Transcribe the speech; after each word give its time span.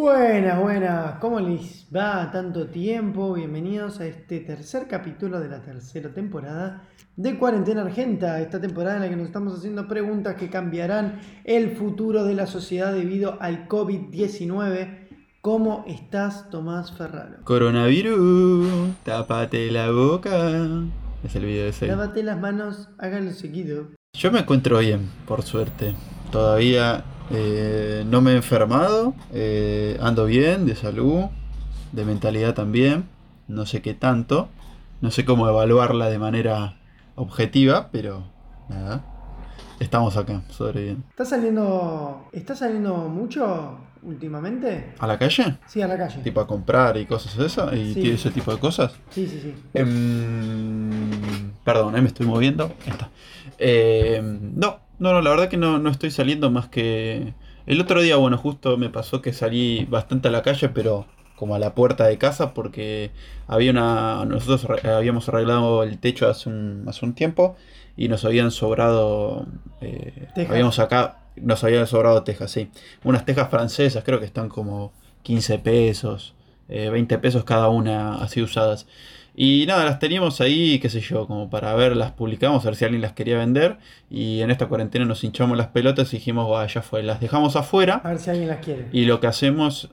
Buenas, 0.00 0.58
buenas, 0.58 1.18
¿cómo 1.18 1.40
les 1.40 1.86
va 1.94 2.30
tanto 2.32 2.68
tiempo? 2.68 3.34
Bienvenidos 3.34 4.00
a 4.00 4.06
este 4.06 4.40
tercer 4.40 4.88
capítulo 4.88 5.38
de 5.40 5.50
la 5.50 5.60
tercera 5.60 6.08
temporada 6.08 6.88
de 7.16 7.38
Cuarentena 7.38 7.82
Argenta, 7.82 8.40
esta 8.40 8.58
temporada 8.58 8.96
en 8.96 9.02
la 9.02 9.10
que 9.10 9.16
nos 9.16 9.26
estamos 9.26 9.58
haciendo 9.58 9.86
preguntas 9.86 10.36
que 10.36 10.48
cambiarán 10.48 11.20
el 11.44 11.76
futuro 11.76 12.24
de 12.24 12.34
la 12.34 12.46
sociedad 12.46 12.94
debido 12.94 13.36
al 13.42 13.68
COVID-19. 13.68 15.08
¿Cómo 15.42 15.84
estás, 15.86 16.48
Tomás 16.48 16.96
Ferraro? 16.96 17.44
Coronavirus, 17.44 18.94
tápate 19.04 19.70
la 19.70 19.90
boca. 19.90 20.32
Es 21.22 21.36
el 21.36 21.44
video 21.44 21.64
de 21.64 21.68
ese. 21.68 21.88
Lávate 21.88 22.22
las 22.22 22.40
manos, 22.40 22.88
háganlo 22.96 23.32
seguido. 23.32 23.88
Yo 24.14 24.32
me 24.32 24.38
encuentro 24.38 24.78
bien, 24.78 25.10
por 25.26 25.42
suerte. 25.42 25.94
Todavía 26.32 27.04
eh, 27.30 28.04
no 28.06 28.20
me 28.20 28.32
he 28.32 28.36
enfermado, 28.36 29.14
eh, 29.32 29.96
ando 30.00 30.26
bien 30.26 30.66
de 30.66 30.74
salud, 30.76 31.24
de 31.92 32.04
mentalidad 32.04 32.54
también, 32.54 33.04
no 33.48 33.66
sé 33.66 33.82
qué 33.82 33.94
tanto, 33.94 34.48
no 35.00 35.10
sé 35.10 35.24
cómo 35.24 35.48
evaluarla 35.48 36.08
de 36.10 36.18
manera 36.18 36.76
objetiva, 37.16 37.88
pero 37.92 38.24
nada, 38.68 39.04
estamos 39.80 40.16
acá, 40.16 40.42
sobreviviendo. 40.50 41.04
¿Estás 41.10 41.28
saliendo, 41.30 42.28
¿Estás 42.32 42.58
saliendo 42.60 42.94
mucho 43.08 43.78
últimamente? 44.02 44.94
¿A 44.98 45.06
la 45.06 45.18
calle? 45.18 45.58
Sí, 45.66 45.82
a 45.82 45.86
la 45.88 45.96
calle. 45.98 46.22
Tipo 46.22 46.40
a 46.40 46.46
comprar 46.46 46.96
y 46.96 47.06
cosas 47.06 47.36
de 47.36 47.46
eso, 47.46 47.74
y 47.74 47.94
Sí. 47.94 48.10
ese 48.10 48.30
tipo 48.30 48.52
de 48.52 48.58
cosas. 48.58 48.92
Sí, 49.10 49.26
sí, 49.26 49.40
sí. 49.42 49.54
Em, 49.74 51.52
perdón, 51.64 51.96
eh, 51.96 52.00
me 52.02 52.08
estoy 52.08 52.26
moviendo. 52.26 52.72
Está. 52.86 53.10
Em, 53.58 54.52
no, 54.56 54.78
no, 55.00 55.12
no, 55.12 55.20
la 55.22 55.30
verdad 55.30 55.48
que 55.48 55.56
no, 55.56 55.78
no 55.78 55.90
estoy 55.90 56.10
saliendo 56.12 56.50
más 56.50 56.68
que. 56.68 57.34
El 57.66 57.80
otro 57.80 58.02
día, 58.02 58.16
bueno, 58.16 58.38
justo 58.38 58.76
me 58.78 58.90
pasó 58.90 59.22
que 59.22 59.32
salí 59.32 59.84
bastante 59.86 60.28
a 60.28 60.30
la 60.30 60.42
calle, 60.42 60.68
pero 60.70 61.06
como 61.36 61.54
a 61.54 61.58
la 61.58 61.74
puerta 61.74 62.06
de 62.06 62.18
casa, 62.18 62.54
porque 62.54 63.10
había 63.48 63.70
una. 63.72 64.24
Nosotros 64.26 64.84
habíamos 64.84 65.28
arreglado 65.28 65.82
el 65.82 65.98
techo 65.98 66.28
hace 66.28 66.48
un, 66.48 66.84
hace 66.88 67.04
un 67.04 67.14
tiempo 67.14 67.56
y 67.96 68.08
nos 68.08 68.24
habían 68.24 68.50
sobrado. 68.50 69.46
eh, 69.80 70.28
Tejas. 70.34 70.52
habíamos 70.52 70.74
sacado. 70.76 71.14
Nos 71.36 71.64
habían 71.64 71.86
sobrado 71.86 72.22
tejas, 72.24 72.50
sí. 72.50 72.70
Unas 73.04 73.24
tejas 73.24 73.48
francesas, 73.50 74.04
creo 74.04 74.20
que 74.20 74.26
están 74.26 74.48
como 74.48 74.92
15 75.22 75.58
pesos, 75.58 76.34
eh, 76.68 76.90
20 76.90 77.18
pesos 77.18 77.44
cada 77.44 77.68
una 77.70 78.16
así 78.22 78.42
usadas. 78.42 78.86
Y 79.42 79.64
nada, 79.64 79.86
las 79.86 79.98
teníamos 79.98 80.42
ahí, 80.42 80.78
qué 80.80 80.90
sé 80.90 81.00
yo, 81.00 81.26
como 81.26 81.48
para 81.48 81.74
ver, 81.74 81.96
las 81.96 82.12
publicamos, 82.12 82.62
a 82.62 82.68
ver 82.68 82.76
si 82.76 82.84
alguien 82.84 83.00
las 83.00 83.14
quería 83.14 83.38
vender. 83.38 83.78
Y 84.10 84.42
en 84.42 84.50
esta 84.50 84.66
cuarentena 84.66 85.06
nos 85.06 85.24
hinchamos 85.24 85.56
las 85.56 85.68
pelotas 85.68 86.12
y 86.12 86.18
dijimos, 86.18 86.46
"Buah, 86.46 86.66
ya 86.66 86.82
fue, 86.82 87.02
las 87.02 87.20
dejamos 87.20 87.56
afuera. 87.56 88.02
A 88.04 88.10
ver 88.10 88.18
si 88.18 88.28
alguien 88.28 88.48
las 88.48 88.58
quiere. 88.58 88.88
Y 88.92 89.06
lo 89.06 89.18
que 89.18 89.28
hacemos, 89.28 89.88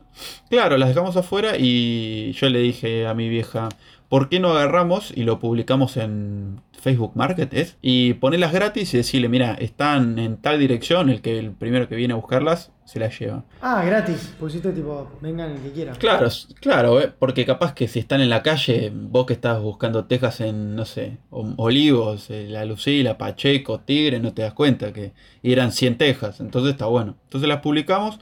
claro, 0.50 0.78
las 0.78 0.90
dejamos 0.90 1.16
afuera 1.18 1.54
y 1.58 2.32
yo 2.34 2.50
le 2.50 2.60
dije 2.60 3.08
a 3.08 3.14
mi 3.14 3.30
vieja, 3.30 3.70
¿por 4.10 4.30
qué 4.30 4.40
no 4.40 4.50
agarramos 4.50 5.12
y 5.16 5.24
lo 5.24 5.40
publicamos 5.40 5.98
en 5.98 6.62
Facebook 6.80 7.12
Market? 7.16 7.54
¿es? 7.54 7.78
Y 7.82 8.14
ponerlas 8.16 8.54
gratis 8.54 8.94
y 8.94 8.98
decirle, 8.98 9.30
mira, 9.30 9.54
están 9.54 10.20
en 10.20 10.38
tal 10.38 10.60
dirección, 10.60 11.10
el 11.10 11.22
que 11.22 11.40
el 11.40 11.52
primero 11.52 11.88
que 11.88 11.96
viene 11.96 12.14
a 12.14 12.18
buscarlas 12.18 12.72
se 12.86 13.00
las 13.00 13.20
lleva. 13.20 13.44
Ah, 13.62 13.84
gratis. 13.86 14.34
Pusiste 14.40 14.72
tipo, 14.72 15.12
vengan 15.22 15.52
el 15.52 15.60
que 15.60 15.72
quiera. 15.72 15.92
Claro, 15.94 16.30
claro, 16.62 17.02
eh, 17.02 17.12
porque 17.20 17.46
capaz 17.46 17.74
que 17.74 17.90
si 17.90 18.00
están 18.00 18.22
en 18.22 18.30
la 18.30 18.44
calle, 18.44 18.94
vos 18.94 19.26
que 19.26 19.34
estás 19.34 19.62
buscando 19.62 20.06
tejas 20.06 20.40
en, 20.40 20.76
no 20.76 20.86
sé, 20.86 21.18
Olivos, 21.30 22.30
eh, 22.30 22.48
La 22.50 22.64
Lucila, 22.64 23.18
Pacheco, 23.18 23.82
Tigre, 23.82 24.22
no 24.22 24.34
te 24.34 24.44
das 24.44 24.54
cuenta 24.54 24.94
que 24.94 25.12
eran 25.44 25.74
100 25.74 25.98
tejas, 25.98 26.40
entonces 26.40 26.72
está 26.72 26.86
bueno. 26.86 27.18
Entonces 27.26 27.50
las 27.50 27.60
publicamos, 27.60 28.20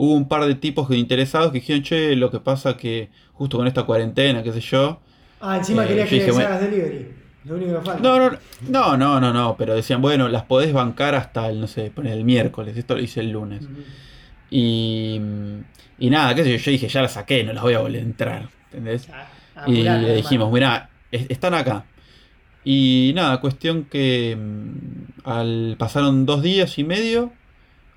hubo 0.00 0.14
un 0.14 0.28
par 0.28 0.46
de 0.46 0.54
tipos 0.54 0.90
interesados 0.92 1.50
que 1.52 1.58
dijeron, 1.60 1.82
che, 1.82 2.14
lo 2.16 2.30
que 2.30 2.40
pasa 2.40 2.76
que 2.76 3.10
justo 3.32 3.56
con 3.58 3.66
esta 3.66 3.82
cuarentena, 3.84 4.42
qué 4.42 4.52
sé 4.52 4.60
yo. 4.60 5.00
Ah, 5.40 5.56
encima 5.56 5.84
Eh, 5.84 5.88
querías 5.88 6.08
que 6.08 6.14
dije, 6.16 6.30
hagas 6.30 6.60
delivery. 6.60 7.08
Lo 7.44 7.54
único 7.56 7.78
que 7.78 7.80
falta. 7.82 8.02
No, 8.02 8.18
no, 8.18 8.38
no, 8.68 8.96
no, 8.96 9.20
no, 9.20 9.32
no, 9.32 9.56
pero 9.56 9.74
decían, 9.74 10.00
bueno, 10.02 10.28
las 10.28 10.44
podés 10.44 10.72
bancar 10.72 11.14
hasta 11.14 11.48
el, 11.48 11.60
no 11.60 11.66
sé, 11.66 11.90
poner 11.90 12.12
el 12.14 12.24
miércoles, 12.24 12.76
esto 12.76 12.94
lo 12.94 13.02
hice 13.02 13.20
el 13.20 13.30
lunes. 13.30 13.68
Y, 14.50 15.20
y 15.98 16.10
nada, 16.10 16.34
qué 16.34 16.44
sé 16.44 16.50
yo, 16.52 16.56
yo 16.58 16.70
dije, 16.72 16.88
ya 16.88 17.02
las 17.02 17.12
saqué, 17.12 17.44
no 17.44 17.52
las 17.52 17.62
voy 17.62 17.74
a 17.74 17.80
volver 17.80 18.00
a 18.00 18.04
entrar, 18.04 18.48
¿entendés? 18.66 19.08
Ah, 19.54 19.64
Y 19.66 19.82
le 19.82 20.14
dijimos, 20.16 20.52
mira, 20.52 20.90
están 21.10 21.54
acá. 21.54 21.84
Y 22.64 23.12
nada, 23.14 23.40
cuestión 23.40 23.84
que 23.84 24.36
mm, 24.36 25.28
al 25.28 25.76
pasaron 25.78 26.26
dos 26.26 26.42
días 26.42 26.78
y 26.78 26.84
medio, 26.84 27.32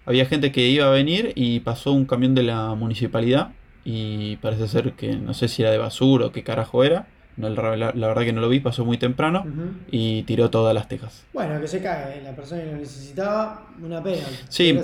había 0.06 0.25
gente 0.25 0.51
que 0.51 0.67
iba 0.67 0.88
a 0.88 0.91
venir 0.91 1.34
y 1.35 1.59
pasó 1.62 1.91
un 1.94 2.06
camión 2.06 2.35
de 2.35 2.44
la 2.44 2.75
municipalidad 2.75 3.51
y 3.84 4.38
parece 4.38 4.67
ser 4.67 4.94
que 4.94 5.16
no 5.16 5.34
sé 5.34 5.47
si 5.47 5.62
era 5.62 5.72
de 5.72 5.78
basura 5.78 6.28
o 6.28 6.31
qué 6.31 6.44
carajo 6.44 6.84
era. 6.84 7.07
No, 7.38 7.50
la, 7.50 7.75
la- 7.95 8.07
verdad 8.07 8.23
que 8.23 8.34
no 8.34 8.41
lo 8.41 8.50
vi, 8.50 8.59
pasó 8.59 8.85
muy 8.85 8.97
temprano 8.97 9.45
y 9.88 10.23
tiró 10.23 10.50
todas 10.50 10.75
las 10.75 10.88
tejas. 10.88 11.25
Bueno, 11.34 11.59
que 11.61 11.67
se 11.67 11.81
cae. 11.81 12.22
La 12.22 12.35
persona 12.35 12.61
que 12.61 12.72
lo 12.72 12.78
necesitaba, 12.78 13.67
una 13.81 14.03
pena. 14.03 14.28
Sí. 14.50 14.78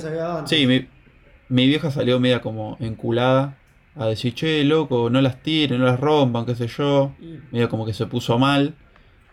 Sí, 0.45 0.65
mi, 0.65 0.87
mi 1.49 1.67
vieja 1.67 1.91
salió 1.91 2.19
media 2.19 2.41
como 2.41 2.77
enculada 2.79 3.57
a 3.95 4.07
decir, 4.07 4.33
che, 4.33 4.63
loco, 4.63 5.09
no 5.09 5.21
las 5.21 5.41
tiren, 5.43 5.79
no 5.79 5.85
las 5.85 5.99
rompan, 5.99 6.45
qué 6.45 6.55
sé 6.55 6.67
yo. 6.67 7.15
Medio 7.51 7.69
como 7.69 7.85
que 7.85 7.93
se 7.93 8.05
puso 8.05 8.37
mal, 8.39 8.75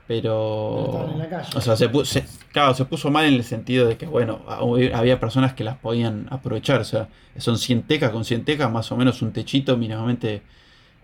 Pero 0.07 0.85
pero... 0.85 0.85
estaban 0.85 1.11
en 1.13 1.19
la 1.19 1.29
calle. 1.29 1.49
O 1.57 1.61
sea, 1.61 1.77
se 1.77 1.89
puso, 1.89 2.21
claro, 2.53 2.75
se 2.75 2.85
puso 2.85 3.11
mal 3.11 3.25
en 3.27 3.35
el 3.35 3.45
sentido 3.45 3.87
de 3.89 3.97
que, 3.97 4.07
bueno, 4.07 4.45
hab- 4.47 4.95
había 4.95 5.19
personas 5.21 5.55
que 5.55 5.65
las 5.65 5.79
podían 5.79 6.27
aprovechar, 6.31 6.81
o 6.81 6.85
sea, 6.85 7.09
son 7.39 7.59
100 7.59 7.83
tejas, 7.87 8.11
con 8.11 8.25
100 8.25 8.45
tejas 8.45 8.71
más 8.71 8.91
o 8.93 8.97
menos 8.97 9.23
un 9.23 9.33
techito 9.33 9.77
mínimamente 9.77 10.43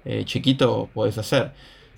eh, 0.05 0.25
chiquito 0.25 0.91
puedes 0.95 1.19
hacer. 1.19 1.53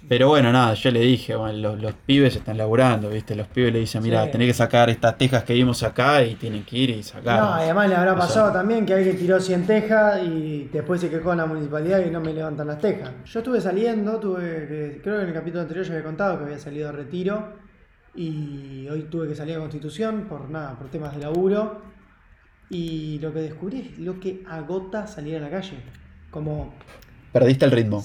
Pero 0.09 0.29
bueno, 0.29 0.53
nada, 0.53 0.75
yo 0.75 0.91
le 0.91 1.01
dije, 1.01 1.35
bueno, 1.37 1.57
los, 1.59 1.81
los 1.81 1.95
pibes 1.95 2.37
están 2.37 2.59
laburando, 2.59 3.09
¿viste? 3.09 3.35
Los 3.35 3.47
pibes 3.49 3.73
le 3.73 3.79
dicen, 3.79 4.03
mira, 4.03 4.25
Sí. 4.27 4.33
tenés 4.33 4.49
que 4.49 4.55
sacar 4.55 4.91
estas 4.91 5.17
tejas 5.17 5.45
que 5.45 5.55
vimos 5.55 5.83
acá 5.83 6.23
y 6.25 6.35
tienen 6.35 6.65
que 6.65 6.77
ir 6.77 6.91
y 6.91 7.03
sacar. 7.03 7.41
No, 7.41 7.57
y 7.59 7.63
además 7.63 7.89
le 7.89 7.95
habrá 7.95 8.13
O 8.13 8.17
sea- 8.17 8.27
pasado 8.27 8.53
también 8.53 8.85
que 8.85 8.95
alguien 8.95 9.17
tiró 9.17 9.41
100 9.41 9.65
tejas 9.67 10.21
y 10.23 10.69
después 10.73 11.01
se 11.01 11.09
quejó 11.09 11.33
en 11.33 11.39
la 11.39 11.47
municipalidad 11.47 12.05
y 12.05 12.11
no 12.11 12.21
me 12.21 12.33
levantan 12.35 12.67
las 12.67 12.79
tejas. 12.81 13.11
Yo 13.25 13.39
estuve 13.41 13.61
saliendo, 13.61 14.19
tuve 14.19 15.01
creo 15.03 15.17
que 15.17 15.23
en 15.23 15.29
el 15.29 15.35
capítulo 15.35 15.63
anterior 15.63 15.85
ya 15.87 15.93
había 15.93 16.05
contado 16.05 16.39
que 16.39 16.45
había 16.45 16.59
salido 16.59 16.89
a 16.89 16.93
retiro 16.93 17.55
y 18.15 18.87
hoy 18.91 19.05
tuve 19.05 19.29
que 19.29 19.35
salir 19.35 19.57
a 19.57 19.61
Constitución 19.61 20.27
por 20.29 20.51
nada, 20.51 20.77
por 20.79 20.89
temas 20.91 21.15
de 21.17 21.23
laburo. 21.23 21.81
Y 22.69 23.19
lo 23.21 23.33
que 23.33 23.41
descubrí 23.41 23.93
es 23.93 23.99
lo 23.99 24.19
que 24.19 24.43
agota 24.49 25.07
salir 25.07 25.37
a 25.37 25.41
la 25.41 25.51
calle. 25.51 25.77
Como 26.31 26.75
Perdiste 27.33 27.65
el 27.67 27.71
ritmo. 27.71 28.03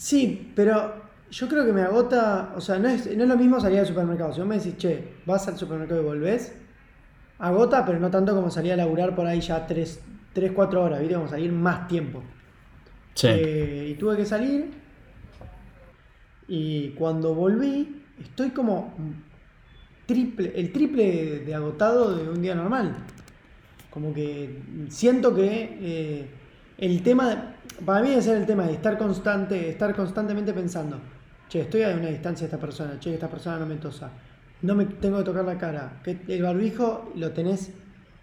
Sí, 0.00 0.50
pero 0.56 0.94
yo 1.30 1.46
creo 1.46 1.66
que 1.66 1.74
me 1.74 1.82
agota, 1.82 2.54
o 2.56 2.60
sea, 2.62 2.78
no 2.78 2.88
es, 2.88 3.04
no 3.14 3.22
es 3.22 3.28
lo 3.28 3.36
mismo 3.36 3.60
salir 3.60 3.80
al 3.80 3.86
supermercado. 3.86 4.32
Si 4.32 4.40
vos 4.40 4.48
me 4.48 4.56
decís, 4.56 4.78
che, 4.78 5.16
vas 5.26 5.46
al 5.46 5.58
supermercado 5.58 6.00
y 6.00 6.04
volvés, 6.04 6.54
agota, 7.38 7.84
pero 7.84 8.00
no 8.00 8.10
tanto 8.10 8.34
como 8.34 8.50
salir 8.50 8.72
a 8.72 8.76
laburar 8.76 9.14
por 9.14 9.26
ahí 9.26 9.42
ya 9.42 9.66
3, 9.66 10.00
3 10.32 10.52
4 10.52 10.82
horas, 10.82 11.00
¿viste? 11.00 11.16
Como 11.16 11.28
salir 11.28 11.52
más 11.52 11.86
tiempo. 11.86 12.22
Sí. 13.12 13.26
Eh, 13.28 13.88
y 13.90 13.94
tuve 13.96 14.16
que 14.16 14.24
salir. 14.24 14.70
Y 16.48 16.92
cuando 16.92 17.34
volví, 17.34 18.02
estoy 18.22 18.52
como 18.52 18.94
triple, 20.06 20.50
el 20.56 20.72
triple 20.72 21.40
de 21.40 21.54
agotado 21.54 22.16
de 22.16 22.26
un 22.26 22.40
día 22.40 22.54
normal. 22.54 22.96
Como 23.90 24.14
que 24.14 24.62
siento 24.88 25.34
que 25.34 25.78
eh, 25.82 26.39
el 26.80 27.02
tema, 27.02 27.54
para 27.84 28.02
mí 28.02 28.08
debe 28.10 28.22
ser 28.22 28.38
el 28.38 28.46
tema 28.46 28.66
de 28.66 28.72
estar 28.72 28.98
constante, 28.98 29.68
estar 29.68 29.94
constantemente 29.94 30.52
pensando, 30.52 30.98
che, 31.48 31.60
estoy 31.60 31.82
a 31.82 31.90
una 31.90 32.08
distancia 32.08 32.46
de 32.46 32.54
esta 32.54 32.58
persona, 32.58 32.98
che, 32.98 33.14
esta 33.14 33.28
persona 33.28 33.58
no 33.58 33.66
me 33.66 33.76
tosa, 33.76 34.10
no 34.62 34.74
me 34.74 34.86
tengo 34.86 35.18
que 35.18 35.24
tocar 35.24 35.44
la 35.44 35.58
cara, 35.58 36.00
que 36.02 36.18
el 36.28 36.42
barbijo 36.42 37.12
lo 37.16 37.30
tenés, 37.32 37.70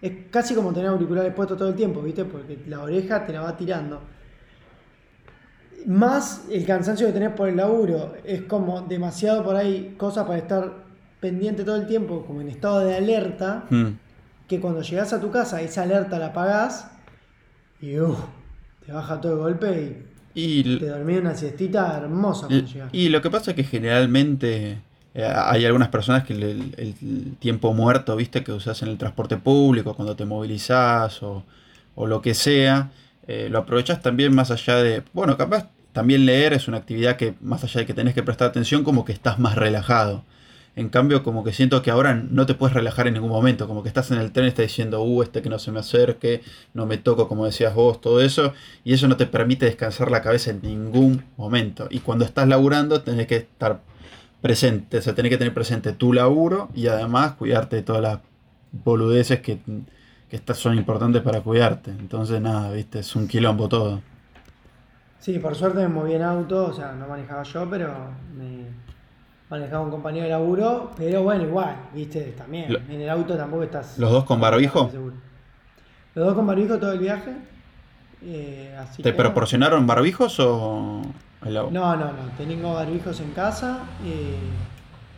es 0.02 0.12
casi 0.30 0.54
como 0.54 0.72
tener 0.72 0.90
auriculares 0.90 1.32
puestos 1.34 1.56
todo 1.56 1.68
el 1.68 1.74
tiempo, 1.74 2.02
¿viste? 2.02 2.24
Porque 2.24 2.58
la 2.66 2.80
oreja 2.82 3.24
te 3.24 3.32
la 3.32 3.40
va 3.40 3.56
tirando. 3.56 4.00
Más 5.86 6.44
el 6.50 6.66
cansancio 6.66 7.06
que 7.06 7.12
tenés 7.12 7.30
por 7.32 7.48
el 7.48 7.56
laburo, 7.56 8.14
es 8.24 8.42
como 8.42 8.82
demasiado 8.82 9.42
por 9.44 9.56
ahí 9.56 9.94
cosas 9.96 10.26
para 10.26 10.38
estar 10.38 10.72
pendiente 11.20 11.64
todo 11.64 11.76
el 11.76 11.86
tiempo, 11.86 12.24
como 12.26 12.40
en 12.40 12.48
estado 12.48 12.80
de 12.80 12.96
alerta, 12.96 13.64
Mm. 13.70 13.86
que 14.46 14.60
cuando 14.60 14.82
llegás 14.82 15.12
a 15.12 15.20
tu 15.20 15.30
casa 15.30 15.60
esa 15.62 15.82
alerta 15.82 16.18
la 16.18 16.26
apagás 16.26 16.90
y 17.80 17.98
uf, 17.98 18.18
te 18.88 18.92
baja 18.94 19.20
todo 19.20 19.36
de 19.36 19.38
golpe 19.42 20.02
Y, 20.34 20.60
y 20.60 20.78
te 20.78 20.86
dormís 20.88 21.20
una 21.20 21.34
siestita 21.34 21.98
hermosa 21.98 22.48
cuando 22.48 22.66
y, 22.92 23.08
lo 23.10 23.20
que 23.20 23.30
pasa 23.30 23.50
es 23.50 23.56
que 23.56 23.64
generalmente 23.64 24.78
eh, 25.14 25.24
hay 25.36 25.64
algunas 25.66 25.88
personas 25.88 26.24
que 26.24 26.32
el, 26.34 26.42
el- 26.42 26.74
el 26.78 27.36
tiempo 27.38 27.74
muerto, 27.74 28.16
viste, 28.16 28.42
que 28.44 28.52
usas 28.52 28.80
en 28.82 28.88
el 28.88 28.98
transporte 28.98 29.36
público, 29.36 29.94
cuando 29.94 30.16
te 30.16 30.24
movilizás 30.24 31.22
o, 31.22 31.44
o 31.94 32.06
lo 32.06 32.22
que 32.22 32.34
sea, 32.34 32.90
eh, 33.26 33.48
lo 33.50 33.58
aprovechas 33.58 34.00
también 34.02 34.34
más 34.34 34.50
allá 34.50 34.76
de, 34.76 35.02
bueno, 35.12 35.36
capaz 35.36 35.68
también 35.92 36.24
leer 36.26 36.52
es 36.54 36.68
una 36.68 36.78
actividad 36.78 37.16
que 37.16 37.34
más 37.40 37.64
allá 37.64 37.80
de 37.80 37.86
que 37.86 37.94
tenés 37.94 38.14
que 38.14 38.22
prestar 38.22 38.48
atención, 38.48 38.84
como 38.84 39.04
que 39.04 39.12
estás 39.12 39.38
más 39.38 39.56
relajado. 39.56 40.24
En 40.76 40.88
cambio, 40.90 41.24
como 41.24 41.42
que 41.42 41.52
siento 41.52 41.82
que 41.82 41.90
ahora 41.90 42.14
no 42.14 42.46
te 42.46 42.54
puedes 42.54 42.74
relajar 42.74 43.08
en 43.08 43.14
ningún 43.14 43.30
momento. 43.30 43.66
Como 43.66 43.82
que 43.82 43.88
estás 43.88 44.10
en 44.10 44.18
el 44.18 44.32
tren 44.32 44.46
y 44.46 44.48
estás 44.48 44.66
diciendo, 44.66 45.02
uh, 45.02 45.22
este 45.22 45.42
que 45.42 45.48
no 45.48 45.58
se 45.58 45.72
me 45.72 45.80
acerque, 45.80 46.42
no 46.72 46.86
me 46.86 46.98
toco, 46.98 47.28
como 47.28 47.46
decías 47.46 47.74
vos, 47.74 48.00
todo 48.00 48.20
eso. 48.20 48.52
Y 48.84 48.94
eso 48.94 49.08
no 49.08 49.16
te 49.16 49.26
permite 49.26 49.66
descansar 49.66 50.10
la 50.10 50.22
cabeza 50.22 50.50
en 50.50 50.62
ningún 50.62 51.24
momento. 51.36 51.88
Y 51.90 52.00
cuando 52.00 52.24
estás 52.24 52.46
laburando, 52.46 53.02
tenés 53.02 53.26
que 53.26 53.36
estar 53.36 53.80
presente. 54.40 54.98
O 54.98 55.02
sea, 55.02 55.14
tenés 55.14 55.30
que 55.30 55.38
tener 55.38 55.54
presente 55.54 55.92
tu 55.92 56.12
laburo 56.12 56.68
y 56.74 56.86
además 56.86 57.32
cuidarte 57.32 57.76
de 57.76 57.82
todas 57.82 58.02
las 58.02 58.18
boludeces 58.70 59.40
que, 59.40 59.58
que 60.28 60.36
estas 60.36 60.58
son 60.58 60.76
importantes 60.76 61.22
para 61.22 61.40
cuidarte. 61.40 61.90
Entonces, 61.90 62.40
nada, 62.40 62.70
viste, 62.72 63.00
es 63.00 63.16
un 63.16 63.26
quilombo 63.26 63.68
todo. 63.68 64.00
Sí, 65.20 65.38
por 65.38 65.54
suerte 65.54 65.80
me 65.80 65.88
moví 65.88 66.14
en 66.14 66.22
auto, 66.22 66.66
o 66.66 66.72
sea, 66.72 66.92
no 66.92 67.08
manejaba 67.08 67.42
yo, 67.42 67.68
pero 67.68 67.92
me 68.36 68.66
manejaba 69.50 69.82
un 69.82 69.90
compañero 69.90 70.24
de 70.24 70.30
laburo, 70.30 70.90
pero 70.96 71.22
bueno, 71.22 71.44
igual, 71.44 71.76
viste, 71.94 72.20
también, 72.36 72.72
Lo- 72.72 72.78
en 72.80 73.00
el 73.00 73.08
auto 73.08 73.36
tampoco 73.36 73.62
estás... 73.64 73.98
¿Los 73.98 74.10
dos 74.10 74.24
con 74.24 74.40
barbijo? 74.40 74.90
Los 76.14 76.26
dos 76.26 76.34
con 76.34 76.46
barbijo 76.46 76.78
todo 76.78 76.92
el 76.92 76.98
viaje, 76.98 77.32
eh, 78.22 78.76
así 78.78 79.02
¿Te 79.02 79.10
que- 79.12 79.16
proporcionaron 79.16 79.86
barbijos 79.86 80.38
o 80.40 81.02
el? 81.44 81.54
No, 81.54 81.96
no, 81.96 81.96
no, 81.96 82.12
tengo 82.36 82.74
barbijos 82.74 83.20
en 83.20 83.30
casa, 83.30 83.78
eh, 84.04 84.36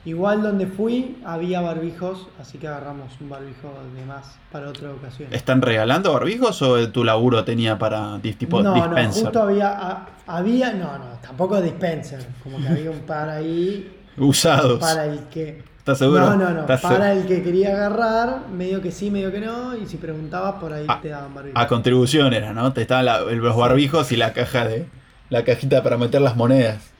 igual 0.04 0.42
donde 0.42 0.66
fui 0.66 1.18
había 1.24 1.60
barbijos, 1.62 2.28
así 2.38 2.58
que 2.58 2.68
agarramos 2.68 3.18
un 3.20 3.30
barbijo 3.30 3.72
de 3.96 4.04
más 4.04 4.38
para 4.52 4.68
otra 4.68 4.90
ocasión. 4.92 5.32
¿Están 5.32 5.62
regalando 5.62 6.12
barbijos 6.12 6.60
o 6.62 6.88
tu 6.90 7.04
laburo 7.04 7.44
tenía 7.44 7.78
para 7.78 8.18
tipo 8.20 8.62
no, 8.62 8.74
dispenser? 8.74 9.22
no, 9.24 9.28
justo 9.30 9.42
había, 9.42 10.06
había, 10.26 10.72
no, 10.74 10.98
no, 10.98 11.04
tampoco 11.22 11.60
dispenser, 11.60 12.24
como 12.42 12.58
que 12.58 12.68
había 12.68 12.90
un 12.90 13.00
par 13.00 13.28
ahí 13.30 13.96
Usados. 14.18 14.78
para 14.80 15.06
el 15.06 15.20
que... 15.30 15.62
¿Estás 15.78 15.98
seguro? 15.98 16.20
No, 16.20 16.36
no, 16.36 16.50
no, 16.50 16.60
¿Estás 16.60 16.82
para 16.82 17.12
el 17.12 17.26
que 17.26 17.42
quería 17.42 17.70
agarrar, 17.74 18.48
medio 18.48 18.82
que 18.82 18.92
sí, 18.92 19.10
medio 19.10 19.32
que 19.32 19.40
no, 19.40 19.74
y 19.76 19.86
si 19.86 19.96
preguntabas 19.96 20.56
por 20.60 20.72
ahí 20.72 20.84
Ah, 20.88 20.98
te 21.00 21.08
daban 21.08 21.34
barbijo. 21.34 21.58
A 21.58 21.66
contribución 21.66 22.32
era, 22.34 22.52
¿no? 22.52 22.72
Te 22.72 22.82
estaban 22.82 23.06
la- 23.06 23.20
los 23.22 23.56
barbijos 23.56 24.12
y 24.12 24.16
la 24.16 24.32
caja 24.32 24.66
de. 24.66 24.86
La 25.30 25.42
cajita 25.44 25.82
para 25.82 25.96
meter 25.96 26.20
las 26.20 26.36
monedas. 26.36 26.90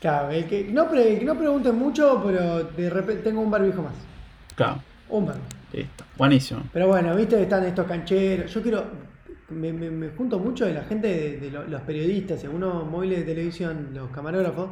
Claro, 0.00 0.30
el 0.30 0.46
que, 0.46 0.64
no, 0.72 0.88
pre- 0.88 1.18
que 1.18 1.24
no 1.26 1.34
pregunten 1.36 1.76
mucho, 1.76 2.22
pero 2.24 2.64
de 2.64 2.88
repente 2.88 3.22
tengo 3.24 3.42
un 3.42 3.50
barbijo 3.50 3.82
más, 3.82 3.92
Claro, 4.54 4.80
un 5.10 5.26
barbijo. 5.26 5.46
listo. 5.72 6.04
Buenísimo. 6.16 6.62
Pero 6.72 6.86
bueno, 6.88 7.14
viste 7.14 7.42
están 7.42 7.64
estos 7.66 7.86
cancheros. 7.86 8.52
Yo 8.54 8.62
quiero. 8.62 8.84
Me, 9.50 9.72
me- 9.72 9.90
me 9.90 10.08
junto 10.10 10.38
mucho 10.38 10.64
de 10.64 10.72
la 10.74 10.84
gente, 10.84 11.08
de, 11.08 11.36
de 11.38 11.50
lo- 11.50 11.64
los 11.64 11.82
periodistas, 11.82 12.42
algunos 12.44 12.88
móviles 12.88 13.18
de 13.18 13.24
televisión, 13.34 13.88
los 13.92 14.08
camarógrafos, 14.10 14.70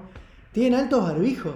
tienen 0.53 0.79
altos 0.81 1.03
barbijos. 1.03 1.55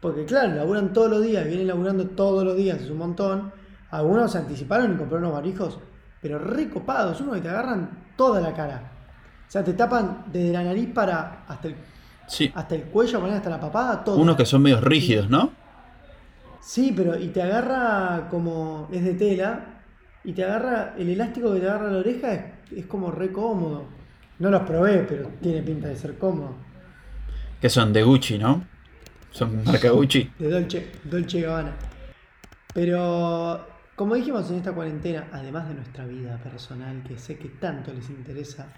Porque 0.00 0.24
claro, 0.24 0.54
laburan 0.54 0.92
todos 0.92 1.10
los 1.10 1.22
días, 1.22 1.46
vienen 1.46 1.66
laburando 1.66 2.06
todos 2.06 2.42
los 2.44 2.56
días, 2.56 2.80
es 2.80 2.90
un 2.90 2.98
montón. 2.98 3.52
Algunos 3.90 4.32
se 4.32 4.38
anticiparon 4.38 4.94
y 4.94 4.96
compraron 4.96 5.24
unos 5.24 5.34
barbijos, 5.36 5.78
pero 6.22 6.38
recopados, 6.38 7.20
unos 7.20 7.34
que 7.36 7.40
te 7.42 7.48
agarran 7.48 7.90
toda 8.16 8.40
la 8.40 8.54
cara. 8.54 8.92
O 9.46 9.50
sea, 9.50 9.62
te 9.64 9.74
tapan 9.74 10.24
desde 10.32 10.52
la 10.52 10.62
nariz 10.62 10.88
para 10.94 11.44
hasta 11.46 11.68
el, 11.68 11.74
Sí. 12.26 12.50
hasta 12.54 12.76
el 12.76 12.82
cuello, 12.84 13.22
hasta 13.24 13.50
la 13.50 13.60
papada, 13.60 14.04
todo. 14.04 14.16
Unos 14.16 14.36
que 14.36 14.46
son 14.46 14.62
medio 14.62 14.80
rígidos, 14.80 15.28
¿no? 15.28 15.50
Sí, 16.60 16.92
pero 16.96 17.18
y 17.18 17.28
te 17.28 17.42
agarra 17.42 18.28
como 18.30 18.88
es 18.92 19.02
de 19.04 19.14
tela 19.14 19.82
y 20.22 20.32
te 20.32 20.44
agarra 20.44 20.94
el 20.96 21.08
elástico 21.08 21.52
que 21.52 21.60
te 21.60 21.68
agarra 21.68 21.90
la 21.90 21.98
oreja 21.98 22.32
es, 22.32 22.44
es 22.76 22.86
como 22.86 23.10
re 23.10 23.32
cómodo. 23.32 23.84
No 24.38 24.50
los 24.50 24.62
probé, 24.62 25.04
pero 25.08 25.28
tiene 25.40 25.62
pinta 25.62 25.88
de 25.88 25.96
ser 25.96 26.16
cómodo. 26.16 26.54
Que 27.60 27.68
son 27.68 27.92
de 27.92 28.02
Gucci, 28.02 28.38
¿no? 28.38 28.64
Son 29.30 29.62
marca 29.64 29.90
Gucci. 29.90 30.30
De 30.38 30.50
Dolce, 30.50 30.90
Dolce 31.04 31.40
Gabbana. 31.42 31.76
Pero 32.72 33.66
como 33.96 34.14
dijimos 34.14 34.50
en 34.50 34.56
esta 34.56 34.72
cuarentena, 34.72 35.28
además 35.32 35.68
de 35.68 35.74
nuestra 35.74 36.06
vida 36.06 36.38
personal, 36.42 37.02
que 37.06 37.18
sé 37.18 37.36
que 37.36 37.48
tanto 37.48 37.92
les 37.92 38.08
interesa, 38.08 38.72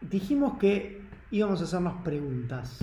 dijimos 0.00 0.58
que 0.58 1.02
íbamos 1.30 1.60
a 1.60 1.64
hacernos 1.64 2.02
preguntas. 2.02 2.80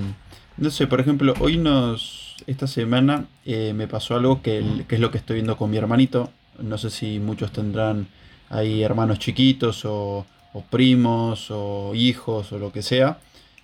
No 0.56 0.70
sé, 0.70 0.88
por 0.88 1.00
ejemplo, 1.00 1.34
hoy 1.40 1.58
nos. 1.58 2.36
Esta 2.46 2.68
semana 2.68 3.26
eh, 3.46 3.74
me 3.74 3.88
pasó 3.88 4.16
algo 4.16 4.42
que, 4.42 4.86
que 4.88 4.96
es 4.96 5.02
lo 5.02 5.12
que 5.12 5.18
estoy 5.18 5.36
viendo 5.36 5.58
con 5.58 5.70
mi 5.70 5.78
hermanito. 5.78 6.32
No 6.60 6.78
sé 6.78 6.90
si 6.90 7.20
muchos 7.20 7.52
tendrán 7.52 8.08
ahí 8.50 8.82
hermanos 8.84 9.20
chiquitos 9.20 9.84
o, 9.86 10.26
o 10.54 10.62
primos 10.62 11.52
o 11.52 11.94
hijos 11.96 12.52
o 12.54 12.60
lo 12.60 12.72
que 12.72 12.82
sea 12.82 13.20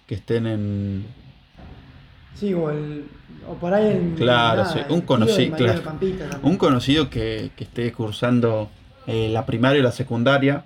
que 0.07 0.15
estén 0.15 0.47
en, 0.47 1.05
Sí, 2.35 2.53
o, 2.53 2.69
el, 2.69 3.05
o 3.47 3.53
por 3.55 3.73
ahí 3.73 3.88
en. 3.88 4.15
Claro, 4.15 4.63
nada, 4.63 4.73
sí, 4.73 4.79
el 4.79 4.91
un 4.91 5.01
conocido, 5.01 5.55
claro. 5.55 5.81
Un 6.41 6.57
conocido 6.57 7.09
que, 7.09 7.51
que 7.55 7.63
esté 7.63 7.91
cursando 7.94 8.69
eh, 9.07 9.29
la 9.29 9.45
primaria 9.45 9.79
y 9.79 9.83
la 9.83 9.91
secundaria, 9.91 10.65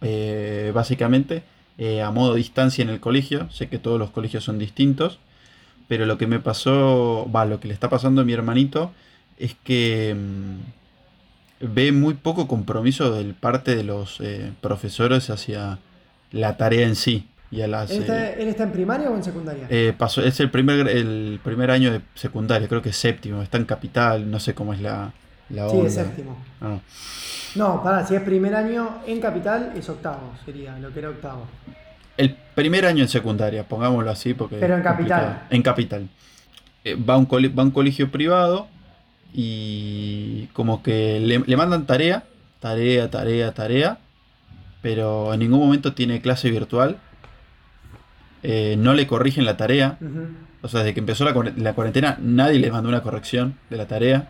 eh, 0.00 0.72
básicamente, 0.74 1.42
eh, 1.78 2.02
a 2.02 2.10
modo 2.10 2.34
distancia 2.34 2.82
en 2.82 2.88
el 2.88 3.00
colegio. 3.00 3.50
Sé 3.50 3.68
que 3.68 3.78
todos 3.78 3.98
los 3.98 4.10
colegios 4.10 4.44
son 4.44 4.58
distintos, 4.58 5.18
pero 5.88 6.06
lo 6.06 6.16
que 6.16 6.26
me 6.26 6.40
pasó, 6.40 7.30
va, 7.34 7.44
lo 7.44 7.60
que 7.60 7.68
le 7.68 7.74
está 7.74 7.90
pasando 7.90 8.22
a 8.22 8.24
mi 8.24 8.32
hermanito 8.32 8.92
es 9.38 9.54
que 9.62 10.16
mm, 10.16 11.74
ve 11.74 11.92
muy 11.92 12.14
poco 12.14 12.48
compromiso 12.48 13.12
del 13.12 13.34
parte 13.34 13.76
de 13.76 13.84
los 13.84 14.22
profesores 14.60 15.28
hacia 15.30 15.78
la 16.30 16.56
tarea 16.56 16.86
en 16.86 16.96
sí 16.96 17.28
y 17.54 17.62
a 17.62 17.68
las... 17.68 17.90
¿Él 17.90 17.98
eh, 17.98 18.00
está, 18.00 18.30
él 18.32 18.48
está 18.48 18.62
en 18.64 18.72
primaria 18.72 19.10
o 19.10 19.14
en 19.16 19.22
secundaria? 19.22 19.66
eh, 19.70 19.94
pasó, 19.96 20.22
es 20.22 20.40
el 20.40 20.50
primer, 20.50 20.88
el 20.88 21.38
primer 21.42 21.70
año 21.70 21.92
de 21.92 22.00
secundaria, 22.14 22.66
creo 22.68 22.82
que 22.82 22.88
es 22.88 22.96
séptimo, 22.96 23.42
está 23.42 23.58
en 23.58 23.64
capital, 23.64 24.30
no 24.30 24.40
sé 24.40 24.54
cómo 24.54 24.72
es 24.74 24.80
la, 24.80 25.12
la 25.50 25.68
sí, 25.68 25.76
onda. 25.76 25.88
es 25.88 25.94
séptimo. 25.94 26.36
Ah. 26.60 26.78
No, 27.54 27.82
pará, 27.84 28.04
si 28.04 28.16
es 28.16 28.22
primer 28.22 28.54
año 28.54 28.98
en 29.06 29.20
capital, 29.20 29.72
es 29.76 29.88
octavo, 29.88 30.32
sería 30.44 30.76
lo 30.78 30.92
que 30.92 30.98
era 30.98 31.10
octavo. 31.10 31.46
El 32.16 32.34
primer 32.54 32.86
año 32.86 33.02
en 33.02 33.08
secundaria, 33.08 33.62
pongámoslo 33.64 34.10
así, 34.10 34.34
porque 34.34 34.56
Pero 34.56 34.76
en 34.76 34.82
complicado. 34.82 35.22
capital. 35.22 35.46
En 35.50 35.62
capital. 35.62 36.08
Eh, 36.84 36.96
va, 36.96 37.14
a 37.14 37.16
un 37.18 37.26
va 37.26 37.62
a 37.62 37.66
un 37.66 37.70
colegio 37.70 38.10
privado 38.10 38.66
y 39.32 40.46
como 40.52 40.82
que 40.82 41.20
le, 41.20 41.38
le 41.40 41.56
mandan 41.56 41.86
tarea, 41.86 42.24
tarea, 42.60 43.10
tarea, 43.10 43.52
tarea, 43.52 43.98
pero 44.82 45.32
en 45.32 45.40
ningún 45.40 45.60
momento 45.60 45.92
tiene 45.94 46.20
clase 46.20 46.50
virtual. 46.50 46.98
Eh, 48.46 48.76
no 48.78 48.92
le 48.94 49.06
corrigen 49.06 49.44
la 49.46 49.56
tarea. 49.56 49.96
O 50.62 50.68
sea, 50.68 50.80
desde 50.80 50.94
que 50.94 51.00
empezó 51.00 51.24
la, 51.24 51.34
cuare- 51.34 51.56
la 51.56 51.72
cuarentena, 51.72 52.18
nadie 52.20 52.58
le 52.58 52.70
mandó 52.70 52.88
una 52.90 53.02
corrección 53.02 53.54
de 53.70 53.76
la 53.78 53.86
tarea. 53.86 54.28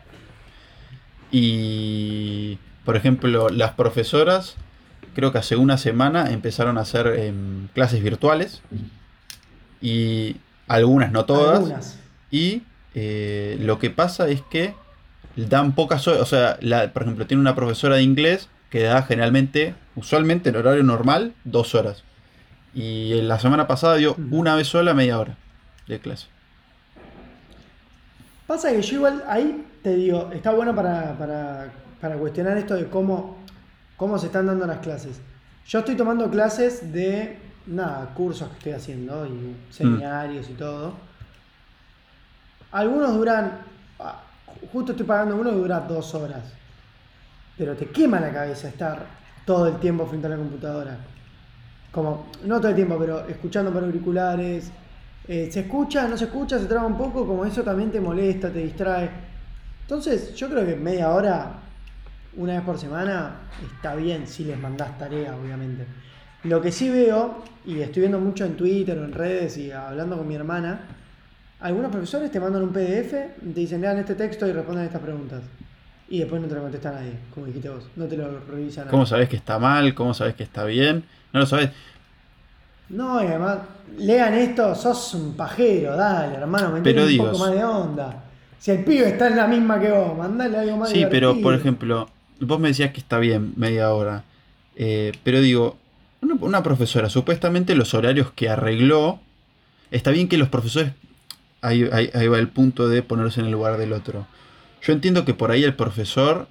Y, 1.31 2.59
por 2.85 2.97
ejemplo, 2.97 3.49
las 3.49 3.73
profesoras, 3.73 4.55
creo 5.15 5.33
que 5.33 5.39
hace 5.39 5.57
una 5.57 5.79
semana 5.79 6.31
empezaron 6.31 6.79
a 6.79 6.83
hacer 6.83 7.07
em, 7.09 7.69
clases 7.75 8.03
virtuales. 8.03 8.63
Y 9.81 10.37
algunas, 10.69 11.13
no 11.13 11.25
todas. 11.25 11.57
Algunas. 11.59 11.99
Y 12.31 12.63
eh, 12.95 13.57
lo 13.61 13.79
que 13.79 13.91
pasa 13.91 14.29
es 14.29 14.41
que 14.43 14.75
dan 15.37 15.73
pocas 15.75 16.07
horas. 16.07 16.23
O 16.23 16.27
sea, 16.27 16.57
la- 16.61 16.93
por 16.93 17.03
ejemplo, 17.03 17.27
tiene 17.27 17.41
una 17.41 17.55
profesora 17.55 17.97
de 17.97 18.03
inglés 18.03 18.49
que 18.71 18.83
da 18.83 19.03
generalmente, 19.03 19.75
usualmente 19.97 20.51
en 20.51 20.57
horario 20.57 20.83
normal, 20.83 21.33
dos 21.45 21.75
horas. 21.75 22.03
Y 22.75 23.21
la 23.23 23.39
semana 23.39 23.67
pasada 23.67 23.97
dio 23.97 24.17
una 24.31 24.57
vez 24.57 24.67
sola 24.67 24.95
media 24.95 25.19
hora 25.19 25.37
de 25.87 26.01
clase. 26.01 26.27
Pasa 28.47 28.71
que 28.73 28.83
yo 28.83 28.97
igual 28.97 29.23
ahí 29.29 29.65
te 29.83 29.95
digo, 29.95 30.31
está 30.33 30.51
bueno 30.51 30.75
para, 30.75 31.17
para, 31.17 31.73
para 32.01 32.17
cuestionar 32.17 32.59
esto 32.59 32.75
de 32.75 32.87
cómo, 32.87 33.39
cómo 33.97 34.19
se 34.19 34.27
están 34.27 34.47
dando 34.47 34.67
las 34.67 34.79
clases. 34.79 35.21
Yo 35.67 35.79
estoy 35.79 35.95
tomando 35.95 36.29
clases 36.31 36.93
de, 36.93 37.39
nada, 37.67 38.13
cursos 38.15 38.49
que 38.49 38.57
estoy 38.57 38.73
haciendo 38.73 39.27
y 39.27 39.57
seminarios 39.71 40.51
y 40.51 40.55
todo. 40.55 40.95
Algunos 42.73 43.15
duran, 43.15 43.61
ah, 44.01 44.21
justo 44.73 44.93
estoy 44.93 45.07
pagando 45.07 45.37
uno 45.37 45.51
que 45.51 45.57
dura 45.57 45.81
dos 45.81 46.15
horas. 46.15 46.43
Pero 47.57 47.77
te 47.77 47.87
quema 47.87 48.19
la 48.21 48.33
cabeza 48.33 48.69
estar 48.69 49.07
todo 49.47 49.69
el 49.69 49.77
tiempo 49.79 50.07
frente 50.07 50.27
a 50.27 50.31
la 50.31 50.37
computadora. 50.37 50.99
Como, 51.95 52.27
no 52.45 52.59
todo 52.59 52.71
el 52.71 52.75
tiempo, 52.75 52.97
pero 52.99 53.27
escuchando 53.29 53.73
por 53.73 53.85
auriculares. 53.85 54.73
Eh, 55.29 55.49
se 55.51 55.61
escucha, 55.61 56.09
no 56.09 56.19
se 56.19 56.25
escucha, 56.25 56.59
se 56.59 56.67
traba 56.67 56.87
un 56.87 56.99
poco, 56.99 57.25
como 57.27 57.45
eso 57.47 57.63
también 57.63 57.93
te 57.93 58.01
molesta, 58.01 58.51
te 58.51 58.59
distrae. 58.59 59.09
Entonces, 59.83 60.35
yo 60.35 60.49
creo 60.51 60.67
que 60.67 60.75
media 60.75 61.11
hora, 61.13 61.53
una 62.37 62.55
vez 62.55 62.63
por 62.63 62.79
semana, 62.79 63.37
está 63.75 63.95
bien 63.95 64.27
si 64.27 64.45
les 64.45 64.59
mandás 64.59 64.99
tarea, 64.99 65.37
obviamente. 65.37 65.87
Lo 66.43 66.61
que 66.61 66.73
sí 66.73 66.91
veo, 66.91 67.43
y 67.65 67.81
estoy 67.81 68.01
viendo 68.01 68.19
mucho 68.19 68.45
en 68.45 68.57
Twitter 68.57 68.99
o 68.99 69.05
en 69.05 69.13
redes 69.13 69.57
y 69.57 69.71
hablando 69.71 70.19
con 70.19 70.27
mi 70.27 70.35
hermana, 70.35 70.81
algunos 71.61 71.91
profesores 71.91 72.31
te 72.31 72.41
mandan 72.41 72.63
un 72.63 72.73
PDF, 72.73 73.11
te 73.11 73.61
dicen 73.61 73.81
lean 73.81 73.99
este 73.99 74.15
texto 74.15 74.47
y 74.47 74.53
respondan 74.53 74.85
estas 74.85 75.01
preguntas. 75.01 75.43
Y 76.09 76.19
después 76.19 76.43
no 76.43 76.49
te 76.49 76.55
lo 76.55 76.63
contesta 76.63 76.91
nadie, 76.91 77.13
como 77.33 77.47
dijiste 77.47 77.71
vos, 77.71 77.89
no 77.97 78.05
te 78.05 78.17
lo 78.17 78.41
revisa 78.41 78.83
nadie. 78.83 78.91
¿Cómo 78.91 79.07
sabes 79.07 79.29
que 79.31 79.37
está 79.37 79.59
mal? 79.59 79.95
¿Cómo 79.95 80.13
sabes 80.13 80.35
que 80.35 80.43
está 80.43 80.65
bien? 80.65 81.05
No 81.35 81.41
lo 81.41 81.47
sabes. 81.47 81.71
No, 82.89 83.23
y 83.23 83.27
además, 83.27 83.59
lean 83.99 84.35
esto, 84.35 84.75
sos 84.75 85.15
un 85.15 85.35
pajero, 85.37 85.97
dale, 85.97 86.37
hermano, 86.37 86.71
me 86.71 86.81
Pero 86.81 87.03
un 87.03 87.09
digo, 87.09 87.27
poco 87.27 87.39
más 87.39 87.51
de 87.53 87.65
onda. 87.65 88.25
Si 88.59 88.71
el 88.71 88.85
pibe 88.85 89.09
está 89.09 89.27
en 89.29 89.37
la 89.37 89.47
misma 89.47 89.79
que 89.81 89.91
vos, 89.91 90.17
mandale 90.17 90.57
algo 90.59 90.77
más 90.79 90.91
Sí, 90.91 91.05
pero 91.11 91.41
por 91.43 91.55
ejemplo, 91.55 92.09
vos 92.41 92.61
me 92.61 92.69
decías 92.69 92.93
que 92.93 93.01
está 93.01 93.19
bien 93.19 93.53
media 93.57 93.93
hora. 93.93 94.25
Eh, 94.77 95.13
pero 95.23 95.41
digo, 95.41 95.77
una, 96.23 96.35
una 96.41 96.63
profesora, 96.63 97.11
supuestamente 97.11 97.75
los 97.75 97.95
horarios 97.95 98.31
que 98.33 98.49
arregló, 98.49 99.21
está 99.91 100.11
bien 100.11 100.29
que 100.29 100.39
los 100.39 100.49
profesores, 100.49 100.93
ahí, 101.63 101.89
ahí- 101.93 102.11
ahí 102.15 102.29
va 102.29 102.39
el 102.39 102.49
punto 102.49 102.89
de 102.89 103.03
ponerse 103.03 103.41
en 103.41 103.47
el 103.47 103.53
lugar 103.53 103.77
del 103.77 103.93
otro. 103.93 104.27
Yo 104.83 104.93
entiendo 104.93 105.25
que 105.25 105.35
por 105.35 105.51
ahí 105.51 105.65
el 105.65 105.75
profesor 105.75 106.47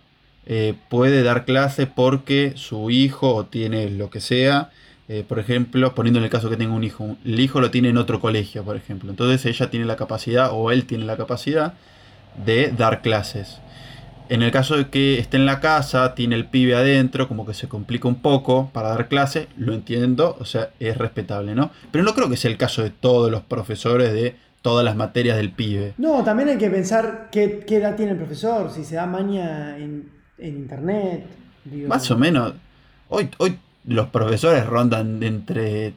eh, 0.46 0.76
puede 0.90 1.24
dar 1.24 1.46
clase 1.46 1.88
porque 1.88 2.54
su 2.56 2.90
hijo 2.90 3.34
o 3.34 3.46
tiene 3.46 3.90
lo 3.90 4.10
que 4.10 4.20
sea, 4.20 4.72
eh, 5.10 5.24
por 5.28 5.40
ejemplo, 5.40 5.96
poniendo 5.96 6.20
en 6.20 6.26
el 6.26 6.30
caso 6.30 6.50
que 6.50 6.58
tenga 6.58 6.74
un 6.74 6.84
hijo, 6.84 7.18
el 7.26 7.40
hijo 7.40 7.62
lo 7.62 7.72
tiene 7.72 7.90
en 7.90 7.98
otro 7.98 8.20
colegio, 8.20 8.64
por 8.64 8.76
ejemplo. 8.76 9.10
Entonces 9.10 9.46
ella 9.46 9.70
tiene 9.70 9.86
la 9.86 9.96
capacidad 9.96 10.50
o 10.52 10.72
él 10.72 10.86
tiene 10.86 11.06
la 11.06 11.18
capacidad 11.18 11.74
de 12.46 12.72
dar 12.72 13.02
clases. 13.02 13.60
En 14.30 14.42
el 14.42 14.52
caso 14.52 14.78
de 14.78 14.90
que 14.90 15.20
esté 15.20 15.38
en 15.38 15.46
la 15.46 15.60
casa, 15.60 16.16
tiene 16.16 16.36
el 16.36 16.46
pibe 16.46 16.76
adentro, 16.76 17.28
como 17.28 17.46
que 17.46 17.54
se 17.54 17.68
complica 17.68 18.08
un 18.08 18.22
poco 18.22 18.70
para 18.74 18.90
dar 18.90 19.10
clase, 19.10 19.48
lo 19.58 19.74
entiendo, 19.74 20.38
o 20.40 20.46
sea, 20.46 20.70
es 20.80 20.98
respetable, 20.98 21.56
¿no? 21.56 21.72
Pero 21.92 22.06
no 22.06 22.14
creo 22.16 22.30
que 22.30 22.38
sea 22.38 22.50
el 22.50 22.58
caso 22.58 22.82
de 22.82 22.90
todos 22.90 23.30
los 23.30 23.42
profesores 23.42 24.14
de 24.14 24.36
todas 24.62 24.86
las 24.86 24.96
materias 24.96 25.36
del 25.36 25.52
pibe. 25.52 25.94
No, 25.98 26.24
también 26.24 26.50
hay 26.50 26.58
que 26.58 26.70
pensar 26.70 27.28
qué, 27.32 27.66
qué 27.68 27.76
edad 27.76 27.96
tiene 27.98 28.14
el 28.14 28.18
profesor, 28.18 28.72
si 28.72 28.86
se 28.86 28.96
da 28.96 29.06
maña 29.06 29.78
en, 29.78 30.10
en 30.44 30.58
internet. 30.58 31.26
Más 31.88 32.12
o 32.12 32.18
menos, 32.18 32.54
hoy, 33.10 33.30
hoy 33.38 33.58
los 33.86 34.10
profesores 34.10 34.66
rondan 34.66 35.20
de 35.20 35.28
entre 35.28 35.94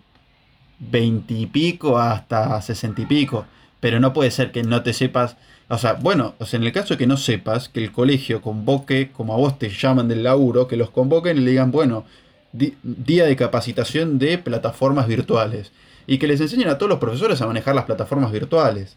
20 0.78 1.34
y 1.34 1.46
pico 1.46 1.98
hasta 1.98 2.60
60 2.60 3.02
y 3.02 3.06
pico, 3.06 3.46
pero 3.80 3.98
no 3.98 4.12
puede 4.12 4.30
ser 4.30 4.52
que 4.52 4.62
no 4.62 4.82
te 4.82 4.92
sepas, 4.92 5.36
o 5.68 5.78
sea, 5.78 5.94
bueno, 5.94 6.34
o 6.38 6.46
sea, 6.46 6.58
en 6.58 6.64
el 6.64 6.72
caso 6.72 6.94
de 6.94 6.98
que 6.98 7.06
no 7.06 7.16
sepas, 7.16 7.68
que 7.68 7.82
el 7.82 7.90
colegio 7.90 8.40
convoque, 8.40 9.10
como 9.10 9.34
a 9.34 9.36
vos 9.36 9.58
te 9.58 9.68
llaman 9.68 10.08
del 10.08 10.22
laburo, 10.22 10.68
que 10.68 10.76
los 10.76 10.90
convoquen 10.90 11.38
y 11.38 11.40
le 11.40 11.50
digan, 11.50 11.72
bueno, 11.72 12.04
día 12.52 13.26
de 13.26 13.36
capacitación 13.36 14.18
de 14.18 14.38
plataformas 14.38 15.08
virtuales, 15.08 15.72
y 16.06 16.18
que 16.18 16.28
les 16.28 16.40
enseñen 16.40 16.68
a 16.68 16.78
todos 16.78 16.88
los 16.88 17.00
profesores 17.00 17.42
a 17.42 17.46
manejar 17.48 17.74
las 17.74 17.84
plataformas 17.84 18.30
virtuales. 18.30 18.96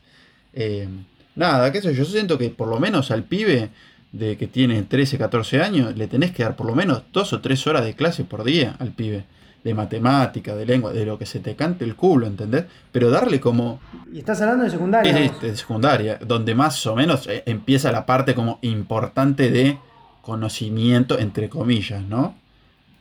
Eh, 0.53 0.88
nada, 1.36 1.72
qué 1.72 1.82
sé 1.82 1.96
yo, 1.96 2.03
yo 2.03 2.06
siento 2.06 2.38
que 2.38 2.51
por 2.51 2.68
lo 2.68 2.79
menos 2.79 3.10
al 3.10 3.24
pibe 3.24 3.70
de 4.12 4.38
que 4.38 4.48
tiene 4.48 4.82
13, 4.84 5.18
14 5.18 5.62
años, 5.62 5.96
le 5.96 6.08
tenés 6.08 6.32
que 6.32 6.44
dar 6.44 6.56
por 6.56 6.66
lo 6.68 6.75
menos 6.75 7.04
dos 7.13 7.32
o 7.34 7.42
tres 7.42 7.66
horas 7.68 7.84
de 7.86 7.94
clase 7.94 8.24
por 8.24 8.44
día 8.44 8.75
al 8.80 8.92
pibe. 8.92 9.25
De 9.62 9.74
matemática, 9.74 10.56
de 10.56 10.66
lengua, 10.66 10.94
de 10.94 11.06
lo 11.06 11.18
que 11.20 11.25
se 11.25 11.42
te 11.42 11.54
cante 11.58 11.84
el 11.84 11.98
culo, 11.98 12.28
¿entendés? 12.28 12.63
Pero 12.94 13.10
darle 13.10 13.42
como 13.42 13.82
Y 14.10 14.20
estás 14.20 14.39
hablando 14.42 14.63
de 14.63 14.70
secundaria. 14.70 15.20
es 15.20 15.42
de 15.42 15.54
secundaria, 15.58 16.18
donde 16.25 16.56
más 16.56 16.88
o 16.88 16.96
menos 16.96 17.28
eh, 17.28 17.44
empieza 17.46 17.92
la 17.92 18.06
parte 18.06 18.34
como 18.34 18.60
importante 18.62 19.51
de 19.51 19.78
conocimiento, 20.22 21.20
entre 21.20 21.50
comillas, 21.50 22.01
¿no? 22.04 22.36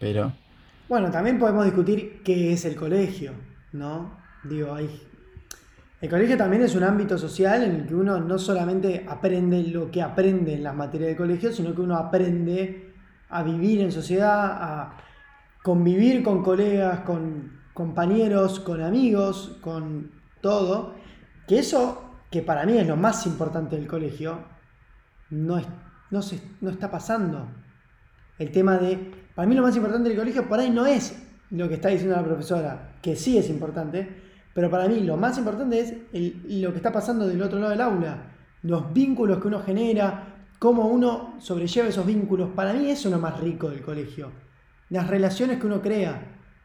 Pero, 0.01 0.33
Bueno, 0.89 1.13
también 1.13 1.39
podemos 1.39 1.65
discutir 1.65 2.23
qué 2.25 2.53
es 2.53 2.65
el 2.65 2.75
colegio, 2.75 3.35
¿no? 3.73 4.19
Digo, 4.43 4.75
hay... 4.75 4.91
El 6.01 6.09
colegio 6.09 6.37
también 6.37 6.63
es 6.63 6.77
un 6.77 6.85
ámbito 6.85 7.19
social 7.19 7.65
en 7.65 7.75
el 7.75 7.87
que 7.87 7.95
uno 7.95 8.21
no 8.21 8.39
solamente 8.39 9.05
aprende 9.09 9.65
lo 9.65 9.91
que 9.91 10.01
aprende 10.01 10.55
en 10.55 10.63
las 10.63 10.75
materias 10.75 11.09
del 11.09 11.17
colegio, 11.17 11.53
sino 11.53 11.75
que 11.75 11.81
uno 11.81 11.97
aprende 11.97 12.95
a 13.29 13.43
vivir 13.43 13.81
en 13.81 13.91
sociedad, 13.91 14.59
a 14.61 14.97
convivir 15.63 16.23
con 16.23 16.45
colegas, 16.45 17.01
con 17.01 17.59
compañeros, 17.75 18.61
con 18.61 18.81
amigos, 18.81 19.59
con 19.61 20.13
todo. 20.41 20.95
Que 21.49 21.59
eso, 21.59 22.21
que 22.31 22.43
para 22.43 22.65
mí 22.65 22.79
es 22.79 22.87
lo 22.87 22.97
más 22.97 23.27
importante 23.27 23.75
del 23.75 23.89
colegio, 23.89 24.39
no, 25.31 25.61
no 26.11 26.71
está 26.71 26.93
pasando. 26.93 27.49
El 28.39 28.53
tema 28.53 28.79
de, 28.79 29.11
para 29.35 29.49
mí 29.49 29.55
lo 29.57 29.63
más 29.63 29.75
importante 29.75 30.11
del 30.11 30.19
colegio 30.19 30.49
por 30.49 30.61
ahí 30.61 30.71
no 30.71 30.87
es 30.87 31.21
lo 31.51 31.69
que 31.69 31.75
está 31.75 31.89
diciendo 31.89 32.15
la 32.15 32.25
profesora, 32.25 32.93
que 33.03 33.17
sí 33.17 33.37
es 33.37 33.51
importante, 33.51 34.28
pero 34.59 34.73
para 34.73 34.89
mí 34.89 35.03
lo 35.03 35.17
más 35.17 35.39
importante 35.39 35.79
es 35.79 35.95
lo 36.61 36.73
que 36.73 36.79
está 36.79 36.91
pasando 36.91 37.29
del 37.29 37.41
otro 37.41 37.61
lado 37.61 37.71
del 37.71 37.81
aula, 37.81 38.25
los 38.63 38.93
vínculos 38.93 39.41
que 39.41 39.47
uno 39.47 39.63
genera, 39.63 40.35
cómo 40.59 40.89
uno 40.89 41.37
sobrelleva 41.39 41.87
esos 41.87 42.05
vínculos. 42.05 42.51
Para 42.57 42.73
mí 42.73 42.91
eso 42.91 43.07
es 43.07 43.15
lo 43.15 43.21
más 43.21 43.39
rico 43.39 43.71
del 43.71 43.83
colegio, 43.83 44.33
las 44.91 45.07
relaciones 45.07 45.61
que 45.61 45.67
uno 45.69 45.81
crea 45.81 46.21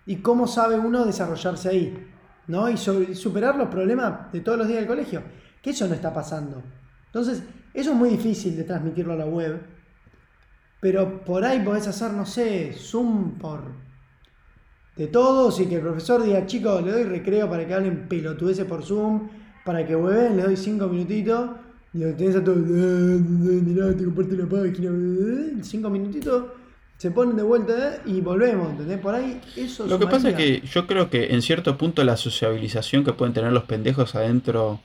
y 0.07 0.15
cómo 0.15 0.47
sabe 0.47 0.79
uno 0.79 1.05
desarrollarse 1.05 1.69
ahí, 1.69 2.07
¿no? 2.47 2.67
Y 2.67 2.77
superar 2.77 3.57
los 3.57 3.67
problemas 3.67 4.31
de 4.31 4.41
todos 4.41 4.57
los 4.57 4.67
días 4.67 4.79
del 4.79 4.87
colegio, 4.87 5.21
que 5.61 5.69
eso 5.69 5.87
no 5.87 5.93
está 5.93 6.11
pasando. 6.11 6.63
Entonces, 7.05 7.43
eso 7.75 7.91
es 7.91 7.95
muy 7.95 8.09
difícil 8.09 8.57
de 8.57 8.63
transmitirlo 8.63 9.13
a 9.13 9.17
la 9.17 9.27
web, 9.27 9.61
pero 10.81 11.23
por 11.23 11.45
ahí 11.45 11.59
podés 11.59 11.87
hacer, 11.87 12.11
no 12.11 12.25
sé, 12.25 12.73
Zoom 12.73 13.37
por 13.37 13.83
de 14.95 15.07
todos 15.07 15.59
y 15.59 15.65
que 15.65 15.75
el 15.75 15.81
profesor 15.81 16.23
diga, 16.23 16.45
chicos, 16.45 16.83
le 16.83 16.91
doy 16.91 17.03
recreo 17.03 17.49
para 17.49 17.67
que 17.67 17.73
hablen 17.73 18.07
pelotudeces 18.07 18.65
por 18.65 18.83
Zoom, 18.83 19.27
para 19.65 19.85
que 19.85 19.95
hueven, 19.95 20.37
le 20.37 20.43
doy 20.43 20.57
cinco 20.57 20.87
minutitos, 20.87 21.49
y 21.93 21.99
lo 21.99 22.13
tenés 22.13 22.35
a 22.35 22.43
todos, 22.43 22.57
"Eh, 22.59 22.61
eh, 22.65 23.61
mirá, 23.65 23.95
te 23.95 24.03
comparto 24.03 24.35
la 24.35 24.45
página, 24.45 24.91
eh", 24.91 25.53
cinco 25.61 25.89
minutitos, 25.89 26.45
se 26.97 27.11
ponen 27.11 27.35
de 27.35 27.43
vuelta 27.43 28.01
y 28.05 28.21
volvemos, 28.21 28.69
¿entendés? 28.71 28.99
Por 28.99 29.15
ahí 29.15 29.41
eso 29.57 29.85
Lo 29.87 29.99
que 29.99 30.07
pasa 30.07 30.29
es 30.29 30.35
que 30.35 30.61
yo 30.61 30.87
creo 30.87 31.09
que 31.09 31.33
en 31.33 31.41
cierto 31.41 31.77
punto 31.77 32.03
la 32.03 32.15
sociabilización 32.15 33.03
que 33.03 33.13
pueden 33.13 33.33
tener 33.33 33.51
los 33.51 33.63
pendejos 33.63 34.15
adentro, 34.15 34.79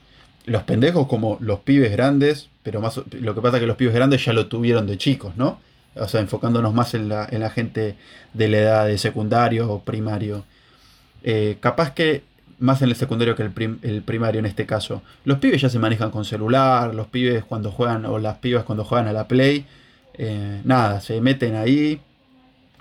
los 0.45 0.63
pendejos 0.63 1.07
como 1.07 1.37
los 1.39 1.59
pibes 1.59 1.91
grandes, 1.91 2.49
pero 2.63 2.81
más 2.81 2.97
lo 2.97 3.35
que 3.35 3.41
pasa 3.41 3.57
es 3.57 3.61
que 3.61 3.67
los 3.67 3.77
pibes 3.77 3.93
grandes 3.93 4.25
ya 4.25 4.33
lo 4.33 4.47
tuvieron 4.47 4.87
de 4.87 4.97
chicos, 4.97 5.37
¿no? 5.37 5.59
O 5.95 6.07
sea, 6.07 6.21
enfocándonos 6.21 6.73
más 6.73 6.93
en 6.93 7.09
la, 7.09 7.27
en 7.29 7.41
la 7.41 7.49
gente 7.49 7.95
de 8.33 8.47
la 8.47 8.57
edad 8.57 8.87
de 8.87 8.97
secundario 8.97 9.71
o 9.71 9.81
primario. 9.83 10.45
Eh, 11.23 11.57
capaz 11.59 11.93
que 11.93 12.23
más 12.59 12.81
en 12.81 12.89
el 12.89 12.95
secundario 12.95 13.35
que 13.35 13.43
el, 13.43 13.51
prim- 13.51 13.79
el 13.81 14.01
primario 14.01 14.39
en 14.39 14.45
este 14.45 14.65
caso. 14.65 15.01
Los 15.25 15.39
pibes 15.39 15.61
ya 15.61 15.69
se 15.69 15.79
manejan 15.79 16.11
con 16.11 16.25
celular, 16.25 16.93
los 16.93 17.07
pibes 17.07 17.43
cuando 17.45 17.71
juegan, 17.71 18.05
o 18.05 18.19
las 18.19 18.37
pibas 18.37 18.63
cuando 18.63 18.83
juegan 18.83 19.07
a 19.07 19.13
la 19.13 19.27
Play, 19.27 19.65
eh, 20.13 20.61
nada, 20.65 20.99
se 20.99 21.21
meten 21.21 21.55
ahí 21.55 22.01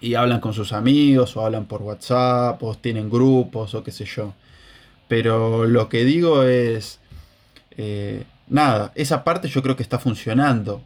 y 0.00 0.14
hablan 0.14 0.40
con 0.40 0.52
sus 0.52 0.72
amigos, 0.72 1.36
o 1.36 1.44
hablan 1.44 1.66
por 1.66 1.82
WhatsApp, 1.82 2.62
o 2.62 2.74
tienen 2.74 3.08
grupos, 3.08 3.74
o 3.74 3.82
qué 3.82 3.92
sé 3.92 4.04
yo. 4.04 4.34
Pero 5.08 5.64
lo 5.64 5.88
que 5.88 6.04
digo 6.04 6.42
es, 6.42 6.98
eh, 7.76 8.24
nada, 8.48 8.92
esa 8.94 9.24
parte 9.24 9.48
yo 9.48 9.62
creo 9.62 9.76
que 9.76 9.82
está 9.82 9.98
funcionando. 9.98 10.82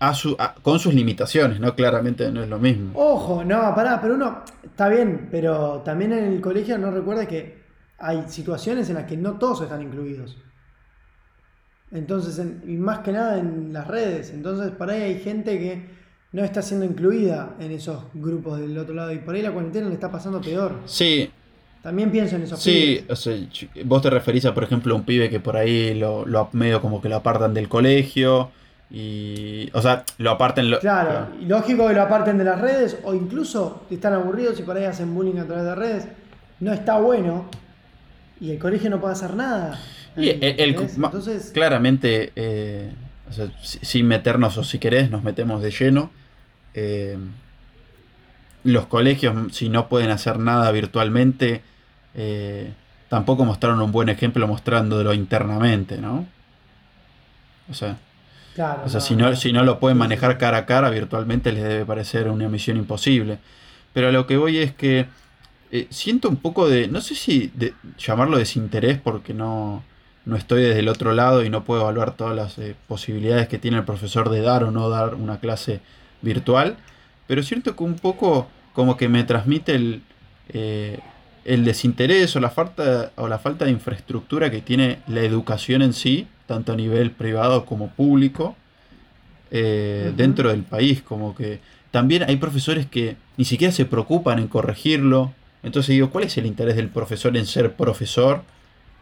A 0.00 0.14
su, 0.14 0.34
a- 0.38 0.54
con 0.54 0.78
sus 0.80 0.94
limitaciones, 0.94 1.60
¿no? 1.60 1.74
Claramente 1.76 2.30
no 2.32 2.42
es 2.42 2.48
lo 2.48 2.58
mismo. 2.58 2.90
Ojo, 2.94 3.44
no, 3.44 3.74
pará, 3.74 4.00
pero 4.00 4.14
uno, 4.14 4.42
está 4.64 4.88
bien, 4.88 5.28
pero 5.30 5.82
también 5.84 6.12
en 6.12 6.24
el 6.24 6.40
colegio 6.40 6.76
no 6.78 6.90
recuerda 6.90 7.26
que 7.28 7.60
hay 7.98 8.24
situaciones 8.28 8.88
en 8.88 8.96
las 8.96 9.04
que 9.04 9.16
no 9.16 9.38
todos 9.38 9.60
están 9.62 9.82
incluidos. 9.82 10.38
Entonces, 11.92 12.38
en- 12.38 12.62
y 12.66 12.76
más 12.76 13.00
que 13.00 13.12
nada 13.12 13.38
en 13.38 13.72
las 13.72 13.86
redes. 13.88 14.30
Entonces, 14.30 14.70
por 14.70 14.90
ahí 14.90 15.02
hay 15.02 15.20
gente 15.20 15.58
que 15.58 15.84
no 16.32 16.44
está 16.44 16.62
siendo 16.62 16.86
incluida 16.86 17.56
en 17.58 17.72
esos 17.72 18.04
grupos 18.14 18.60
del 18.60 18.78
otro 18.78 18.94
lado. 18.94 19.12
Y 19.12 19.18
por 19.18 19.34
ahí 19.34 19.42
la 19.42 19.52
cuarentena 19.52 19.88
le 19.88 19.94
está 19.94 20.10
pasando 20.10 20.40
peor. 20.40 20.76
Sí, 20.86 21.30
También 21.82 22.12
pienso 22.12 22.36
en 22.36 22.42
esos 22.42 22.60
Sí, 22.60 23.04
o 23.08 23.16
sea, 23.16 23.34
vos 23.86 24.02
te 24.02 24.10
referís 24.10 24.44
a, 24.44 24.54
por 24.54 24.64
ejemplo, 24.64 24.94
un 24.94 25.04
pibe 25.04 25.30
que 25.30 25.40
por 25.40 25.56
ahí 25.56 25.94
lo, 25.94 26.26
lo 26.26 26.48
medio 26.52 26.80
como 26.82 27.00
que 27.00 27.08
lo 27.08 27.16
apartan 27.16 27.54
del 27.54 27.68
colegio 27.68 28.50
y... 28.90 29.70
O 29.72 29.80
sea, 29.82 30.04
lo 30.18 30.30
apartan... 30.32 30.70
Lo, 30.70 30.80
Claro, 30.80 31.28
y 31.40 31.44
lógico 31.46 31.86
que 31.88 31.94
lo 31.94 32.02
aparten 32.02 32.38
de 32.38 32.44
las 32.44 32.60
redes 32.60 32.98
o 33.04 33.14
incluso 33.14 33.84
están 33.90 34.14
aburridos 34.14 34.58
y 34.58 34.62
por 34.62 34.76
ahí 34.76 34.84
hacen 34.84 35.14
bullying 35.14 35.38
a 35.38 35.46
través 35.46 35.64
de 35.64 35.74
redes. 35.74 36.08
No 36.58 36.72
está 36.72 36.98
bueno 36.98 37.46
y 38.40 38.50
el 38.50 38.58
colegio 38.58 38.90
no 38.90 39.00
puede 39.00 39.12
hacer 39.14 39.34
nada. 39.34 39.78
Y 40.16 40.30
el- 40.30 40.42
el- 40.42 40.60
¿entendés? 40.70 40.98
ma- 40.98 41.06
Entonces, 41.08 41.50
claramente, 41.54 42.32
eh, 42.34 42.92
o 43.28 43.32
sea, 43.32 43.46
si- 43.62 43.78
sin 43.82 44.08
meternos 44.08 44.56
o 44.58 44.64
si 44.64 44.78
querés, 44.78 45.10
nos 45.10 45.22
metemos 45.22 45.62
de 45.62 45.70
lleno. 45.70 46.10
eh, 46.74 47.16
los 48.62 48.86
colegios, 48.86 49.34
si 49.56 49.68
no 49.70 49.88
pueden 49.88 50.10
hacer 50.10 50.38
nada 50.38 50.70
virtualmente, 50.70 51.62
eh, 52.14 52.72
tampoco 53.08 53.44
mostraron 53.44 53.80
un 53.80 53.90
buen 53.90 54.08
ejemplo 54.10 54.46
mostrándolo 54.46 55.14
internamente, 55.14 55.96
¿no? 55.98 56.26
O 57.70 57.74
sea, 57.74 57.96
claro, 58.54 58.82
o 58.84 58.88
sea 58.88 59.00
no, 59.00 59.06
si, 59.06 59.16
no, 59.16 59.36
si 59.36 59.52
no 59.52 59.64
lo 59.64 59.80
pueden 59.80 59.98
manejar 59.98 60.38
cara 60.38 60.58
a 60.58 60.66
cara, 60.66 60.90
virtualmente 60.90 61.52
les 61.52 61.62
debe 61.62 61.84
parecer 61.84 62.28
una 62.28 62.48
misión 62.48 62.76
imposible. 62.76 63.38
Pero 63.92 64.08
a 64.08 64.12
lo 64.12 64.26
que 64.26 64.36
voy 64.36 64.58
es 64.58 64.72
que 64.72 65.06
eh, 65.72 65.86
siento 65.90 66.28
un 66.28 66.36
poco 66.36 66.68
de, 66.68 66.88
no 66.88 67.00
sé 67.00 67.14
si 67.14 67.50
de, 67.54 67.74
llamarlo 67.98 68.38
desinterés 68.38 68.98
porque 68.98 69.34
no, 69.34 69.84
no 70.24 70.36
estoy 70.36 70.62
desde 70.62 70.80
el 70.80 70.88
otro 70.88 71.12
lado 71.12 71.44
y 71.44 71.50
no 71.50 71.64
puedo 71.64 71.82
evaluar 71.82 72.16
todas 72.16 72.34
las 72.34 72.58
eh, 72.58 72.74
posibilidades 72.88 73.48
que 73.48 73.58
tiene 73.58 73.78
el 73.78 73.84
profesor 73.84 74.30
de 74.30 74.40
dar 74.40 74.64
o 74.64 74.70
no 74.70 74.88
dar 74.88 75.14
una 75.14 75.38
clase 75.38 75.80
virtual, 76.22 76.76
pero 77.26 77.42
siento 77.42 77.76
que 77.76 77.84
un 77.84 77.96
poco 77.96 78.48
como 78.72 78.96
que 78.96 79.08
me 79.08 79.24
transmite 79.24 79.74
el, 79.74 80.02
eh, 80.48 80.98
el 81.44 81.64
desinterés 81.64 82.34
o 82.36 82.40
la 82.40 82.50
falta 82.50 83.12
o 83.16 83.28
la 83.28 83.38
falta 83.38 83.64
de 83.64 83.70
infraestructura 83.70 84.50
que 84.50 84.60
tiene 84.60 84.98
la 85.06 85.20
educación 85.20 85.82
en 85.82 85.92
sí, 85.92 86.26
tanto 86.50 86.72
a 86.72 86.76
nivel 86.76 87.12
privado 87.12 87.64
como 87.64 87.90
público, 87.90 88.56
eh, 89.52 90.12
dentro 90.16 90.48
del 90.48 90.64
país, 90.64 91.00
como 91.00 91.36
que 91.36 91.60
también 91.92 92.24
hay 92.24 92.38
profesores 92.38 92.86
que 92.86 93.16
ni 93.36 93.44
siquiera 93.44 93.72
se 93.72 93.84
preocupan 93.84 94.40
en 94.40 94.48
corregirlo. 94.48 95.32
Entonces 95.62 95.90
digo, 95.90 96.10
¿cuál 96.10 96.24
es 96.24 96.36
el 96.38 96.46
interés 96.46 96.74
del 96.74 96.88
profesor 96.88 97.36
en 97.36 97.46
ser 97.46 97.74
profesor? 97.74 98.42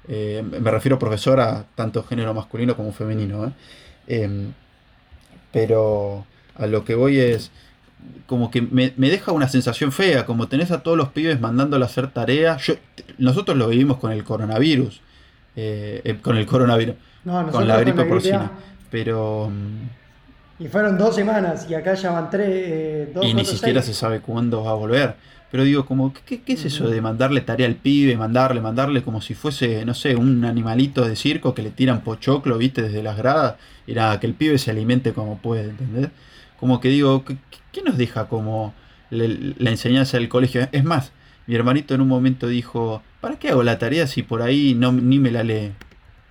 Eh, 0.09 0.45
me 0.45 0.71
refiero 0.71 0.97
a 0.97 0.99
profesor 0.99 1.40
a 1.40 1.64
tanto 1.75 2.02
género 2.02 2.35
masculino 2.35 2.76
como 2.76 2.93
femenino. 2.93 3.47
¿eh? 3.47 3.52
Em, 4.09 4.52
pero 5.50 6.26
a 6.55 6.67
lo 6.67 6.85
que 6.85 6.97
voy 6.97 7.19
es 7.19 7.50
como 8.26 8.50
que 8.50 8.61
me, 8.61 8.93
me 8.99 9.09
deja 9.09 9.33
una 9.33 9.49
sensación 9.49 9.90
fea, 9.90 10.26
como 10.26 10.49
tenés 10.49 10.71
a 10.71 10.83
todos 10.83 10.99
los 10.99 11.09
pibes 11.09 11.40
mandándole 11.40 11.85
a 11.85 11.87
hacer 11.87 12.09
tareas. 12.09 12.61
Yo, 12.67 12.75
nosotros 13.17 13.57
lo 13.57 13.69
vivimos 13.69 13.97
con 13.97 14.12
el 14.12 14.23
coronavirus, 14.23 15.00
eh, 15.57 16.02
eh, 16.05 16.19
con 16.23 16.37
el 16.37 16.47
coronavirus, 16.47 16.95
No, 17.25 17.47
con 17.51 17.67
la 17.69 17.81
gripe 17.81 18.05
porcina. 18.05 18.51
Pero... 18.91 19.51
mm, 19.51 20.63
Y 20.65 20.69
fueron 20.69 20.97
dos 20.99 21.15
semanas 21.15 21.67
y 21.69 21.75
acá 21.75 21.95
ya 21.95 22.11
van 22.11 22.31
tres, 22.31 22.49
eh, 22.51 23.11
dos, 23.15 23.25
y 23.27 23.35
ni 23.35 23.45
siquiera 23.45 23.83
seis. 23.83 23.95
se 23.95 24.01
sabe 24.01 24.21
cuándo 24.21 24.65
va 24.65 24.71
a 24.71 24.75
volver. 24.75 25.15
Pero 25.51 25.63
digo, 25.65 25.87
como, 25.87 26.13
¿qué, 26.13 26.43
qué 26.43 26.53
es 26.53 26.65
eso 26.67 26.89
de 26.91 27.01
mandarle 27.01 27.41
tarea 27.41 27.67
al 27.67 27.75
pibe, 27.75 28.17
mandarle, 28.19 28.61
mandarle 28.61 29.03
como 29.03 29.23
si 29.23 29.33
fuese, 29.35 29.85
no 29.87 29.95
sé, 29.95 30.15
un 30.15 30.45
animalito 30.45 31.07
de 31.09 31.17
circo 31.17 31.55
que 31.55 31.63
le 31.63 31.71
tiran 31.71 32.03
pochoclo, 32.03 32.59
viste, 32.59 32.83
desde 32.83 33.03
las 33.03 33.17
gradas, 33.17 33.55
nada, 33.87 34.21
que 34.21 34.27
el 34.27 34.35
pibe 34.35 34.59
se 34.59 34.71
alimente 34.71 35.15
como 35.15 35.39
puede, 35.39 35.71
¿entendés? 35.71 36.11
Como 36.61 36.81
que 36.81 36.89
digo, 36.91 37.25
¿qué, 37.25 37.39
qué 37.73 37.83
nos 37.83 37.97
deja 37.97 38.27
como 38.29 38.75
le- 39.11 39.55
la 39.59 39.71
enseñanza 39.71 40.19
del 40.19 40.29
colegio? 40.29 40.69
Es 40.71 40.85
más, 40.85 41.13
mi 41.47 41.55
hermanito 41.55 41.95
en 41.95 42.03
un 42.03 42.09
momento 42.09 42.47
dijo, 42.47 43.03
¿para 43.23 43.37
qué 43.39 43.49
hago 43.49 43.63
la 43.63 43.79
tarea 43.79 44.07
si 44.07 44.23
por 44.23 44.43
ahí 44.43 44.75
no, 44.75 44.93
ni 44.93 45.19
me 45.19 45.31
la 45.31 45.45
lee? 45.45 45.73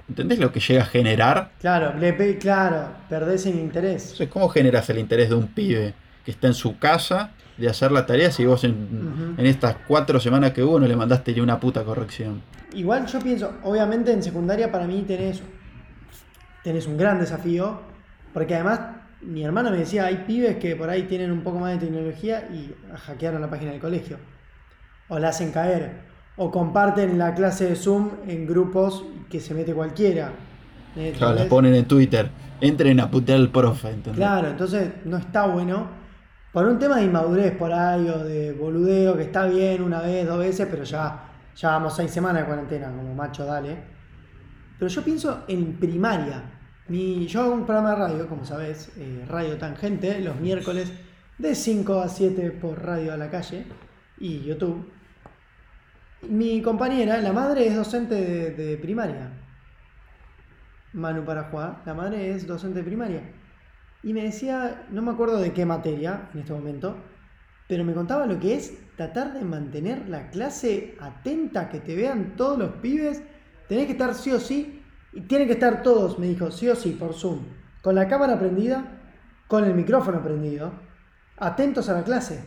¿Entendés 0.09 0.39
lo 0.39 0.51
que 0.51 0.59
llega 0.59 0.83
a 0.83 0.85
generar? 0.85 1.51
Claro, 1.59 1.93
le 1.97 2.37
claro, 2.37 2.89
perdés 3.09 3.45
el 3.45 3.55
interés. 3.55 4.03
Entonces, 4.03 4.29
¿cómo 4.29 4.47
generas 4.49 4.89
el 4.89 4.99
interés 4.99 5.29
de 5.29 5.35
un 5.35 5.47
pibe 5.47 5.93
que 6.23 6.31
está 6.31 6.47
en 6.47 6.53
su 6.53 6.77
casa 6.79 7.31
de 7.57 7.67
hacer 7.69 7.91
la 7.91 8.05
tarea 8.05 8.31
si 8.31 8.45
vos 8.45 8.63
en 8.63 9.35
estas 9.39 9.75
cuatro 9.87 10.19
semanas 10.19 10.51
que 10.51 10.63
hubo 10.63 10.79
no 10.79 10.87
le 10.87 10.95
mandaste 10.95 11.33
ni 11.33 11.41
una 11.41 11.59
puta 11.59 11.83
corrección? 11.83 12.41
Igual 12.73 13.07
yo 13.07 13.19
pienso, 13.19 13.53
obviamente 13.63 14.11
en 14.11 14.21
secundaria 14.21 14.71
para 14.71 14.85
mí 14.85 15.03
tenés, 15.07 15.41
tenés 16.63 16.85
un 16.85 16.97
gran 16.97 17.19
desafío, 17.19 17.81
porque 18.33 18.55
además 18.55 18.79
mi 19.21 19.43
hermana 19.43 19.71
me 19.71 19.77
decía, 19.77 20.05
hay 20.05 20.23
pibes 20.27 20.57
que 20.57 20.75
por 20.75 20.89
ahí 20.89 21.03
tienen 21.03 21.31
un 21.31 21.41
poco 21.41 21.59
más 21.59 21.71
de 21.73 21.85
tecnología 21.85 22.47
y 22.51 22.73
hackearon 23.05 23.41
la 23.41 23.49
página 23.49 23.71
del 23.71 23.81
colegio, 23.81 24.17
o 25.07 25.17
la 25.17 25.29
hacen 25.29 25.51
caer, 25.51 25.91
o 26.38 26.51
comparten 26.51 27.17
la 27.17 27.34
clase 27.34 27.67
de 27.67 27.75
Zoom 27.75 28.12
en 28.27 28.48
grupos 28.48 29.03
que 29.29 29.39
se 29.39 29.53
mete 29.53 29.74
cualquiera. 29.74 30.32
¿entendés? 30.89 31.17
Claro, 31.17 31.36
la 31.36 31.46
ponen 31.46 31.74
en 31.74 31.86
Twitter. 31.86 32.29
Entren 32.62 33.00
a 33.00 33.12
putear 33.12 33.39
al 33.39 33.50
profe, 33.50 33.89
¿entendés? 33.89 34.15
Claro, 34.15 34.48
entonces 34.48 34.89
no 35.06 35.17
está 35.17 35.48
bueno. 35.48 35.88
Por 36.53 36.65
un 36.65 36.79
tema 36.79 36.98
de 36.98 37.06
inmadurez 37.06 37.56
por 37.56 37.72
ahí 37.72 38.08
o 38.08 38.24
de 38.24 38.53
boludeo, 38.53 39.17
que 39.17 39.24
está 39.24 39.46
bien 39.46 39.82
una 39.82 40.01
vez, 40.01 40.25
dos 40.25 40.39
veces, 40.39 40.67
pero 40.70 40.84
ya, 40.84 41.25
ya 41.56 41.70
vamos 41.70 41.96
seis 41.96 42.10
semanas 42.12 42.44
de 42.44 42.48
cuarentena, 42.48 42.88
como 42.88 43.13
macho, 43.13 43.46
dale. 43.46 43.77
Pero 44.79 44.89
yo 44.89 45.03
pienso 45.03 45.44
en 45.48 45.74
primaria. 45.74 46.44
Mi, 46.88 47.27
yo 47.27 47.41
hago 47.41 47.53
un 47.53 47.65
programa 47.65 47.91
de 47.91 47.96
radio, 47.98 48.27
como 48.27 48.46
sabes, 48.46 48.91
eh, 48.98 49.25
Radio 49.27 49.58
Tangente, 49.58 50.20
los 50.22 50.39
miércoles 50.39 50.91
de 51.38 51.53
5 51.53 52.00
a 52.00 52.08
7 52.08 52.51
por 52.51 52.84
Radio 52.84 53.13
a 53.13 53.17
la 53.17 53.29
calle 53.29 53.65
y 54.20 54.41
YouTube. 54.41 54.97
Mi 56.29 56.62
compañera, 56.62 57.22
la 57.22 57.31
madre 57.31 57.67
es 57.67 57.75
docente 57.75 58.15
de, 58.51 58.77
primaria. 58.77 59.31
Manu 60.91 61.24
Parajuá, 61.24 61.81
la 61.86 61.93
madre 61.93 62.31
es 62.31 62.46
docente 62.46 62.79
de 62.79 62.86
primaria. 62.86 63.22
Y 64.03 64.13
me 64.13 64.24
decía, 64.24 64.86
no 64.89 65.01
me 65.01 65.12
acuerdo 65.12 65.38
de 65.39 65.53
qué 65.53 65.65
materia 65.65 66.29
en 66.34 66.41
este 66.41 66.53
momento, 66.53 66.98
pero 67.69 67.86
me 67.86 67.93
contaba 67.93 68.25
lo 68.25 68.39
que 68.39 68.55
es 68.55 68.77
tratar 68.98 69.34
de 69.34 69.46
mantener 69.46 70.10
la 70.10 70.29
clase 70.29 70.98
atenta, 71.00 71.69
que 71.69 71.79
te 71.79 71.96
vean 71.96 72.36
todos 72.36 72.57
los 72.57 72.72
pibes. 72.81 73.24
Tenés 73.69 73.86
que 73.86 73.93
estar 73.93 74.13
sí 74.13 74.31
o 74.31 74.40
sí, 74.40 74.83
y 75.13 75.22
tienen 75.22 75.48
que 75.48 75.53
estar 75.53 75.81
todos, 75.81 76.20
me 76.20 76.27
dijo, 76.27 76.51
sí 76.51 76.68
o 76.68 76.75
sí, 76.75 76.92
por 76.92 77.13
Zoom, 77.13 77.40
con 77.81 77.96
la 77.96 78.07
cámara 78.07 78.37
prendida, 78.37 79.00
con 79.48 79.63
el 79.63 79.74
micrófono 79.74 80.22
prendido, 80.22 80.74
atentos 81.37 81.87
a 81.90 81.94
la 81.94 82.03
clase. 82.03 82.44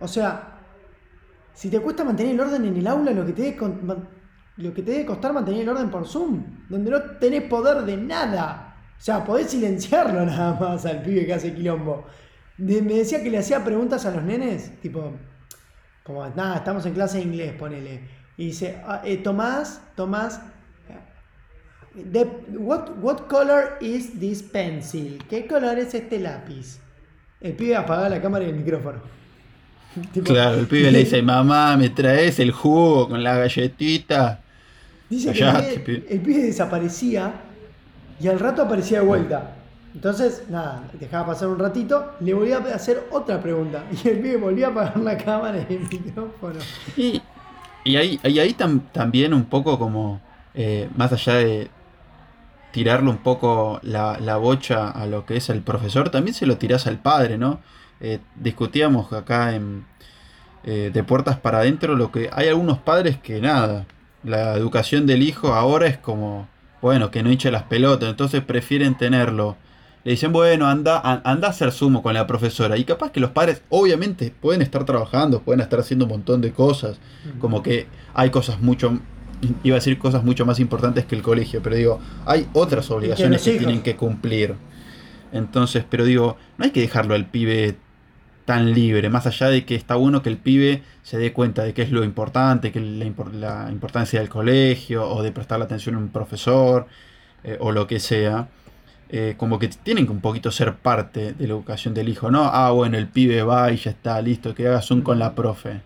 O 0.00 0.08
sea, 0.08 0.51
si 1.54 1.68
te 1.70 1.80
cuesta 1.80 2.04
mantener 2.04 2.34
el 2.34 2.40
orden 2.40 2.64
en 2.64 2.76
el 2.76 2.86
aula, 2.86 3.12
lo 3.12 3.26
que 3.26 3.32
te 3.32 3.42
debe, 3.42 3.56
lo 4.56 4.74
que 4.74 4.82
te 4.82 4.90
debe 4.90 5.06
costar 5.06 5.32
mantener 5.32 5.62
el 5.62 5.68
orden 5.68 5.90
por 5.90 6.06
Zoom, 6.06 6.66
donde 6.68 6.90
no 6.90 7.02
tenés 7.20 7.42
poder 7.44 7.84
de 7.84 7.96
nada. 7.96 8.76
O 8.98 9.02
sea, 9.02 9.24
podés 9.24 9.50
silenciarlo 9.50 10.24
nada 10.26 10.58
más 10.58 10.86
al 10.86 11.02
pibe 11.02 11.26
que 11.26 11.34
hace 11.34 11.54
quilombo. 11.54 12.06
Me 12.58 12.80
decía 12.80 13.22
que 13.22 13.30
le 13.30 13.38
hacía 13.38 13.64
preguntas 13.64 14.06
a 14.06 14.10
los 14.10 14.22
nenes, 14.22 14.80
tipo, 14.80 15.12
como, 16.04 16.26
nada, 16.30 16.56
estamos 16.56 16.84
en 16.86 16.94
clase 16.94 17.18
de 17.18 17.24
inglés, 17.24 17.52
ponele. 17.54 18.08
Y 18.36 18.46
dice, 18.46 18.80
"Ah, 18.84 19.02
eh, 19.04 19.18
Tomás, 19.18 19.82
Tomás, 19.96 20.40
what, 22.58 22.90
what 23.00 23.28
color 23.28 23.76
is 23.80 24.18
this 24.18 24.42
pencil? 24.42 25.18
¿Qué 25.28 25.46
color 25.46 25.78
es 25.78 25.94
este 25.94 26.18
lápiz? 26.18 26.78
El 27.40 27.54
pibe 27.54 27.76
apaga 27.76 28.08
la 28.08 28.20
cámara 28.20 28.44
y 28.44 28.50
el 28.50 28.56
micrófono. 28.56 29.02
Tipo, 30.12 30.26
Claro, 30.32 30.58
el 30.58 30.66
pibe 30.66 30.90
le 30.90 31.00
dice, 31.00 31.22
mamá, 31.22 31.76
¿me 31.76 31.90
traes 31.90 32.38
el 32.40 32.52
jugo 32.52 33.08
con 33.08 33.22
la 33.22 33.36
galletita? 33.36 34.40
Dice 35.08 35.32
que 35.32 35.82
pibe. 35.84 36.06
el 36.08 36.20
pibe 36.22 36.42
desaparecía 36.42 37.34
y 38.20 38.28
al 38.28 38.38
rato 38.38 38.62
aparecía 38.62 39.00
de 39.00 39.06
vuelta. 39.06 39.56
Entonces, 39.94 40.44
nada, 40.48 40.88
dejaba 40.98 41.26
pasar 41.26 41.48
un 41.48 41.58
ratito, 41.58 42.12
le 42.20 42.32
volvía 42.32 42.58
a 42.58 42.74
hacer 42.74 43.08
otra 43.10 43.40
pregunta. 43.42 43.84
Y 44.04 44.08
el 44.08 44.20
pibe 44.20 44.36
volvía 44.38 44.68
a 44.68 44.70
apagar 44.70 44.98
la 45.00 45.18
cámara 45.18 45.66
y 45.68 45.74
el 45.74 45.80
micrófono. 45.80 46.66
Y, 46.96 47.22
y 47.84 47.96
ahí, 47.96 48.20
y 48.24 48.38
ahí 48.38 48.54
tam- 48.54 48.90
también 48.92 49.34
un 49.34 49.44
poco 49.46 49.78
como, 49.78 50.20
eh, 50.54 50.88
más 50.96 51.12
allá 51.12 51.34
de 51.34 51.70
tirarle 52.70 53.10
un 53.10 53.18
poco 53.18 53.80
la, 53.82 54.18
la 54.20 54.36
bocha 54.36 54.90
a 54.90 55.06
lo 55.06 55.26
que 55.26 55.36
es 55.36 55.50
el 55.50 55.62
profesor, 55.62 56.10
también 56.10 56.34
se 56.34 56.46
lo 56.46 56.56
tirás 56.58 56.86
al 56.86 56.98
padre, 56.98 57.36
¿no? 57.38 57.60
Eh, 58.04 58.18
discutíamos 58.34 59.12
acá 59.12 59.54
en, 59.54 59.84
eh, 60.64 60.90
de 60.92 61.04
puertas 61.04 61.38
para 61.38 61.58
adentro 61.58 61.94
lo 61.94 62.10
que 62.10 62.30
hay 62.32 62.48
algunos 62.48 62.78
padres 62.78 63.16
que 63.16 63.40
nada, 63.40 63.86
la 64.24 64.54
educación 64.54 65.06
del 65.06 65.22
hijo 65.22 65.54
ahora 65.54 65.86
es 65.86 65.98
como, 65.98 66.48
bueno, 66.80 67.12
que 67.12 67.22
no 67.22 67.30
hinche 67.30 67.52
las 67.52 67.62
pelotas, 67.62 68.10
entonces 68.10 68.42
prefieren 68.42 68.96
tenerlo. 68.96 69.56
Le 70.02 70.10
dicen, 70.10 70.32
bueno, 70.32 70.66
anda, 70.66 71.00
anda 71.24 71.46
a 71.46 71.50
hacer 71.50 71.70
sumo 71.70 72.02
con 72.02 72.12
la 72.14 72.26
profesora. 72.26 72.76
Y 72.76 72.82
capaz 72.82 73.12
que 73.12 73.20
los 73.20 73.30
padres, 73.30 73.62
obviamente, 73.68 74.32
pueden 74.40 74.60
estar 74.62 74.84
trabajando, 74.84 75.42
pueden 75.42 75.60
estar 75.60 75.78
haciendo 75.78 76.06
un 76.06 76.10
montón 76.10 76.40
de 76.40 76.50
cosas. 76.50 76.98
Como 77.38 77.62
que 77.62 77.86
hay 78.14 78.30
cosas 78.30 78.60
mucho, 78.60 78.98
iba 79.62 79.76
a 79.76 79.78
decir 79.78 79.98
cosas 79.98 80.24
mucho 80.24 80.44
más 80.44 80.58
importantes 80.58 81.04
que 81.04 81.14
el 81.14 81.22
colegio, 81.22 81.62
pero 81.62 81.76
digo, 81.76 82.00
hay 82.26 82.48
otras 82.52 82.90
obligaciones 82.90 83.44
que 83.44 83.58
tienen 83.58 83.80
que 83.80 83.94
cumplir. 83.94 84.56
Entonces, 85.32 85.84
pero 85.88 86.04
digo, 86.04 86.36
no 86.58 86.64
hay 86.64 86.72
que 86.72 86.80
dejarlo 86.80 87.14
al 87.14 87.26
pibe 87.26 87.76
libre, 88.60 89.08
más 89.10 89.26
allá 89.26 89.48
de 89.48 89.64
que 89.66 89.74
está 89.74 89.94
bueno 89.96 90.22
que 90.22 90.28
el 90.30 90.38
pibe 90.38 90.82
se 91.02 91.18
dé 91.18 91.32
cuenta 91.32 91.62
de 91.64 91.74
qué 91.74 91.82
es 91.82 91.90
lo 91.92 92.04
importante, 92.04 92.72
que 92.72 92.80
la, 92.80 93.06
la 93.32 93.70
importancia 93.70 94.20
del 94.20 94.28
colegio, 94.28 95.08
o 95.08 95.22
de 95.22 95.32
prestarle 95.32 95.64
atención 95.64 95.94
a 95.96 95.98
un 95.98 96.10
profesor, 96.10 96.86
eh, 97.44 97.56
o 97.60 97.72
lo 97.72 97.86
que 97.86 98.00
sea. 98.00 98.50
eh, 99.08 99.34
como 99.38 99.58
que 99.58 99.68
tienen 99.68 100.06
que 100.06 100.12
un 100.12 100.20
poquito 100.22 100.50
ser 100.50 100.76
parte 100.78 101.34
de 101.34 101.46
la 101.46 101.54
educación 101.54 101.94
del 101.94 102.08
hijo, 102.08 102.30
¿no? 102.30 102.44
Ah, 102.44 102.70
bueno, 102.72 102.96
el 102.98 103.10
pibe 103.10 103.42
va 103.42 103.70
y 103.72 103.76
ya 103.76 103.90
está, 103.92 104.20
listo, 104.22 104.54
que 104.54 104.66
hagas 104.68 104.90
un 104.90 105.02
con 105.02 105.18
la 105.18 105.34
profe. 105.34 105.82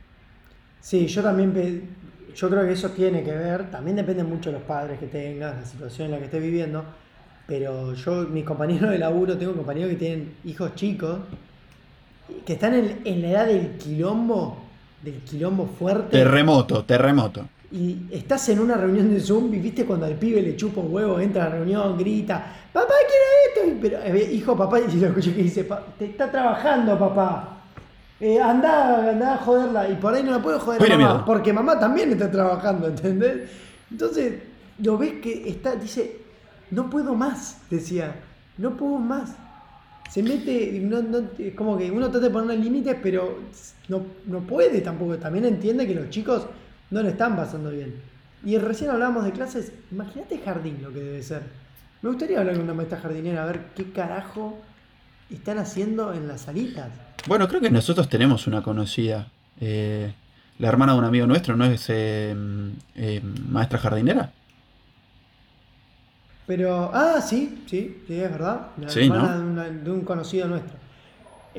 Sí, 0.81 1.07
yo 1.09 1.23
también, 1.23 1.53
yo 2.35 2.49
creo 2.49 2.65
que 2.65 2.73
eso 2.73 2.93
tiene 2.93 3.25
que 3.25 3.33
ver, 3.33 3.71
también 3.71 3.97
depende 3.97 4.23
mucho 4.23 4.51
de 4.51 4.59
los 4.59 4.63
padres 4.67 4.99
que 5.01 5.09
tengas, 5.09 5.57
la 5.57 5.65
situación 5.65 6.07
en 6.07 6.13
la 6.13 6.19
que 6.19 6.25
estés 6.27 6.43
viviendo, 6.43 6.95
pero 7.47 7.93
yo, 7.95 8.29
mis 8.29 8.45
compañeros 8.45 8.91
de 8.91 8.99
laburo, 8.99 9.37
tengo 9.37 9.57
compañeros 9.57 9.91
que 9.93 9.97
tienen 9.99 10.39
hijos 10.45 10.75
chicos, 10.77 11.21
que 12.45 12.53
están 12.55 12.75
en, 12.75 13.01
en 13.05 13.23
la 13.23 13.29
edad 13.29 13.47
del 13.47 13.71
quilombo, 13.77 14.57
del 15.03 15.15
quilombo 15.21 15.67
fuerte. 15.79 16.17
Terremoto, 16.19 16.85
terremoto. 16.85 17.47
y 17.73 17.99
estás 18.13 18.49
en 18.49 18.61
una 18.61 18.75
reunión 18.77 19.13
de 19.13 19.21
Zoom 19.21 19.53
y 19.55 19.59
viste 19.59 19.85
cuando 19.85 20.07
al 20.07 20.15
pibe 20.15 20.41
le 20.43 20.57
chupa 20.57 20.81
un 20.81 20.93
huevo, 20.95 21.19
entra 21.21 21.45
a 21.47 21.49
la 21.49 21.57
reunión, 21.57 21.97
grita, 21.99 22.45
papá 22.73 22.95
quiero 23.09 23.69
esto, 23.71 23.77
y- 23.77 23.81
pero 23.81 23.99
eh, 24.03 24.33
hijo 24.33 24.57
papá, 24.57 24.79
y 24.93 24.97
lo 24.97 25.09
escuché 25.09 25.35
que 25.35 25.43
dice, 25.43 25.65
"Pa- 25.65 25.83
te 25.99 26.07
está 26.07 26.31
trabajando 26.31 26.99
papá. 26.99 27.53
Eh, 28.19 28.41
andá, 28.41 29.11
andá 29.11 29.35
a 29.35 29.37
joderla. 29.39 29.91
Y 29.91 29.95
por 29.97 30.15
ahí 30.15 30.23
no 30.23 30.31
la 30.31 30.41
puedo 30.41 30.59
joder 30.59 30.81
Mira, 30.81 30.97
mamá, 30.97 31.25
porque 31.27 31.53
mamá 31.53 31.79
también 31.79 32.11
está 32.13 32.31
trabajando, 32.31 32.87
¿entendés? 32.89 33.51
Entonces, 33.91 34.35
lo 34.83 34.97
ves 34.97 35.15
que 35.23 35.47
está, 35.49 35.77
dice, 35.77 36.19
no 36.71 36.89
puedo 36.89 37.15
más, 37.15 37.59
decía, 37.69 38.15
no 38.57 38.71
puedo 38.77 38.97
más. 38.99 39.37
Se 40.11 40.23
mete, 40.23 40.79
no, 40.83 41.03
no- 41.03 41.29
es 41.39 41.55
como 41.55 41.77
que 41.77 41.91
uno 41.91 42.11
trata 42.11 42.27
de 42.27 42.33
poner 42.33 42.59
límites, 42.59 42.97
pero 43.03 43.39
no, 43.89 44.03
no 44.27 44.41
puede 44.41 44.81
tampoco. 44.81 45.17
También 45.19 45.45
entiende 45.45 45.87
que 45.87 45.95
los 45.95 46.11
chicos 46.11 46.47
no 46.91 47.03
lo 47.03 47.09
están 47.09 47.37
pasando 47.37 47.71
bien. 47.71 47.95
Y 48.45 48.57
recién 48.59 48.91
hablábamos 48.91 49.25
de 49.25 49.33
clases, 49.33 49.73
imagínate 49.91 50.39
jardín 50.39 50.79
lo 50.83 50.93
que 50.93 51.01
debe 51.01 51.23
ser. 51.23 51.43
Me 52.03 52.11
gustaría 52.11 52.39
hablar 52.39 52.55
con 52.55 52.65
una 52.65 52.75
maestra 52.75 52.99
jardinera, 53.01 53.43
a 53.43 53.47
ver 53.47 53.61
qué 53.75 53.91
carajo 53.91 54.59
están 55.31 55.59
haciendo 55.59 56.13
en 56.15 56.29
las 56.29 56.43
salitas. 56.43 56.91
Bueno, 57.27 57.49
creo 57.49 57.61
que 57.61 57.71
nosotros 57.71 58.09
tenemos 58.09 58.47
una 58.47 58.63
conocida. 58.63 59.29
Eh, 59.61 60.13
la 60.59 60.69
hermana 60.69 60.93
de 60.93 60.99
un 61.01 61.05
amigo 61.05 61.27
nuestro, 61.27 61.57
¿no 61.57 61.65
es 61.65 61.87
eh, 61.89 62.35
eh, 62.95 63.21
maestra 63.49 63.79
jardinera? 63.79 64.31
Pero, 66.47 66.91
ah, 66.95 67.21
sí, 67.21 67.65
sí, 67.67 68.03
sí, 68.07 68.15
es 68.21 68.31
verdad. 68.31 68.69
La 68.81 68.89
Sí, 68.89 69.09
¿no? 69.09 69.27
de, 69.27 69.39
una- 69.45 69.65
de 69.69 69.91
un 69.91 70.03
conocido 70.03 70.47
nuestro. 70.49 70.77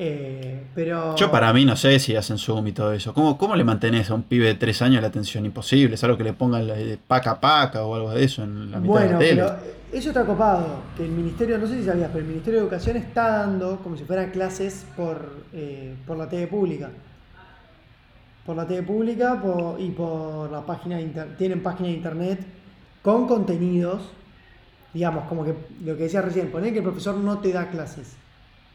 Eh, 0.00 0.64
pero. 0.74 1.16
Yo 1.16 1.30
para 1.30 1.52
mí 1.52 1.64
no 1.64 1.76
sé 1.76 1.98
si 1.98 2.14
hacen 2.16 2.38
Zoom 2.38 2.68
y 2.68 2.72
todo 2.72 2.92
eso. 2.92 3.12
¿Cómo, 3.12 3.36
cómo 3.36 3.56
le 3.56 3.64
mantenés 3.64 4.10
a 4.10 4.14
un 4.14 4.22
pibe 4.22 4.46
de 4.46 4.54
tres 4.54 4.80
años 4.80 5.02
la 5.02 5.08
atención? 5.08 5.44
Imposible. 5.44 5.96
Es 5.96 6.04
algo 6.04 6.16
que 6.16 6.24
le 6.24 6.32
pongan 6.32 6.66
de 6.66 6.98
paca 7.06 7.38
paca 7.40 7.82
o 7.84 7.94
algo 7.96 8.10
de 8.12 8.24
eso 8.24 8.44
en 8.44 8.70
la 8.70 8.78
mitad 8.78 8.80
de 8.80 8.88
Bueno, 8.88 9.12
la 9.14 9.18
tele. 9.18 9.42
pero 9.42 9.56
eso 9.92 10.08
está 10.10 10.24
copado. 10.24 10.66
Que 10.96 11.04
el 11.04 11.10
Ministerio, 11.10 11.58
no 11.58 11.66
sé 11.66 11.78
si 11.80 11.84
sabías, 11.84 12.08
pero 12.12 12.20
el 12.24 12.28
Ministerio 12.30 12.60
de 12.60 12.66
Educación 12.66 12.96
está 12.96 13.38
dando 13.40 13.78
como 13.78 13.96
si 13.96 14.04
fueran 14.04 14.30
clases 14.30 14.86
por, 14.96 15.32
eh, 15.52 15.96
por 16.06 16.16
la 16.16 16.28
TV 16.28 16.46
pública. 16.46 16.90
Por 18.46 18.56
la 18.56 18.66
TV 18.66 18.82
pública 18.84 19.40
por- 19.42 19.80
y 19.80 19.90
por 19.90 20.50
la 20.50 20.60
página 20.64 20.96
de 20.96 21.02
inter- 21.02 21.36
tienen 21.36 21.60
página 21.62 21.88
de 21.88 21.94
internet 21.96 22.40
con 23.02 23.26
contenidos. 23.26 24.00
Digamos, 24.94 25.24
como 25.28 25.44
que 25.44 25.54
lo 25.84 25.96
que 25.96 26.04
decía 26.04 26.22
recién, 26.22 26.50
poner 26.50 26.72
que 26.72 26.78
el 26.78 26.84
profesor 26.84 27.16
no 27.16 27.38
te 27.38 27.52
da 27.52 27.68
clases. 27.68 28.14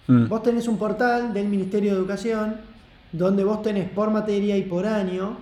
Mm. 0.08 0.28
Vos 0.28 0.44
tenés 0.44 0.68
un 0.68 0.78
portal 0.78 1.34
del 1.34 1.48
Ministerio 1.48 1.92
de 1.94 1.98
Educación 1.98 2.56
donde 3.12 3.44
vos 3.44 3.62
tenés 3.62 3.90
por 3.90 4.10
materia 4.12 4.56
y 4.58 4.64
por 4.64 4.86
año 4.86 5.38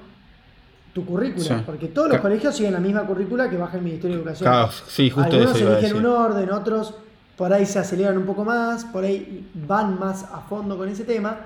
tu 0.93 1.05
currícula, 1.05 1.43
Sí. 1.45 1.53
porque 1.65 1.87
todos 1.87 2.09
los 2.09 2.19
colegios 2.19 2.55
siguen 2.55 2.73
la 2.73 2.79
misma 2.79 3.03
currícula 3.05 3.49
que 3.49 3.55
baja 3.57 3.77
el 3.77 3.83
Ministerio 3.83 4.17
de 4.17 4.21
Educación. 4.23 4.49
Claro, 4.51 4.69
sí, 4.87 5.09
justo 5.09 5.31
Algunos 5.35 5.55
eso 5.55 5.77
eligen 5.77 5.97
un 5.97 6.05
orden, 6.05 6.51
otros 6.51 6.93
por 7.37 7.53
ahí 7.53 7.65
se 7.65 7.79
aceleran 7.79 8.17
un 8.17 8.25
poco 8.25 8.43
más, 8.43 8.83
por 8.85 9.03
ahí 9.05 9.49
van 9.67 9.97
más 9.97 10.23
a 10.25 10.41
fondo 10.41 10.77
con 10.77 10.89
ese 10.89 11.05
tema, 11.05 11.37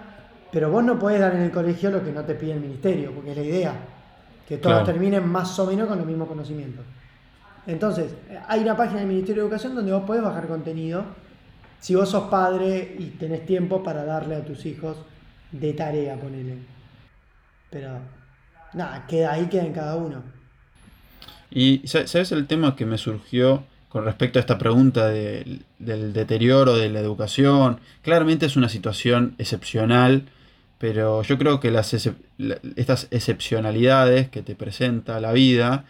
pero 0.51 0.69
vos 0.71 0.83
no 0.83 0.97
podés 0.97 1.19
dar 1.19 1.35
en 1.35 1.41
el 1.43 1.51
colegio 1.51 1.91
lo 1.91 2.03
que 2.03 2.11
no 2.11 2.23
te 2.23 2.33
pide 2.33 2.53
el 2.53 2.59
ministerio, 2.59 3.11
porque 3.11 3.31
es 3.31 3.38
la 3.38 3.43
idea, 3.43 3.73
que 4.47 4.57
todos 4.57 4.77
Claro. 4.77 4.85
terminen 4.85 5.27
más 5.29 5.57
o 5.59 5.65
menos 5.67 5.88
con 5.88 5.97
los 5.99 6.07
mismos 6.07 6.27
conocimientos. 6.27 6.83
Entonces, 7.67 8.13
hay 8.47 8.62
una 8.62 8.78
página 8.78 8.99
del 8.99 9.08
Ministerio 9.10 9.41
de 9.43 9.47
Educación 9.47 9.75
donde 9.75 9.91
vos 9.91 10.04
podés 10.06 10.21
bajar 10.21 10.47
contenido 10.47 11.06
si 11.80 11.95
vos 11.95 12.10
sos 12.10 12.30
padre 12.30 12.95
y 12.97 13.06
tenés 13.19 13.45
tiempo 13.45 13.84
para 13.84 14.06
darle 14.06 14.36
a 14.36 14.45
tus 14.45 14.65
hijos 14.65 14.97
de 15.51 15.73
tarea, 15.73 16.15
ponele. 16.15 16.58
Pero, 17.69 17.99
nada, 18.73 19.06
queda 19.08 19.34
ahí, 19.34 19.45
queda 19.47 19.65
en 19.65 19.73
cada 19.73 19.95
uno. 19.95 20.23
Y 21.51 21.82
sa- 21.86 22.08
¿sabes 22.08 22.32
el 22.32 22.47
tema 22.47 22.75
que 22.75 22.86
me 22.86 22.97
surgió 22.97 23.63
con 23.89 24.04
respecto 24.04 24.39
a 24.39 24.41
esta 24.41 24.58
pregunta 24.58 25.08
del- 25.10 25.63
deterioro 25.80 26.75
de 26.75 26.89
la 26.89 26.99
educación? 26.99 27.80
Claramente 28.01 28.45
es 28.45 28.56
una 28.56 28.69
situación 28.69 29.36
excepcional, 29.38 30.23
pero 30.80 31.21
yo 31.23 31.38
creo 31.38 31.60
que 31.60 31.71
las 31.71 31.93
estas 32.75 33.08
excepcionalidades 33.12 34.30
que 34.30 34.41
te 34.41 34.56
presenta 34.56 35.19
la 35.21 35.32
vida, 35.34 35.86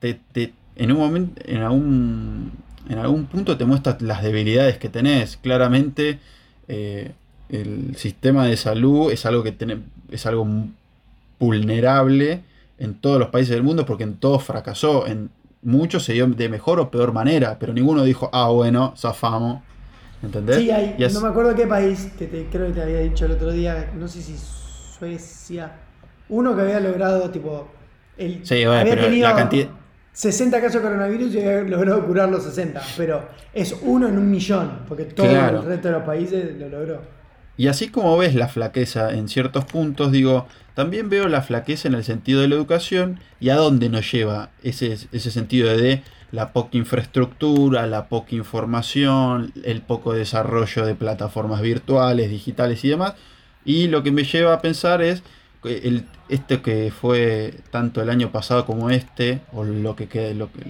te, 0.00 0.14
te- 0.32 0.52
en 0.76 0.92
un 0.92 0.98
momento, 0.98 1.42
en 1.44 1.62
algún, 1.62 2.52
en 2.88 2.98
algún 2.98 3.26
punto 3.26 3.56
te 3.56 3.64
muestran 3.64 3.96
las 4.00 4.22
debilidades 4.22 4.78
que 4.78 4.88
tenés. 4.88 5.36
Claramente 5.36 6.18
eh, 6.68 7.12
el 7.48 7.96
sistema 7.96 8.46
de 8.46 8.56
salud 8.56 9.10
es 9.10 9.26
algo 9.26 9.42
que 9.42 9.52
tiene, 9.52 9.78
es 10.10 10.26
algo 10.26 10.46
vulnerable 11.38 12.42
en 12.78 12.94
todos 12.94 13.18
los 13.18 13.28
países 13.28 13.54
del 13.54 13.62
mundo 13.62 13.86
porque 13.86 14.04
en 14.04 14.14
todos 14.16 14.44
fracasó. 14.44 15.06
En 15.06 15.30
muchos 15.62 16.04
se 16.04 16.12
dio 16.12 16.26
de 16.26 16.48
mejor 16.48 16.80
o 16.80 16.90
peor 16.90 17.12
manera, 17.12 17.58
pero 17.58 17.72
ninguno 17.72 18.04
dijo, 18.04 18.30
ah, 18.32 18.48
bueno, 18.48 18.94
zafamos. 18.96 19.62
¿Entendés? 20.22 20.56
Sí, 20.56 20.70
hay, 20.70 20.96
no 21.12 21.20
me 21.20 21.28
acuerdo 21.28 21.54
qué 21.54 21.66
país, 21.66 22.10
que 22.18 22.26
te, 22.26 22.46
creo 22.46 22.68
que 22.68 22.72
te 22.72 22.82
había 22.82 23.00
dicho 23.00 23.26
el 23.26 23.32
otro 23.32 23.52
día, 23.52 23.92
no 23.98 24.08
sé 24.08 24.22
si 24.22 24.34
Suecia, 24.98 25.72
uno 26.28 26.56
que 26.56 26.62
había 26.62 26.80
logrado, 26.80 27.30
tipo, 27.30 27.68
el, 28.16 28.44
Sí, 28.46 28.64
bueno, 28.64 28.80
había 28.80 28.94
pero 28.94 29.06
tenido 29.08 29.28
la 29.28 29.36
cantidad- 29.36 29.68
60 30.16 30.58
casos 30.62 30.80
de 30.82 30.88
coronavirus 30.88 31.34
y 31.34 31.40
había 31.40 31.60
logrado 31.60 32.06
curar 32.06 32.30
los 32.30 32.42
60, 32.44 32.80
pero 32.96 33.28
es 33.52 33.76
uno 33.82 34.08
en 34.08 34.16
un 34.16 34.30
millón, 34.30 34.80
porque 34.88 35.04
todo 35.04 35.28
Claro. 35.28 35.60
el 35.60 35.66
resto 35.66 35.88
de 35.88 35.94
los 35.94 36.04
países 36.04 36.56
lo 36.58 36.70
logró. 36.70 37.02
Y 37.58 37.68
así 37.68 37.88
como 37.88 38.16
ves 38.16 38.34
la 38.34 38.48
flaqueza 38.48 39.12
en 39.12 39.28
ciertos 39.28 39.66
puntos, 39.66 40.12
digo, 40.12 40.46
también 40.74 41.10
veo 41.10 41.28
la 41.28 41.42
flaqueza 41.42 41.88
en 41.88 41.94
el 41.94 42.02
sentido 42.02 42.40
de 42.40 42.48
la 42.48 42.54
educación 42.54 43.20
y 43.40 43.50
a 43.50 43.56
dónde 43.56 43.90
nos 43.90 44.10
lleva 44.10 44.48
ese, 44.62 44.96
ese 45.12 45.30
sentido 45.30 45.76
de 45.76 46.02
la 46.32 46.54
poca 46.54 46.78
infraestructura, 46.78 47.86
la 47.86 48.08
poca 48.08 48.34
información, 48.34 49.52
el 49.64 49.82
poco 49.82 50.14
desarrollo 50.14 50.86
de 50.86 50.94
plataformas 50.94 51.60
virtuales, 51.60 52.30
digitales 52.30 52.82
y 52.86 52.88
demás. 52.88 53.14
Y 53.66 53.88
lo 53.88 54.02
que 54.02 54.12
me 54.12 54.24
lleva 54.24 54.54
a 54.54 54.60
pensar 54.62 55.02
es 55.02 55.22
el, 55.64 56.04
este 56.28 56.60
que 56.62 56.90
fue 56.90 57.54
tanto 57.70 58.02
el 58.02 58.10
año 58.10 58.30
pasado 58.30 58.64
como 58.66 58.90
este, 58.90 59.40
o 59.52 59.64
lo 59.64 59.96
que, 59.96 60.08
quede- 60.08 60.34
lo 60.34 60.50
que, 60.52 60.62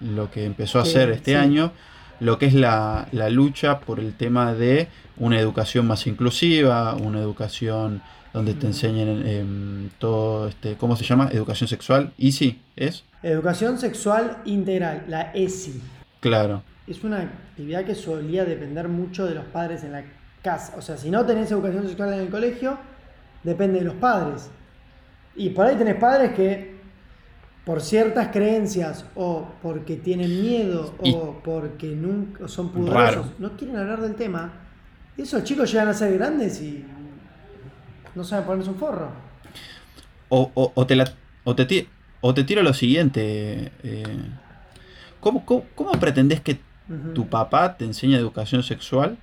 lo 0.00 0.30
que 0.30 0.44
empezó 0.44 0.78
a 0.80 0.84
Sí, 0.84 0.90
hacer 0.90 1.10
este 1.10 1.32
sí. 1.32 1.36
año, 1.36 1.72
lo 2.20 2.38
que 2.38 2.46
es 2.46 2.54
la, 2.54 3.08
la 3.12 3.28
lucha 3.30 3.80
por 3.80 3.98
el 4.00 4.14
tema 4.14 4.54
de 4.54 4.88
una 5.16 5.38
educación 5.38 5.86
más 5.86 6.06
inclusiva, 6.06 6.94
una 6.94 7.20
educación 7.20 8.02
donde 8.32 8.54
te 8.54 8.66
enseñen 8.66 9.26
em, 9.26 9.90
todo, 9.98 10.48
este, 10.48 10.74
¿cómo 10.74 10.96
se 10.96 11.04
llama? 11.04 11.28
Educación 11.32 11.68
sexual. 11.68 12.12
¿Y 12.18 12.32
sí? 12.32 12.60
¿Es? 12.76 13.04
Educación 13.22 13.78
sexual 13.78 14.38
integral, 14.44 15.04
la 15.08 15.30
ESI. 15.32 15.80
Claro. 16.20 16.62
Es 16.86 17.02
una 17.04 17.20
actividad 17.20 17.84
que 17.84 17.94
solía 17.94 18.44
depender 18.44 18.88
mucho 18.88 19.24
de 19.26 19.34
los 19.34 19.44
padres 19.46 19.84
en 19.84 19.92
la 19.92 20.04
casa. 20.42 20.74
O 20.76 20.82
sea, 20.82 20.96
si 20.96 21.10
no 21.10 21.24
tenés 21.24 21.50
educación 21.50 21.86
sexual 21.86 22.12
en 22.14 22.20
el 22.20 22.28
colegio, 22.28 22.76
depende 23.44 23.78
de 23.78 23.84
los 23.84 23.94
padres. 23.94 24.50
Y 25.36 25.50
por 25.50 25.66
ahí 25.66 25.76
tenés 25.76 25.96
padres 25.96 26.32
que, 26.32 26.74
por 27.64 27.80
ciertas 27.80 28.28
creencias, 28.28 29.04
o 29.14 29.48
porque 29.62 29.96
tienen 29.96 30.42
miedo, 30.42 30.94
Y- 31.02 31.12
o 31.14 31.40
porque 31.44 31.88
nunca 31.88 32.48
son 32.48 32.70
pudorosos, 32.72 33.16
Raro. 33.16 33.24
no 33.38 33.56
quieren 33.56 33.76
hablar 33.76 34.00
del 34.00 34.14
tema, 34.16 34.52
esos 35.16 35.44
chicos 35.44 35.70
llegan 35.70 35.88
a 35.88 35.94
ser 35.94 36.12
grandes 36.14 36.60
y 36.60 36.84
no 38.14 38.24
saben 38.24 38.44
ponerse 38.46 38.70
un 38.70 38.76
forro. 38.76 39.08
O, 40.28 40.50
o- 40.54 40.72
o 40.74 40.86
te, 40.86 40.96
la, 40.96 41.04
o, 41.44 41.54
te, 41.54 41.64
ti- 41.64 41.88
o 42.20 42.34
te 42.34 42.44
tiro 42.44 42.62
lo 42.62 42.74
siguiente. 42.74 43.72
eh, 43.82 44.02
¿cómo, 45.20 45.44
cómo, 45.44 45.64
cómo 45.74 45.92
pretendés 45.92 46.40
que 46.40 46.58
tu 47.14 47.26
papá 47.28 47.76
te 47.76 47.84
enseña 47.84 48.18
educación 48.18 48.62
sexual? 48.62 49.16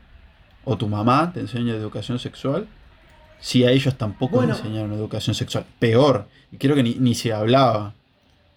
¿O 0.63 0.77
tu 0.77 0.87
mamá 0.87 1.31
te 1.33 1.39
enseña 1.39 1.73
educación 1.75 2.17
sexual? 2.19 2.67
Si 3.41 3.65
a 3.65 3.71
ellos 3.71 3.97
tampoco 3.97 4.37
Bueno. 4.37 4.53
les 4.53 4.61
enseñaron 4.61 4.93
educación 4.93 5.35
sexual. 5.35 5.65
Peor. 5.79 6.27
Y 6.51 6.57
creo 6.57 6.75
que 6.75 6.83
ni, 6.83 6.95
ni 6.95 7.15
se 7.15 7.33
hablaba. 7.33 7.93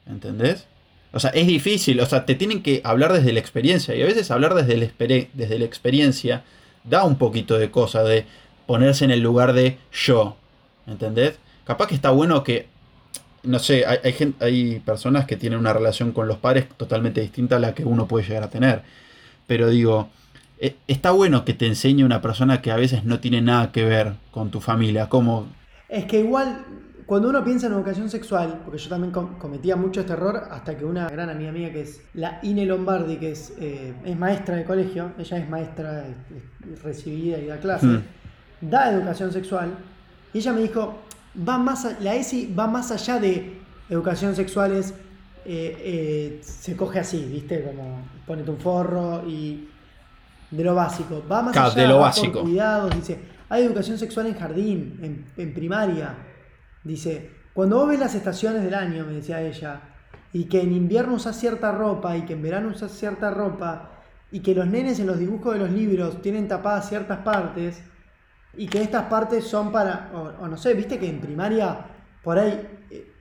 ¿Entendés? 0.07 0.67
O 1.13 1.21
sea, 1.21 1.31
es 1.31 1.47
difícil. 1.47 2.01
O 2.01 2.07
sea, 2.07 2.27
te 2.27 2.35
tienen 2.35 2.63
que 2.63 2.81
hablar 2.85 3.13
desde 3.13 3.33
la 3.33 3.41
experiencia. 3.41 3.95
Y 3.95 4.03
a 4.03 4.07
veces 4.07 4.31
hablar 4.31 4.55
desde 4.55 4.77
la, 4.77 4.85
experi- 4.87 5.29
desde 5.33 5.59
la 5.59 5.65
experiencia 5.65 6.45
da 6.85 7.05
un 7.05 7.17
poquito 7.17 7.57
de 7.59 7.71
cosa. 7.71 8.03
De 8.05 8.27
ponerse 8.67 9.05
en 9.05 9.11
el 9.11 9.21
lugar 9.21 9.53
de 9.55 9.79
yo. 9.93 10.37
¿Entendés? 10.87 11.39
Capaz 11.65 11.87
que 11.89 11.95
está 11.95 12.11
bueno 12.11 12.45
que. 12.45 12.67
No 13.43 13.59
sé, 13.59 13.85
hay, 13.87 13.99
hay, 14.05 14.13
gen- 14.15 14.35
hay 14.41 14.81
personas 14.81 15.27
que 15.27 15.37
tienen 15.37 15.59
una 15.59 15.73
relación 15.73 16.13
con 16.13 16.29
los 16.29 16.39
padres 16.39 16.67
totalmente 16.77 17.21
distinta 17.21 17.57
a 17.57 17.59
la 17.59 17.75
que 17.75 17.85
uno 17.85 18.07
puede 18.09 18.27
llegar 18.27 18.43
a 18.43 18.49
tener. 18.51 18.83
Pero 19.47 19.69
digo, 19.69 20.09
está 20.89 21.11
bueno 21.11 21.45
que 21.45 21.55
te 21.55 21.67
enseñe 21.67 22.05
una 22.05 22.21
persona 22.21 22.61
que 22.63 22.71
a 22.71 22.77
veces 22.77 23.05
no 23.05 23.21
tiene 23.21 23.41
nada 23.41 23.73
que 23.73 23.85
ver 23.85 24.15
con 24.31 24.51
tu 24.51 24.61
familia. 24.61 25.09
Como, 25.09 25.47
Es 25.89 26.05
que 26.07 26.21
igual, 26.21 26.65
cuando 27.07 27.29
uno 27.29 27.45
piensa 27.45 27.67
en 27.67 27.75
educación 27.75 28.09
sexual, 28.11 28.61
porque 28.65 28.79
yo 28.79 28.89
también 28.89 29.13
com- 29.13 29.39
cometía 29.39 29.77
mucho 29.77 30.01
este 30.01 30.13
error, 30.15 30.45
hasta 30.51 30.77
que 30.77 30.85
una 30.85 31.09
gran 31.09 31.29
amiga 31.31 31.53
mía, 31.53 31.73
que 31.73 31.83
es 31.83 32.01
la 32.15 32.39
Ine 32.43 32.65
Lombardi, 32.67 33.17
que 33.17 33.33
es, 33.33 33.53
eh, 33.61 33.93
es 34.05 34.19
maestra 34.19 34.57
de 34.57 34.65
colegio, 34.65 35.13
ella 35.19 35.37
es 35.39 35.49
maestra 35.49 36.05
recibida 36.83 37.39
y 37.39 37.47
da 37.47 37.59
clases, 37.59 37.91
Hmm. 37.91 38.03
da 38.71 38.91
educación 38.91 39.33
sexual, 39.33 39.75
y 40.33 40.39
ella 40.39 40.53
me 40.53 40.63
dijo, 40.63 40.99
va 41.47 41.59
más 41.59 41.85
a- 41.85 41.99
la 42.01 42.15
ESI 42.15 42.53
va 42.59 42.67
más 42.67 42.91
allá 42.91 43.19
de 43.21 43.59
educación 43.91 44.35
sexual, 44.35 44.73
es, 44.73 44.95
eh, 45.45 45.77
eh, 45.79 46.41
se 46.43 46.75
coge 46.75 47.01
así, 47.01 47.23
¿viste? 47.31 47.63
Como 47.65 48.01
ponete 48.27 48.51
un 48.51 48.57
forro 48.59 49.23
y 49.29 49.69
de 50.57 50.65
lo 50.65 50.75
básico. 50.75 51.23
Va 51.31 51.43
más 51.43 51.53
Claro, 51.53 51.71
allá 51.71 51.83
de 51.83 51.89
lo 51.89 51.99
básico. 51.99 52.43
Cuidados, 52.43 52.95
dice, 52.95 53.19
hay 53.49 53.65
educación 53.65 53.99
sexual 53.99 54.27
en 54.27 54.35
jardín, 54.35 54.99
en, 55.03 55.27
en 55.37 55.55
primaria. 55.55 56.15
Dice, 56.83 57.31
cuando 57.53 57.79
vos 57.79 57.89
ves 57.89 58.01
las 58.01 58.15
estaciones 58.15 58.63
del 58.63 58.75
año, 58.75 59.05
me 59.07 59.13
decía 59.15 59.41
ella, 59.41 59.81
y 60.33 60.45
que 60.45 60.63
en 60.63 60.73
invierno 60.73 61.15
usas 61.15 61.37
cierta 61.37 61.73
ropa 61.73 62.17
y 62.17 62.23
que 62.23 62.33
en 62.33 62.43
verano 62.43 62.69
usas 62.69 62.93
cierta 62.93 63.31
ropa, 63.31 63.91
y 64.31 64.41
que 64.41 64.55
los 64.55 64.67
nenes 64.67 64.99
en 65.01 65.07
los 65.07 65.19
dibujos 65.19 65.55
de 65.55 65.61
los 65.61 65.71
libros 65.71 66.21
tienen 66.21 66.49
tapadas 66.49 66.89
ciertas 66.89 67.19
partes, 67.19 67.83
y 68.57 68.67
que 68.67 68.83
estas 68.83 69.05
partes 69.05 69.47
son 69.47 69.73
para, 69.73 70.11
o, 70.15 70.45
o 70.45 70.49
no 70.49 70.57
sé, 70.57 70.75
viste 70.75 70.99
que 70.99 71.09
en 71.09 71.21
primaria 71.21 71.87
por 72.23 72.39
ahí 72.39 72.67
eh, 72.91 73.13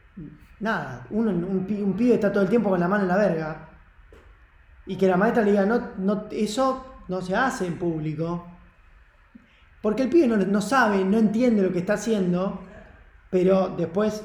nada, 0.59 1.05
un, 1.09 1.27
un 1.27 1.93
pibe 1.95 2.13
está 2.13 2.31
todo 2.31 2.43
el 2.43 2.49
tiempo 2.49 2.69
con 2.69 2.79
la 2.79 2.87
mano 2.87 3.03
en 3.03 3.09
la 3.09 3.17
verga. 3.17 3.69
Y 4.85 4.95
que 4.97 5.07
la 5.07 5.17
maestra 5.17 5.43
le 5.43 5.51
diga, 5.51 5.65
no, 5.65 5.91
no, 5.97 6.25
eso 6.31 6.92
no 7.07 7.21
se 7.21 7.35
hace 7.35 7.65
en 7.67 7.77
público. 7.77 8.47
Porque 9.81 10.03
el 10.03 10.09
pibe 10.09 10.27
no, 10.27 10.61
sabe, 10.61 11.03
no 11.03 11.17
entiende 11.17 11.61
lo 11.61 11.73
que 11.73 11.79
está 11.79 11.93
haciendo, 11.93 12.61
pero 13.29 13.75
después 13.77 14.23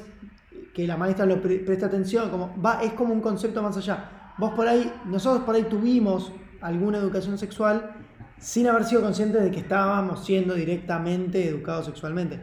que 0.73 0.87
la 0.87 0.95
maestra 0.95 1.25
lo 1.25 1.41
pre- 1.41 1.59
presta 1.59 1.87
atención, 1.87 2.29
como 2.29 2.55
va, 2.61 2.81
es 2.81 2.93
como 2.93 3.13
un 3.13 3.19
concepto 3.19 3.61
más 3.61 3.75
allá. 3.75 4.33
Vos 4.37 4.53
por 4.53 4.67
ahí, 4.67 4.93
nosotros 5.05 5.43
por 5.43 5.55
ahí 5.55 5.63
tuvimos 5.63 6.31
alguna 6.61 6.97
educación 6.97 7.37
sexual 7.37 7.91
sin 8.39 8.67
haber 8.67 8.85
sido 8.85 9.01
conscientes 9.01 9.43
de 9.43 9.51
que 9.51 9.59
estábamos 9.59 10.25
siendo 10.25 10.53
directamente 10.53 11.45
educados 11.45 11.87
sexualmente. 11.87 12.39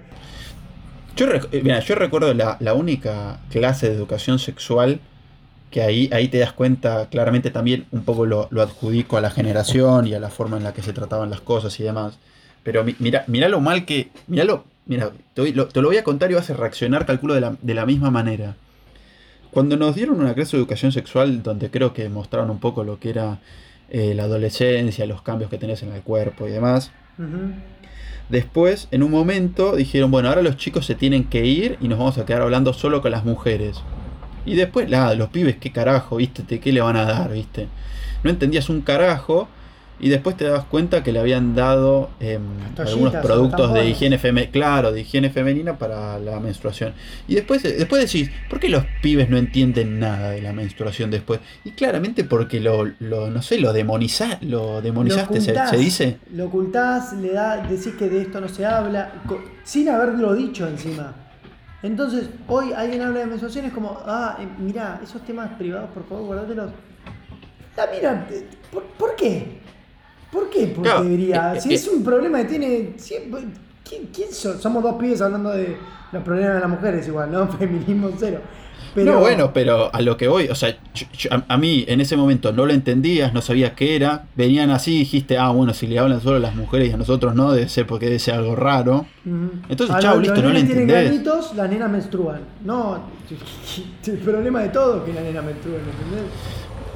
Yo, 1.16 1.27
eh, 1.31 1.94
recuerdo 1.94 2.35
la 2.35 2.75
única 2.75 3.40
clase 3.49 3.88
de 3.88 3.94
educación 3.94 4.38
sexual 4.38 5.01
que 5.70 5.83
ahí, 5.83 6.09
ahí 6.12 6.29
te 6.29 6.38
das 6.38 6.52
cuenta 6.52 7.09
claramente 7.11 7.50
también 7.50 7.87
un 7.90 8.02
poco 8.05 8.24
lo, 8.26 8.48
lo 8.50 8.62
adjudico 8.62 9.16
a 9.16 9.20
la 9.20 9.31
generación 9.31 10.07
y 10.07 10.14
a 10.14 10.20
la 10.20 10.31
forma 10.31 10.57
en 10.57 10.64
la 10.64 10.72
que 10.72 10.83
se 10.83 10.92
trataban 10.92 11.29
las 11.31 11.40
cosas 11.40 11.79
y 11.81 11.83
demás. 11.83 12.18
Pero 12.62 12.83
mi- 12.85 12.96
mira, 12.98 13.24
mira 13.26 13.48
lo 13.48 13.61
mal 13.61 13.85
que. 13.85 14.11
Mira 14.26 14.44
lo. 14.44 14.64
Mira, 14.87 15.11
te, 15.35 15.52
lo, 15.52 15.66
te 15.68 15.83
lo 15.83 15.88
voy 15.88 15.96
a 15.96 16.05
contar 16.05 16.31
y 16.31 16.35
vas 16.35 16.48
a 16.50 16.55
reaccionar, 16.55 17.05
calculo, 17.07 17.35
de 17.35 17.40
la, 17.40 17.57
de 17.61 17.74
la 17.74 17.85
misma 17.87 18.11
manera. 18.11 18.55
Cuando 19.50 19.76
nos 19.76 19.94
dieron 19.96 20.20
una 20.20 20.35
clase 20.35 20.57
de 20.57 20.61
educación 20.62 20.92
sexual, 20.92 21.42
donde 21.42 21.70
creo 21.70 21.92
que 21.92 22.09
mostraron 22.09 22.50
un 22.50 22.59
poco 22.61 22.85
lo 22.85 22.98
que 23.00 23.11
era 23.11 23.38
eh, 23.90 24.14
la 24.14 24.24
adolescencia, 24.24 25.07
los 25.07 25.22
cambios 25.22 25.50
que 25.50 25.59
tenés 25.59 25.83
en 25.83 25.92
el 25.92 26.02
cuerpo 26.02 26.46
y 26.46 26.50
demás. 26.52 26.90
Después, 28.29 28.88
en 28.90 29.02
un 29.02 29.11
momento, 29.11 29.76
dijeron, 29.76 30.11
bueno, 30.11 30.29
ahora 30.29 30.42
los 30.42 30.57
chicos 30.57 30.85
se 30.87 30.94
tienen 30.94 31.24
que 31.24 31.44
ir 31.46 31.79
y 31.81 31.88
nos 31.88 31.98
vamos 31.98 32.18
a 32.18 32.26
quedar 32.26 32.42
hablando 32.42 32.72
solo 32.72 33.00
con 33.00 33.12
las 33.12 33.24
mujeres. 33.24 33.81
Y 34.47 34.55
después, 34.55 34.89
nada, 34.89 35.15
los 35.15 35.29
pibes, 35.29 35.57
qué 35.57 35.73
carajo, 35.73 36.17
viste, 36.17 36.43
¿Te- 36.43 36.61
qué 36.61 36.73
le 36.73 36.81
van 36.81 36.97
a 36.97 37.05
dar, 37.05 37.33
viste. 37.33 37.69
No 38.23 38.31
entendías 38.31 38.69
un 38.71 38.81
carajo 38.81 39.49
y 39.99 40.11
después 40.11 40.37
te 40.37 40.45
dabas 40.45 40.65
cuenta 40.65 41.03
que 41.03 41.11
le 41.11 41.19
habían 41.19 41.55
dado 41.55 42.11
em, 42.21 42.43
algunos 42.79 43.15
productos 43.15 43.73
de 43.73 43.89
higiene 43.89 44.19
femenina, 44.19 44.53
claro, 44.53 44.93
de 44.93 45.01
higiene 45.01 45.31
femenina 45.31 45.79
para 45.79 46.19
la 46.19 46.39
menstruación. 46.39 46.93
Y 47.27 47.35
después, 47.35 47.63
después 47.63 48.03
decís, 48.05 48.31
¿por 48.51 48.61
qué 48.61 48.69
los 48.69 48.85
pibes 49.01 49.31
no 49.31 49.39
entienden 49.39 49.99
nada 49.99 50.31
de 50.31 50.43
la 50.43 50.53
menstruación 50.53 51.11
después? 51.11 51.41
Y 51.65 51.71
claramente 51.71 52.25
porque 52.25 52.61
lo, 52.61 52.85
lo 53.01 53.31
no 53.31 53.41
sé, 53.41 53.59
lo, 53.59 53.73
demoniza, 53.73 54.39
lo 54.43 54.83
demonizaste, 54.83 55.41
se, 55.41 55.53
ocultás, 55.53 55.71
se 55.71 55.77
dice. 55.79 56.19
Lo 56.35 56.47
ocultás, 56.47 57.15
le 57.15 57.33
da, 57.33 57.57
decís 57.67 57.95
que 57.99 58.09
de 58.11 58.21
esto 58.21 58.41
no 58.41 58.49
se 58.49 58.67
habla, 58.67 59.13
sin 59.65 59.89
haberlo 59.89 60.35
dicho 60.35 60.69
encima. 60.69 61.15
Entonces, 61.83 62.29
hoy 62.49 62.73
alguien 62.73 63.03
habla 63.03 63.21
de 63.21 63.27
menstruación, 63.27 63.67
es 63.67 63.73
como, 63.73 63.99
ah, 64.07 64.39
eh, 64.41 64.49
mirá, 64.59 65.01
esos 65.03 65.23
temas 65.23 65.51
privados, 65.59 65.91
por 65.91 66.05
favor, 66.09 66.25
guardatelos. 66.27 66.73
Ah, 67.77 67.87
mira, 67.95 68.27
¿por, 68.73 68.83
por 68.85 69.15
qué? 69.17 69.61
¿Por 70.33 70.51
qué? 70.51 70.67
Porque 70.69 70.89
Claro, 70.91 71.05
debería. 71.05 71.55
eh, 71.55 71.61
si 71.61 71.71
eh, 71.73 71.75
es 71.75 71.87
un 71.89 72.03
problema 72.03 72.39
que 72.39 72.45
tiene. 72.47 72.95
¿quién, 73.89 74.07
quién 74.12 74.33
son? 74.33 74.59
Somos 74.61 74.83
dos 74.83 74.95
pibes 74.97 75.21
hablando 75.21 75.51
de 75.51 75.77
los 76.12 76.23
problemas 76.23 76.55
de 76.55 76.61
las 76.61 76.69
mujeres, 76.71 77.07
igual, 77.09 77.31
¿no? 77.31 77.47
Feminismo 77.59 78.11
cero. 78.19 78.41
Pero, 78.97 79.13
No, 79.13 79.21
bueno, 79.21 79.53
pero 79.53 79.95
a 79.95 80.01
lo 80.01 80.17
que 80.17 80.27
voy, 80.27 80.49
o 80.49 80.55
sea, 80.57 80.77
yo- 80.95 81.07
yo- 81.17 81.31
a, 81.33 81.45
a 81.47 81.57
mí 81.57 81.85
en 81.87 82.01
ese 82.01 82.17
momento 82.17 82.51
no 82.53 82.67
lo 82.67 82.73
entendías, 82.73 83.33
no 83.33 83.41
sabías 83.43 83.73
qué 83.73 83.95
era, 83.95 84.25
venían 84.35 84.71
así 84.71 84.97
y 84.97 84.99
dijiste, 85.01 85.39
ah, 85.39 85.51
bueno, 85.51 85.73
si 85.75 85.87
le 85.87 85.99
hablan 86.01 86.21
solo 86.21 86.37
a 86.37 86.41
las 86.41 86.57
mujeres 86.57 86.89
y 86.91 86.93
a 86.93 86.97
nosotros 86.97 87.35
no, 87.35 87.53
debe 87.53 87.69
ser 87.69 87.87
porque 87.87 88.07
debe 88.07 88.19
ser 88.19 88.35
algo 88.35 88.57
raro. 88.57 89.07
Entonces, 89.69 89.97
chao, 90.01 90.19
listo, 90.19 90.37
no 90.37 90.51
tienen 90.51 90.67
entendés. 90.67 91.05
granitos, 91.05 91.55
las 91.55 91.71
nenas 91.71 91.91
menstruan. 91.91 92.41
No, 92.65 93.01
el 94.07 94.19
problema 94.19 94.63
de 94.63 94.71
todo 94.71 94.97
es 94.99 95.03
que 95.05 95.13
las 95.13 95.23
nenas 95.25 95.45
menstruan, 95.45 95.81
¿entendés? 95.81 96.33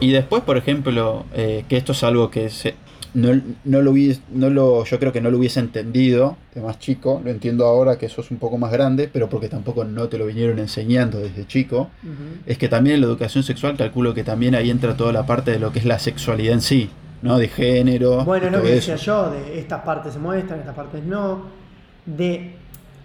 Y 0.00 0.12
después, 0.12 0.42
por 0.42 0.56
ejemplo, 0.56 1.26
eh, 1.34 1.64
que 1.68 1.76
esto 1.76 1.92
es 1.92 2.02
algo 2.02 2.30
que 2.30 2.48
se- 2.48 2.74
no, 3.14 3.40
no 3.64 3.82
lo 3.82 3.92
hubies- 3.92 4.20
no 4.30 4.50
lo, 4.50 4.84
yo 4.84 4.98
creo 4.98 5.12
que 5.12 5.20
no 5.20 5.30
lo 5.30 5.38
hubiese 5.38 5.60
entendido 5.60 6.36
de 6.54 6.60
más 6.60 6.78
chico, 6.78 7.20
lo 7.24 7.30
entiendo 7.30 7.66
ahora 7.66 7.98
que 7.98 8.08
sos 8.08 8.30
un 8.30 8.38
poco 8.38 8.58
más 8.58 8.70
grande, 8.72 9.08
pero 9.12 9.28
porque 9.28 9.48
tampoco 9.48 9.84
no 9.84 10.08
te 10.08 10.18
lo 10.18 10.26
vinieron 10.26 10.58
enseñando 10.58 11.18
desde 11.20 11.46
chico. 11.46 11.90
Es 12.46 12.58
que 12.58 12.68
también 12.68 12.94
en 12.96 13.00
la 13.02 13.06
educación 13.08 13.42
sexual 13.44 13.76
calculo 13.76 14.14
que 14.14 14.24
también 14.24 14.54
ahí 14.54 14.70
entra 14.70 14.96
toda 14.96 15.12
la 15.12 15.26
parte 15.26 15.50
de 15.52 15.58
lo 15.58 15.72
que 15.72 15.78
es 15.80 15.84
la 15.84 15.98
sexualidad 15.98 16.54
en 16.54 16.60
sí, 16.60 16.90
¿no? 17.22 17.38
De 17.38 17.48
género. 17.48 18.24
Bueno, 18.24 18.46
es 18.46 18.52
lo 18.52 18.58
eso. 18.60 18.68
decía 18.92 18.96
yo, 18.96 19.30
de 19.30 19.58
estas 19.58 19.82
partes 19.82 20.12
se 20.12 20.18
muestran, 20.18 20.60
estas 20.60 20.74
partes 20.74 21.02
no. 21.04 21.42
De 22.06 22.52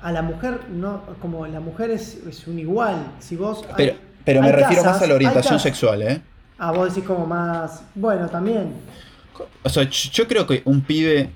a 0.02 0.12
la 0.12 0.22
mujer, 0.22 0.60
no, 0.72 1.02
como 1.22 1.46
la 1.48 1.60
mujer 1.60 1.90
es, 1.92 2.20
es 2.28 2.48
un 2.48 2.60
igual. 2.60 3.12
Si 3.20 3.36
vos. 3.36 3.64
hay- 3.70 3.74
Pero, 3.76 3.94
pero 4.24 4.42
me 4.42 4.52
refiero 4.52 4.84
casas- 4.84 4.94
más 4.94 5.02
a 5.02 5.08
la 5.08 5.16
orientación 5.16 5.60
sexual, 5.60 6.02
¿eh? 6.04 6.22
Ah, 6.58 6.72
vos 6.72 6.88
decís 6.94 7.04
como 7.08 7.26
más. 7.26 7.84
Bueno, 7.96 8.28
también. 8.30 8.72
O 9.64 9.70
sea, 9.70 9.84
yo 9.90 10.28
creo 10.28 10.48
que 10.48 10.62
un 10.66 10.82
pibe, 10.82 11.30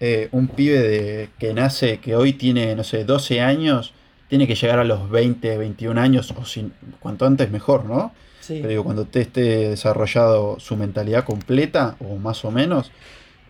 eh, 0.00 0.28
un 0.32 0.48
pibe 0.48 0.78
de, 0.80 1.28
que 1.38 1.54
nace, 1.54 1.98
que 1.98 2.16
hoy 2.16 2.32
tiene, 2.32 2.74
no 2.74 2.84
sé, 2.84 3.04
12 3.04 3.40
años, 3.40 3.92
tiene 4.28 4.46
que 4.46 4.54
llegar 4.54 4.78
a 4.78 4.84
los 4.84 5.10
20, 5.10 5.56
21 5.56 6.00
años, 6.00 6.32
o 6.36 6.44
si, 6.44 6.70
cuanto 7.00 7.26
antes 7.26 7.50
mejor, 7.50 7.84
¿no? 7.84 8.12
Sí. 8.40 8.54
Pero 8.56 8.68
digo, 8.68 8.84
cuando 8.84 9.06
te 9.06 9.20
esté 9.20 9.70
desarrollado 9.70 10.58
su 10.60 10.76
mentalidad 10.76 11.24
completa, 11.24 11.96
o 12.00 12.16
más 12.16 12.44
o 12.44 12.50
menos, 12.50 12.90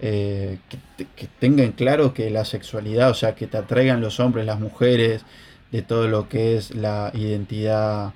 eh, 0.00 0.58
que 0.96 1.28
tengan 1.38 1.72
claro 1.72 2.12
que 2.12 2.30
la 2.30 2.44
sexualidad, 2.44 3.10
o 3.10 3.14
sea, 3.14 3.34
que 3.34 3.46
te 3.46 3.56
atraigan 3.56 4.00
los 4.00 4.20
hombres, 4.20 4.44
las 4.44 4.60
mujeres, 4.60 5.24
de 5.72 5.82
todo 5.82 6.08
lo 6.08 6.28
que 6.28 6.56
es 6.56 6.74
la 6.74 7.10
identidad 7.14 8.12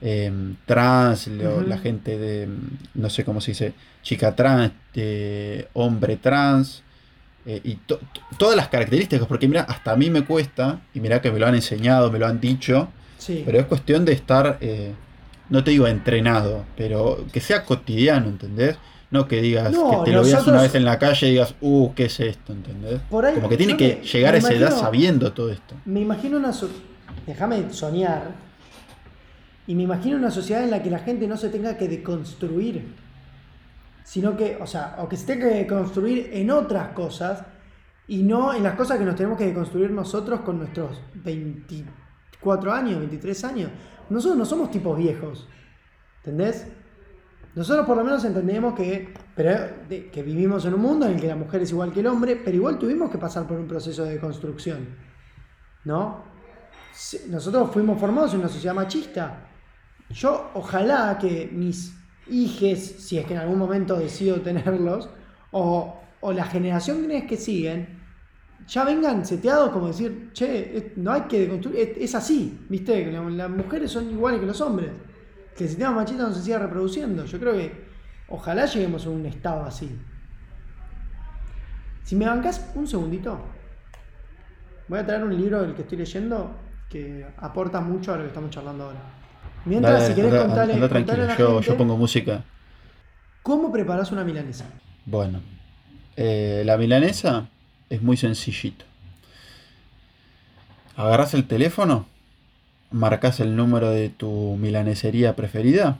em, 0.00 0.56
trans, 0.66 1.26
la 1.28 1.78
gente 1.78 2.18
de, 2.18 2.44
em, 2.44 2.58
no 2.94 3.10
sé 3.10 3.24
cómo 3.24 3.40
se 3.40 3.50
dice, 3.52 3.72
chica 4.02 4.34
trans, 4.34 4.72
hombre 5.74 6.16
trans, 6.16 6.82
eh, 7.46 7.60
y 7.64 7.74
to- 7.74 7.98
to- 7.98 8.20
todas 8.38 8.56
las 8.56 8.68
características, 8.68 9.26
porque 9.26 9.48
mira, 9.48 9.62
hasta 9.62 9.92
a 9.92 9.96
mí 9.96 10.10
me 10.10 10.24
cuesta, 10.24 10.80
y 10.94 11.00
mira 11.00 11.20
que 11.20 11.30
me 11.30 11.38
lo 11.38 11.46
han 11.46 11.54
enseñado, 11.54 12.10
me 12.10 12.18
lo 12.18 12.26
han 12.26 12.40
dicho, 12.40 12.88
Sí. 13.18 13.42
pero 13.44 13.58
es 13.58 13.66
cuestión 13.66 14.04
de 14.04 14.12
estar, 14.12 14.58
eh, 14.60 14.92
no 15.48 15.64
te 15.64 15.70
digo 15.72 15.86
entrenado, 15.86 16.64
pero 16.76 17.24
que 17.32 17.40
sea 17.40 17.64
cotidiano, 17.64 18.28
¿entendés? 18.28 18.76
No 19.10 19.26
que 19.26 19.42
digas, 19.42 19.72
No, 19.72 19.90
que 20.04 20.10
te 20.10 20.16
lo 20.16 20.22
veas 20.22 20.46
una 20.46 20.62
vez 20.62 20.74
en 20.76 20.84
la 20.84 20.98
calle 20.98 21.26
y 21.28 21.30
digas, 21.32 21.54
uh, 21.60 21.92
¿qué 21.94 22.04
es 22.04 22.20
esto? 22.20 22.52
¿Entendés? 22.52 23.00
Por 23.10 23.24
ahí, 23.26 23.34
Como 23.34 23.48
que 23.48 23.56
tiene 23.56 23.76
que 23.76 23.96
me- 24.00 24.06
llegar 24.06 24.32
me 24.34 24.36
a 24.36 24.38
esa 24.38 24.52
edad 24.52 24.70
sabiendo 24.78 25.32
todo 25.32 25.50
esto. 25.50 25.74
Me 25.84 26.00
imagino 26.00 26.36
una. 26.36 26.52
Déjame 27.26 27.72
soñar. 27.72 28.49
Y 29.70 29.74
me 29.76 29.84
imagino 29.84 30.16
una 30.16 30.32
sociedad 30.32 30.64
en 30.64 30.72
la 30.72 30.82
que 30.82 30.90
la 30.90 30.98
gente 30.98 31.28
no 31.28 31.36
se 31.36 31.48
tenga 31.48 31.76
que 31.76 31.86
deconstruir. 31.86 32.92
Sino 34.02 34.36
que, 34.36 34.58
o 34.60 34.66
sea, 34.66 34.96
o 34.98 35.08
que 35.08 35.16
se 35.16 35.26
tenga 35.26 35.48
que 35.48 35.58
deconstruir 35.58 36.30
en 36.32 36.50
otras 36.50 36.88
cosas. 36.88 37.44
Y 38.08 38.24
no 38.24 38.52
en 38.52 38.64
las 38.64 38.74
cosas 38.74 38.98
que 38.98 39.04
nos 39.04 39.14
tenemos 39.14 39.38
que 39.38 39.46
deconstruir 39.46 39.92
nosotros 39.92 40.40
con 40.40 40.58
nuestros 40.58 41.00
24 41.14 42.72
años, 42.72 42.98
23 42.98 43.44
años. 43.44 43.70
Nosotros 44.08 44.36
no 44.36 44.44
somos 44.44 44.72
tipos 44.72 44.98
viejos. 44.98 45.46
¿Entendés? 46.24 46.66
Nosotros 47.54 47.86
por 47.86 47.96
lo 47.96 48.02
menos 48.02 48.24
entendemos 48.24 48.74
que, 48.74 49.14
pero, 49.36 49.68
que 49.88 50.22
vivimos 50.24 50.64
en 50.64 50.74
un 50.74 50.80
mundo 50.80 51.06
en 51.06 51.12
el 51.12 51.20
que 51.20 51.28
la 51.28 51.36
mujer 51.36 51.62
es 51.62 51.70
igual 51.70 51.92
que 51.92 52.00
el 52.00 52.08
hombre, 52.08 52.34
pero 52.34 52.56
igual 52.56 52.76
tuvimos 52.76 53.08
que 53.08 53.18
pasar 53.18 53.46
por 53.46 53.56
un 53.56 53.68
proceso 53.68 54.02
de 54.02 54.18
construcción. 54.18 54.96
¿No? 55.84 56.24
Nosotros 57.28 57.70
fuimos 57.70 58.00
formados 58.00 58.34
en 58.34 58.40
una 58.40 58.48
sociedad 58.48 58.74
machista. 58.74 59.46
Yo 60.10 60.50
ojalá 60.54 61.18
que 61.18 61.48
mis 61.52 61.94
hijes, 62.28 62.96
si 63.06 63.18
es 63.18 63.26
que 63.26 63.34
en 63.34 63.40
algún 63.40 63.58
momento 63.58 63.96
decido 63.96 64.40
tenerlos, 64.42 65.08
o, 65.52 66.00
o 66.20 66.32
la 66.32 66.44
generación 66.44 67.08
que 67.26 67.36
siguen, 67.36 68.00
ya 68.66 68.84
vengan 68.84 69.24
seteados 69.24 69.70
como 69.70 69.88
decir, 69.88 70.30
che, 70.32 70.92
no 70.96 71.12
hay 71.12 71.22
que 71.22 71.40
deconstruir, 71.40 71.94
es, 71.98 72.14
así, 72.14 72.66
¿viste? 72.68 73.04
Que 73.04 73.12
la- 73.12 73.22
las 73.30 73.50
mujeres 73.50 73.90
son 73.90 74.10
iguales 74.10 74.40
que 74.40 74.46
los 74.46 74.60
hombres. 74.60 74.90
Que 75.56 75.64
el 75.64 75.70
sistema 75.70 75.92
machista 75.92 76.22
no 76.24 76.32
se 76.32 76.42
siga 76.42 76.58
reproduciendo. 76.58 77.24
Yo 77.24 77.38
creo 77.40 77.54
que 77.54 77.72
ojalá 78.28 78.66
lleguemos 78.66 79.06
a 79.06 79.10
un 79.10 79.26
estado 79.26 79.64
así. 79.64 79.90
Si 82.04 82.16
me 82.16 82.26
bancás 82.26 82.70
un 82.74 82.86
segundito, 82.86 83.40
voy 84.88 84.98
a 84.98 85.06
traer 85.06 85.24
un 85.24 85.36
libro 85.36 85.62
del 85.62 85.74
que 85.74 85.82
estoy 85.82 85.98
leyendo 85.98 86.56
que 86.88 87.26
aporta 87.38 87.80
mucho 87.80 88.12
a 88.12 88.16
lo 88.16 88.22
que 88.22 88.28
estamos 88.28 88.50
charlando 88.50 88.84
ahora. 88.84 89.19
Mientras, 89.64 89.94
Dale, 90.00 90.06
si 90.06 90.14
querés 90.14 90.32
anda- 90.32 90.46
contarle, 90.46 90.74
anda 90.74 90.88
contarle 90.88 91.04
tranquilo, 91.04 91.22
a 91.24 91.26
la 91.26 91.38
yo, 91.38 91.54
gente 91.56 91.66
yo 91.68 91.76
pongo 91.76 91.96
música. 91.96 92.44
cómo 93.42 93.70
preparás 93.72 94.10
una 94.12 94.24
milanesa. 94.24 94.66
Bueno, 95.06 95.40
eh, 96.16 96.62
la 96.64 96.76
milanesa 96.76 97.48
es 97.88 98.02
muy 98.02 98.16
sencillito. 98.16 98.84
Agarras 100.96 101.34
el 101.34 101.46
teléfono, 101.46 102.06
marcas 102.90 103.40
el 103.40 103.56
número 103.56 103.90
de 103.90 104.08
tu 104.10 104.56
milanesería 104.60 105.36
preferida 105.36 105.98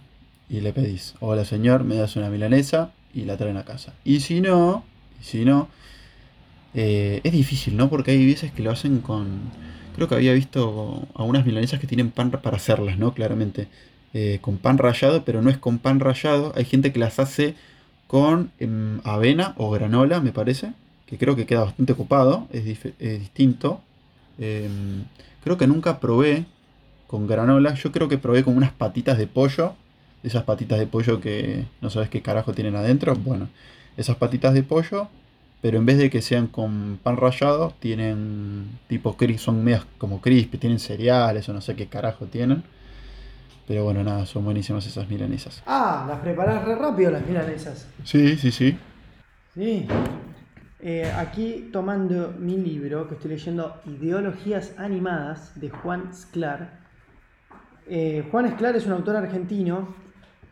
y 0.48 0.60
le 0.60 0.72
pedís, 0.72 1.14
hola 1.20 1.44
señor, 1.44 1.84
me 1.84 1.96
das 1.96 2.16
una 2.16 2.28
milanesa 2.28 2.90
y 3.14 3.22
la 3.24 3.36
traen 3.36 3.56
a 3.56 3.64
casa. 3.64 3.92
Y 4.04 4.20
si 4.20 4.40
no, 4.40 4.84
y 5.20 5.24
si 5.24 5.44
no, 5.44 5.68
Eh, 6.74 7.20
es 7.24 7.32
difícil, 7.32 7.76
¿no? 7.76 7.88
Porque 7.90 8.12
hay 8.12 8.24
veces 8.24 8.52
que 8.52 8.62
lo 8.62 8.70
hacen 8.70 9.00
con... 9.00 9.40
Creo 9.94 10.08
que 10.08 10.14
había 10.14 10.32
visto 10.32 11.08
algunas 11.14 11.44
milanesas 11.44 11.80
que 11.80 11.86
tienen 11.86 12.10
pan 12.10 12.30
para 12.30 12.56
hacerlas, 12.56 12.98
¿no? 12.98 13.12
Claramente. 13.12 13.68
Eh, 14.12 14.38
con 14.40 14.58
pan 14.58 14.78
rallado, 14.78 15.24
pero 15.24 15.42
no 15.42 15.50
es 15.50 15.58
con 15.58 15.78
pan 15.78 16.00
rallado. 16.00 16.52
Hay 16.56 16.64
gente 16.64 16.92
que 16.92 16.98
las 16.98 17.18
hace 17.18 17.54
con 18.06 18.50
em, 18.58 19.00
avena 19.04 19.54
o 19.56 19.70
granola, 19.70 20.20
me 20.20 20.32
parece. 20.32 20.72
Que 21.06 21.18
creo 21.18 21.36
que 21.36 21.46
queda 21.46 21.64
bastante 21.64 21.94
copado. 21.94 22.46
Es, 22.52 22.64
distinto. 22.64 23.80
Em, 24.38 25.04
creo 25.44 25.56
que 25.58 25.66
nunca 25.66 26.00
probé 26.00 26.46
con 27.06 27.26
granola. 27.26 27.74
Yo 27.74 27.92
creo 27.92 28.08
que 28.08 28.18
probé 28.18 28.44
con 28.44 28.56
unas 28.56 28.72
patitas 28.72 29.18
de 29.18 29.26
pollo. 29.26 29.74
Esas 30.22 30.44
patitas 30.44 30.78
de 30.78 30.86
pollo 30.86 31.20
que 31.20 31.66
no 31.80 31.90
sabes 31.90 32.08
qué 32.10 32.22
carajo 32.22 32.52
tienen 32.52 32.76
adentro. 32.76 33.14
Bueno, 33.16 33.48
esas 33.96 34.16
patitas 34.16 34.54
de 34.54 34.62
pollo 34.62 35.08
pero 35.60 35.78
en 35.78 35.86
vez 35.86 35.98
de 35.98 36.08
que 36.08 36.22
sean 36.22 36.46
con 36.46 36.98
pan 37.02 37.16
rallado, 37.16 37.74
tienen 37.78 38.78
tipo 38.88 39.16
son 39.36 39.62
medias 39.62 39.86
como 39.98 40.20
crispy, 40.20 40.58
tienen 40.58 40.78
cereales 40.78 41.48
o 41.48 41.52
no 41.52 41.60
sé 41.60 41.76
qué 41.76 41.86
carajo 41.86 42.26
tienen. 42.26 42.62
Pero 43.68 43.84
bueno, 43.84 44.02
nada, 44.02 44.26
son 44.26 44.44
buenísimas 44.44 44.86
esas 44.86 45.08
milanesas. 45.08 45.62
Ah, 45.66 46.04
las 46.08 46.18
preparas 46.20 46.64
re 46.64 46.74
rápido 46.74 47.10
las 47.10 47.24
milanesas. 47.26 47.86
Sí, 48.04 48.36
sí, 48.36 48.50
sí. 48.50 48.76
Sí. 49.54 49.86
Eh, 50.80 51.12
aquí 51.16 51.68
tomando 51.72 52.34
mi 52.38 52.56
libro 52.56 53.06
que 53.06 53.14
estoy 53.14 53.32
leyendo, 53.32 53.80
Ideologías 53.86 54.72
Animadas, 54.78 55.60
de 55.60 55.68
Juan 55.68 56.14
Sclar. 56.14 56.80
Eh, 57.86 58.26
Juan 58.30 58.50
Sclar 58.50 58.76
es 58.76 58.86
un 58.86 58.92
autor 58.92 59.16
argentino 59.16 59.94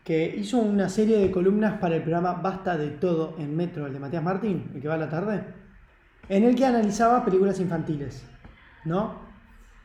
que 0.09 0.37
hizo 0.38 0.57
una 0.57 0.88
serie 0.88 1.18
de 1.18 1.31
columnas 1.31 1.79
para 1.79 1.97
el 1.97 2.01
programa 2.01 2.33
Basta 2.33 2.79
de 2.79 2.88
Todo 2.92 3.37
en 3.38 3.55
Metro, 3.55 3.87
el 3.87 3.92
de 3.92 3.99
Matías 4.01 4.23
Martín, 4.23 4.71
el 4.75 4.81
que 4.81 4.88
va 4.88 4.94
a 4.94 4.97
la 4.97 5.11
tarde, 5.11 5.44
en 6.31 6.44
el 6.44 6.55
que 6.55 6.64
analizaba 6.64 7.23
películas 7.23 7.61
infantiles, 7.61 8.25
¿no? 8.87 9.16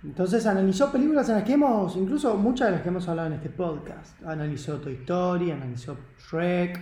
Entonces 0.01 0.45
analizó 0.45 0.89
películas 0.93 1.27
en 1.27 1.35
las 1.35 1.43
que 1.43 1.51
hemos, 1.51 1.97
incluso 1.97 2.37
muchas 2.37 2.69
de 2.69 2.71
las 2.71 2.81
que 2.83 2.87
hemos 2.87 3.05
hablado 3.09 3.27
en 3.27 3.33
este 3.33 3.49
podcast. 3.49 4.23
Analizó 4.23 4.77
Toy 4.77 4.93
Story, 5.01 5.51
analizó 5.51 5.97
Shrek, 6.17 6.79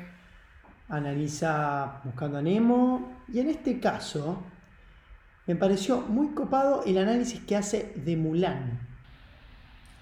analiza 0.90 2.00
Buscando 2.04 2.38
a 2.38 2.44
Nemo, 2.44 3.24
y 3.34 3.40
en 3.40 3.50
este 3.50 3.80
caso 3.80 4.44
me 5.48 5.56
pareció 5.56 6.02
muy 6.02 6.36
copado 6.36 6.84
el 6.86 6.96
análisis 7.00 7.40
que 7.40 7.56
hace 7.56 7.92
de 7.96 8.16
Mulan. 8.16 8.88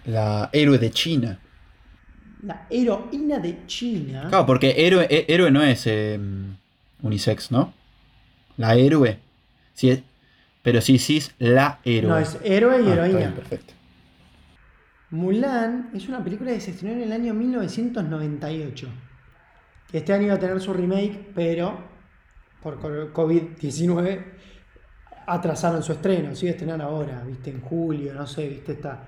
La 0.04 0.50
héroe 0.52 0.78
de 0.78 0.92
China 0.92 1.40
la 2.44 2.66
heroína 2.70 3.40
de 3.40 3.66
China. 3.66 4.28
Claro, 4.30 4.46
porque 4.46 4.74
héroe, 4.78 5.08
eh, 5.10 5.26
héroe 5.28 5.52
no 5.52 5.62
es 5.62 5.86
em, 5.88 6.56
unisex, 7.02 7.52
¿no? 7.52 7.74
La 8.58 8.76
héroe. 8.76 9.20
Sí, 9.74 10.04
pero 10.62 10.82
sí, 10.82 10.98
sí 10.98 11.18
es 11.18 11.34
la 11.40 11.80
héroe. 11.84 12.10
No, 12.10 12.18
es 12.18 12.38
héroe 12.44 12.82
y 12.82 12.88
ah, 12.88 12.94
heroína. 12.94 13.36
perfecto. 13.36 13.74
Mulan 15.12 15.90
es 15.94 16.08
una 16.08 16.24
película 16.24 16.52
que 16.52 16.62
se 16.62 16.72
estrenó 16.72 16.96
en 16.96 17.02
el 17.02 17.12
año 17.12 17.34
1998. 17.34 18.88
Este 19.92 20.14
año 20.14 20.26
iba 20.26 20.36
a 20.36 20.40
tener 20.40 20.62
su 20.62 20.72
remake, 20.72 21.32
pero 21.34 21.78
por 22.62 22.80
COVID-19 23.12 24.24
atrasaron 25.26 25.82
su 25.82 25.94
estreno. 25.94 26.36
Sigue 26.36 26.52
estrenando 26.52 26.84
ahora, 26.84 27.24
viste, 27.26 27.50
en 27.50 27.62
julio, 27.62 28.14
no 28.14 28.28
sé, 28.28 28.48
viste, 28.48 28.74
está 28.74 29.08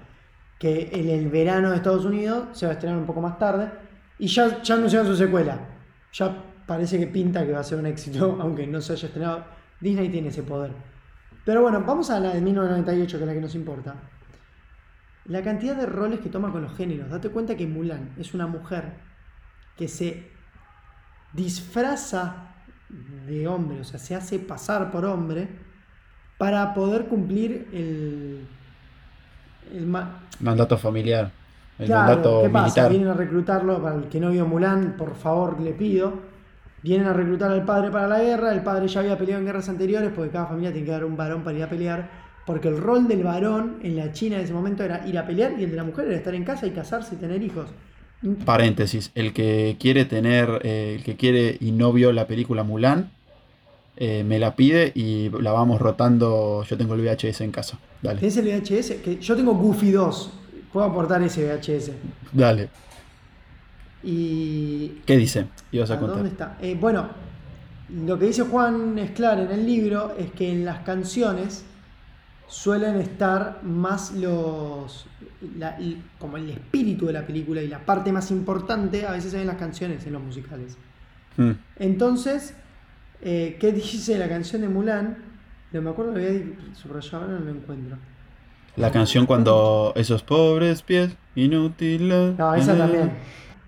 que 0.61 0.91
en 0.93 1.09
el 1.09 1.27
verano 1.27 1.71
de 1.71 1.77
Estados 1.77 2.05
Unidos 2.05 2.49
se 2.51 2.67
va 2.67 2.73
a 2.73 2.75
estrenar 2.75 2.95
un 2.99 3.07
poco 3.07 3.19
más 3.19 3.39
tarde 3.39 3.71
y 4.19 4.27
ya, 4.27 4.61
ya 4.61 4.75
anunciaron 4.75 5.07
su 5.07 5.15
secuela. 5.15 5.57
Ya 6.13 6.37
parece 6.67 6.99
que 6.99 7.07
pinta 7.07 7.43
que 7.43 7.51
va 7.51 7.61
a 7.61 7.63
ser 7.63 7.79
un 7.79 7.87
éxito, 7.87 8.37
aunque 8.41 8.67
no 8.67 8.79
se 8.79 8.93
haya 8.93 9.07
estrenado. 9.07 9.43
Disney 9.79 10.09
tiene 10.09 10.27
ese 10.27 10.43
poder. 10.43 10.71
Pero 11.45 11.63
bueno, 11.63 11.83
vamos 11.83 12.11
a 12.11 12.19
la 12.19 12.31
de 12.35 12.41
1998, 12.41 13.17
que 13.17 13.23
es 13.23 13.27
la 13.27 13.33
que 13.33 13.41
nos 13.41 13.55
importa. 13.55 13.95
La 15.25 15.41
cantidad 15.41 15.75
de 15.75 15.87
roles 15.87 16.19
que 16.19 16.29
toma 16.29 16.51
con 16.51 16.61
los 16.61 16.77
géneros. 16.77 17.09
Date 17.09 17.29
cuenta 17.29 17.57
que 17.57 17.65
Mulan 17.65 18.13
es 18.19 18.35
una 18.35 18.45
mujer 18.45 18.99
que 19.75 19.87
se 19.87 20.29
disfraza 21.33 22.53
de 23.25 23.47
hombre, 23.47 23.79
o 23.79 23.83
sea, 23.83 23.97
se 23.97 24.13
hace 24.13 24.37
pasar 24.37 24.91
por 24.91 25.05
hombre 25.05 25.49
para 26.37 26.75
poder 26.75 27.07
cumplir 27.07 27.67
el, 27.73 28.47
el 29.73 29.85
mandato 30.39 30.77
familiar, 30.77 31.31
el 31.79 31.89
mandato 31.89 32.41
¿qué 32.43 32.49
pasa? 32.49 32.87
Vienen 32.87 33.07
a 33.09 33.13
reclutarlo, 33.13 33.81
para 33.81 33.95
el 33.95 34.03
que 34.05 34.19
no 34.19 34.29
vio 34.29 34.45
Mulan, 34.45 34.95
por 34.97 35.15
favor, 35.15 35.59
le 35.59 35.71
pido. 35.71 36.31
Vienen 36.83 37.07
a 37.07 37.13
reclutar 37.13 37.51
al 37.51 37.63
padre 37.63 37.91
para 37.91 38.07
la 38.07 38.19
guerra, 38.19 38.51
el 38.51 38.63
padre 38.63 38.87
ya 38.87 39.01
había 39.01 39.17
peleado 39.17 39.39
en 39.39 39.45
guerras 39.45 39.69
anteriores, 39.69 40.11
porque 40.15 40.31
cada 40.31 40.47
familia 40.47 40.71
tiene 40.71 40.85
que 40.85 40.91
dar 40.91 41.05
un 41.05 41.15
varón 41.15 41.43
para 41.43 41.57
ir 41.57 41.63
a 41.63 41.69
pelear, 41.69 42.09
porque 42.45 42.69
el 42.69 42.77
rol 42.77 43.07
del 43.07 43.23
varón 43.23 43.77
en 43.83 43.97
la 43.97 44.11
China 44.11 44.37
en 44.37 44.43
ese 44.43 44.53
momento 44.53 44.83
era 44.83 45.07
ir 45.07 45.17
a 45.19 45.25
pelear 45.25 45.53
y 45.59 45.63
el 45.63 45.69
de 45.69 45.75
la 45.75 45.83
mujer 45.83 46.07
era 46.07 46.17
estar 46.17 46.33
en 46.33 46.43
casa 46.43 46.65
y 46.65 46.71
casarse 46.71 47.15
y 47.15 47.17
tener 47.17 47.43
hijos. 47.43 47.69
Paréntesis, 48.45 49.11
el 49.15 49.33
que 49.33 49.77
quiere 49.79 50.05
tener, 50.05 50.59
eh, 50.63 50.95
el 50.97 51.03
que 51.03 51.15
quiere 51.15 51.57
y 51.59 51.71
no 51.71 51.93
vio 51.93 52.11
la 52.11 52.27
película 52.27 52.63
Mulan, 52.63 53.11
eh, 54.03 54.23
me 54.23 54.39
la 54.39 54.55
pide 54.55 54.91
y 54.95 55.29
la 55.29 55.51
vamos 55.51 55.79
rotando. 55.79 56.63
Yo 56.67 56.75
tengo 56.75 56.95
el 56.95 57.01
VHS 57.01 57.41
en 57.41 57.51
casa. 57.51 57.77
Dale. 58.01 58.19
¿Tienes 58.19 58.35
el 58.37 58.47
VHS? 58.47 58.93
Que 59.03 59.19
yo 59.21 59.35
tengo 59.35 59.53
Goofy 59.53 59.91
2. 59.91 60.31
Puedo 60.73 60.87
aportar 60.87 61.21
ese 61.21 61.45
VHS. 61.45 61.91
Dale. 62.33 62.69
Y. 64.01 65.01
¿Qué 65.05 65.17
dice? 65.17 65.45
Ibas 65.71 65.91
a, 65.91 65.99
contar. 65.99 66.15
¿Dónde 66.15 66.31
está? 66.31 66.57
Eh, 66.59 66.75
bueno, 66.81 67.09
lo 68.07 68.17
que 68.17 68.25
dice 68.25 68.41
Juan 68.41 68.97
Esclar 68.97 69.39
en 69.39 69.51
el 69.51 69.67
libro 69.67 70.15
es 70.17 70.31
que 70.31 70.51
en 70.51 70.65
las 70.65 70.79
canciones 70.79 71.63
suelen 72.47 72.95
estar 72.95 73.59
más 73.61 74.13
los. 74.13 75.05
como 76.17 76.37
el 76.37 76.49
espíritu 76.49 77.05
de 77.05 77.13
la 77.13 77.27
película 77.27 77.61
y 77.61 77.67
la 77.67 77.85
parte 77.85 78.11
más 78.11 78.31
importante 78.31 79.05
a 79.05 79.11
veces 79.11 79.35
en 79.35 79.45
las 79.45 79.57
canciones, 79.57 80.07
en 80.07 80.13
los 80.13 80.23
musicales. 80.23 80.75
Hmm. 81.37 81.51
Entonces, 81.77 82.55
eh, 83.21 83.57
¿Qué 83.59 83.71
dice 83.71 84.17
la 84.17 84.27
canción 84.27 84.61
de 84.61 84.69
Mulan? 84.69 85.17
No 85.71 85.81
me 85.81 85.89
acuerdo, 85.89 86.11
lo 86.11 86.17
había 86.17 86.41
subrayado, 86.73 87.25
ahora 87.25 87.39
no 87.39 87.45
lo 87.45 87.51
encuentro. 87.51 87.97
La 88.75 88.91
canción 88.91 89.25
cuando 89.25 89.93
esos 89.95 90.23
pobres 90.23 90.81
pies 90.81 91.15
inútiles. 91.35 92.37
No, 92.37 92.55
esa 92.55 92.77
también. 92.77 93.11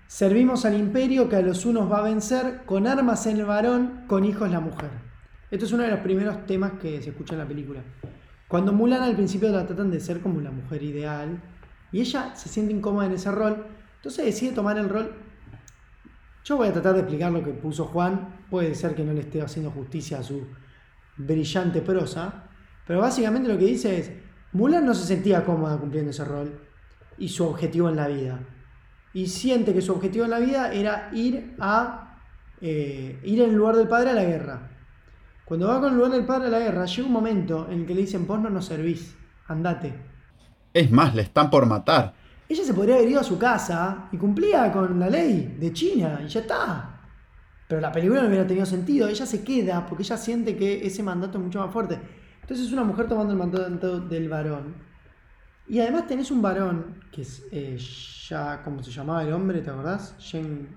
Servimos 0.06 0.64
al 0.64 0.74
imperio 0.74 1.28
que 1.28 1.36
a 1.36 1.40
los 1.40 1.64
unos 1.66 1.90
va 1.90 1.98
a 1.98 2.02
vencer, 2.02 2.62
con 2.66 2.86
armas 2.86 3.26
en 3.26 3.38
el 3.38 3.44
varón, 3.44 4.04
con 4.06 4.24
hijos 4.24 4.50
la 4.50 4.60
mujer. 4.60 4.90
Esto 5.50 5.66
es 5.66 5.72
uno 5.72 5.82
de 5.82 5.90
los 5.90 6.00
primeros 6.00 6.46
temas 6.46 6.72
que 6.80 7.00
se 7.02 7.10
escucha 7.10 7.34
en 7.34 7.40
la 7.40 7.48
película. 7.48 7.80
Cuando 8.48 8.72
Mulan 8.72 9.02
al 9.02 9.14
principio 9.14 9.50
la 9.50 9.66
tratan 9.66 9.90
de 9.90 10.00
ser 10.00 10.20
como 10.20 10.40
la 10.40 10.50
mujer 10.50 10.82
ideal, 10.82 11.40
y 11.92 12.00
ella 12.00 12.34
se 12.34 12.48
siente 12.48 12.72
incómoda 12.72 13.06
en 13.06 13.12
ese 13.12 13.30
rol, 13.30 13.66
entonces 13.96 14.24
decide 14.24 14.52
tomar 14.52 14.78
el 14.78 14.88
rol 14.88 15.12
yo 16.44 16.58
voy 16.58 16.68
a 16.68 16.72
tratar 16.72 16.92
de 16.92 17.00
explicar 17.00 17.32
lo 17.32 17.42
que 17.42 17.52
puso 17.52 17.86
Juan. 17.86 18.44
Puede 18.50 18.74
ser 18.74 18.94
que 18.94 19.02
no 19.02 19.12
le 19.12 19.20
esté 19.20 19.40
haciendo 19.40 19.70
justicia 19.70 20.18
a 20.18 20.22
su 20.22 20.46
brillante 21.16 21.80
prosa. 21.80 22.44
Pero 22.86 23.00
básicamente 23.00 23.48
lo 23.48 23.58
que 23.58 23.64
dice 23.64 23.98
es, 23.98 24.12
Mulan 24.52 24.84
no 24.84 24.94
se 24.94 25.06
sentía 25.06 25.44
cómoda 25.44 25.78
cumpliendo 25.78 26.10
ese 26.10 26.24
rol 26.24 26.60
y 27.16 27.28
su 27.28 27.46
objetivo 27.46 27.88
en 27.88 27.96
la 27.96 28.08
vida. 28.08 28.40
Y 29.14 29.26
siente 29.26 29.72
que 29.72 29.80
su 29.80 29.92
objetivo 29.92 30.26
en 30.26 30.30
la 30.32 30.38
vida 30.38 30.72
era 30.72 31.08
ir 31.14 31.56
a 31.58 32.20
eh, 32.60 33.20
ir 33.24 33.40
en 33.40 33.54
lugar 33.54 33.76
del 33.76 33.88
padre 33.88 34.10
a 34.10 34.14
la 34.14 34.24
guerra. 34.24 34.70
Cuando 35.44 35.68
va 35.68 35.80
con 35.80 35.90
el 35.90 35.96
lugar 35.96 36.12
del 36.12 36.26
padre 36.26 36.48
a 36.48 36.50
la 36.50 36.58
guerra, 36.58 36.84
llega 36.84 37.06
un 37.06 37.12
momento 37.12 37.66
en 37.70 37.80
el 37.80 37.86
que 37.86 37.94
le 37.94 38.02
dicen, 38.02 38.26
vos 38.26 38.40
no 38.40 38.50
nos 38.50 38.66
servís, 38.66 39.16
andate. 39.46 39.94
Es 40.72 40.90
más, 40.90 41.14
le 41.14 41.22
están 41.22 41.50
por 41.50 41.66
matar. 41.66 42.14
Ella 42.48 42.64
se 42.64 42.74
podría 42.74 42.96
haber 42.96 43.08
ido 43.08 43.20
a 43.20 43.24
su 43.24 43.38
casa 43.38 44.08
y 44.12 44.18
cumplía 44.18 44.70
con 44.70 44.98
la 45.00 45.08
ley 45.08 45.56
de 45.58 45.72
China 45.72 46.20
y 46.24 46.28
ya 46.28 46.40
está. 46.40 47.00
Pero 47.66 47.80
la 47.80 47.90
película 47.90 48.22
no 48.22 48.28
hubiera 48.28 48.46
tenido 48.46 48.66
sentido. 48.66 49.08
Ella 49.08 49.24
se 49.24 49.42
queda 49.42 49.86
porque 49.86 50.02
ella 50.02 50.16
siente 50.16 50.56
que 50.56 50.86
ese 50.86 51.02
mandato 51.02 51.38
es 51.38 51.44
mucho 51.44 51.60
más 51.60 51.72
fuerte. 51.72 51.98
Entonces 52.42 52.66
es 52.66 52.72
una 52.72 52.84
mujer 52.84 53.08
tomando 53.08 53.32
el 53.32 53.38
mandato 53.38 54.00
del 54.00 54.28
varón. 54.28 54.74
Y 55.66 55.80
además 55.80 56.06
tenés 56.06 56.30
un 56.30 56.42
varón 56.42 57.00
que 57.10 57.22
es 57.22 57.46
eh, 57.50 57.78
ya, 58.28 58.62
¿cómo 58.62 58.82
se 58.82 58.90
llamaba 58.90 59.22
el 59.22 59.32
hombre? 59.32 59.62
¿Te 59.62 59.70
acordás? 59.70 60.14
Jen... 60.18 60.76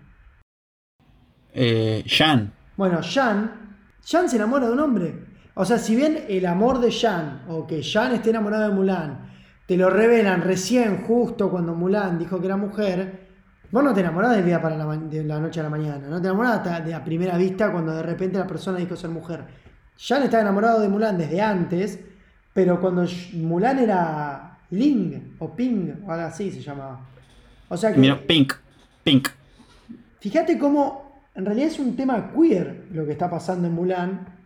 Eh, 1.53 2.03
Jan. 2.08 2.53
Bueno, 2.77 3.01
Jan. 3.03 3.77
Jan 4.06 4.30
se 4.30 4.38
enamora 4.38 4.67
de 4.67 4.73
un 4.73 4.80
hombre. 4.80 5.25
O 5.56 5.65
sea, 5.65 5.77
si 5.77 5.95
bien 5.95 6.25
el 6.30 6.46
amor 6.46 6.79
de 6.79 6.92
Jan, 6.92 7.44
o 7.50 7.67
que 7.67 7.83
Jan 7.83 8.13
esté 8.13 8.29
enamorado 8.29 8.69
de 8.69 8.75
Mulan, 8.75 9.37
te 9.68 9.78
lo 9.78 9.90
revelan 9.90 10.42
recién, 10.42 11.04
justo 11.04 11.52
cuando 11.52 11.76
Mulan 11.76 12.18
dijo 12.18 12.40
que 12.40 12.48
era 12.48 12.58
mujer, 12.58 13.28
vos 13.70 13.84
no 13.84 13.94
te 13.94 14.00
enamorás 14.00 14.36
del 14.38 14.46
día 14.46 14.62
para 14.62 14.78
la, 14.78 14.98
de 14.98 15.24
la 15.24 15.40
noche 15.40 15.60
a 15.60 15.63
la 15.63 15.70
mañana, 15.70 16.08
no 16.08 16.20
te 16.20 16.28
enamorás 16.28 16.86
de 16.86 16.94
a 16.94 17.04
primera 17.04 17.38
vista 17.38 17.72
cuando 17.72 17.94
de 17.94 18.02
repente 18.02 18.40
la 18.40 18.48
persona 18.48 18.80
dijo 18.80 18.96
ser 18.96 19.12
mujer. 19.12 19.44
Ya 20.00 20.24
estaba 20.24 20.42
enamorado 20.42 20.80
de 20.80 20.90
Mulan 20.90 21.18
desde 21.18 21.42
antes, 21.42 22.00
pero 22.54 22.80
cuando 22.80 23.06
Mulan 23.34 23.80
era 23.80 24.58
Ling 24.72 25.36
o 25.40 25.56
Ping 25.56 25.92
o 26.06 26.12
algo 26.12 26.28
así 26.28 26.50
se 26.50 26.62
llamaba. 26.62 27.02
O 27.70 27.76
sea 27.76 27.94
que. 27.94 28.00
Mira, 28.00 28.20
Pink. 28.26 28.54
Pink. 29.04 29.30
Fíjate 30.20 30.58
cómo 30.58 31.22
en 31.36 31.46
realidad 31.46 31.68
es 31.68 31.80
un 31.80 31.96
tema 31.96 32.32
queer 32.34 32.86
lo 32.92 33.06
que 33.06 33.12
está 33.12 33.30
pasando 33.30 33.68
en 33.68 33.74
Mulan. 33.74 34.37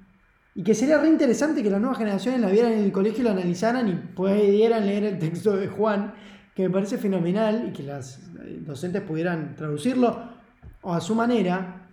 Y 0.53 0.63
que 0.63 0.75
sería 0.75 0.97
re 0.97 1.07
interesante 1.07 1.63
que 1.63 1.69
las 1.69 1.79
nuevas 1.79 1.97
generaciones 1.97 2.41
la 2.41 2.49
vieran 2.49 2.73
en 2.73 2.83
el 2.83 2.91
colegio 2.91 3.21
y 3.21 3.23
la 3.23 3.31
analizaran 3.31 3.87
y 3.87 3.93
pudieran 3.93 4.85
leer 4.85 5.05
el 5.05 5.19
texto 5.19 5.55
de 5.55 5.67
Juan, 5.67 6.13
que 6.55 6.63
me 6.63 6.69
parece 6.69 6.97
fenomenal, 6.97 7.69
y 7.69 7.71
que 7.71 7.83
las 7.83 8.17
eh, 8.17 8.59
docentes 8.65 9.01
pudieran 9.01 9.55
traducirlo 9.55 10.29
o 10.81 10.93
a 10.93 10.99
su 10.99 11.15
manera. 11.15 11.87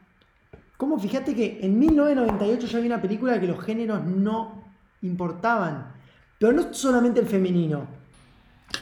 Como 0.76 0.98
fíjate 0.98 1.34
que 1.34 1.60
en 1.62 1.78
1998 1.78 2.66
ya 2.66 2.78
había 2.78 2.94
una 2.94 3.02
película 3.02 3.40
que 3.40 3.46
los 3.46 3.62
géneros 3.62 4.04
no 4.04 4.64
importaban. 5.02 5.92
Pero 6.38 6.52
no 6.52 6.72
solamente 6.72 7.20
el 7.20 7.26
femenino. 7.26 7.86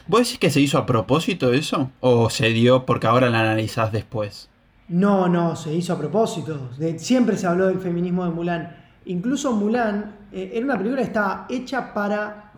¿Vos 0.07 0.21
decís 0.21 0.39
que 0.39 0.49
se 0.49 0.61
hizo 0.61 0.77
a 0.77 0.85
propósito 0.85 1.53
eso? 1.53 1.91
¿O 1.99 2.29
se 2.29 2.49
dio 2.49 2.85
porque 2.85 3.07
ahora 3.07 3.29
la 3.29 3.41
analizás 3.41 3.91
después? 3.91 4.49
No, 4.89 5.27
no, 5.27 5.55
se 5.55 5.73
hizo 5.73 5.93
a 5.93 5.97
propósito. 5.97 6.69
De, 6.77 6.99
siempre 6.99 7.37
se 7.37 7.47
habló 7.47 7.67
del 7.67 7.79
feminismo 7.79 8.25
de 8.25 8.31
Mulan. 8.31 8.86
Incluso 9.07 9.53
Mulan 9.53 10.15
eh, 10.31 10.51
era 10.53 10.65
una 10.65 10.77
película 10.77 11.01
que 11.01 11.07
estaba 11.07 11.45
hecha 11.49 11.93
para 11.93 12.51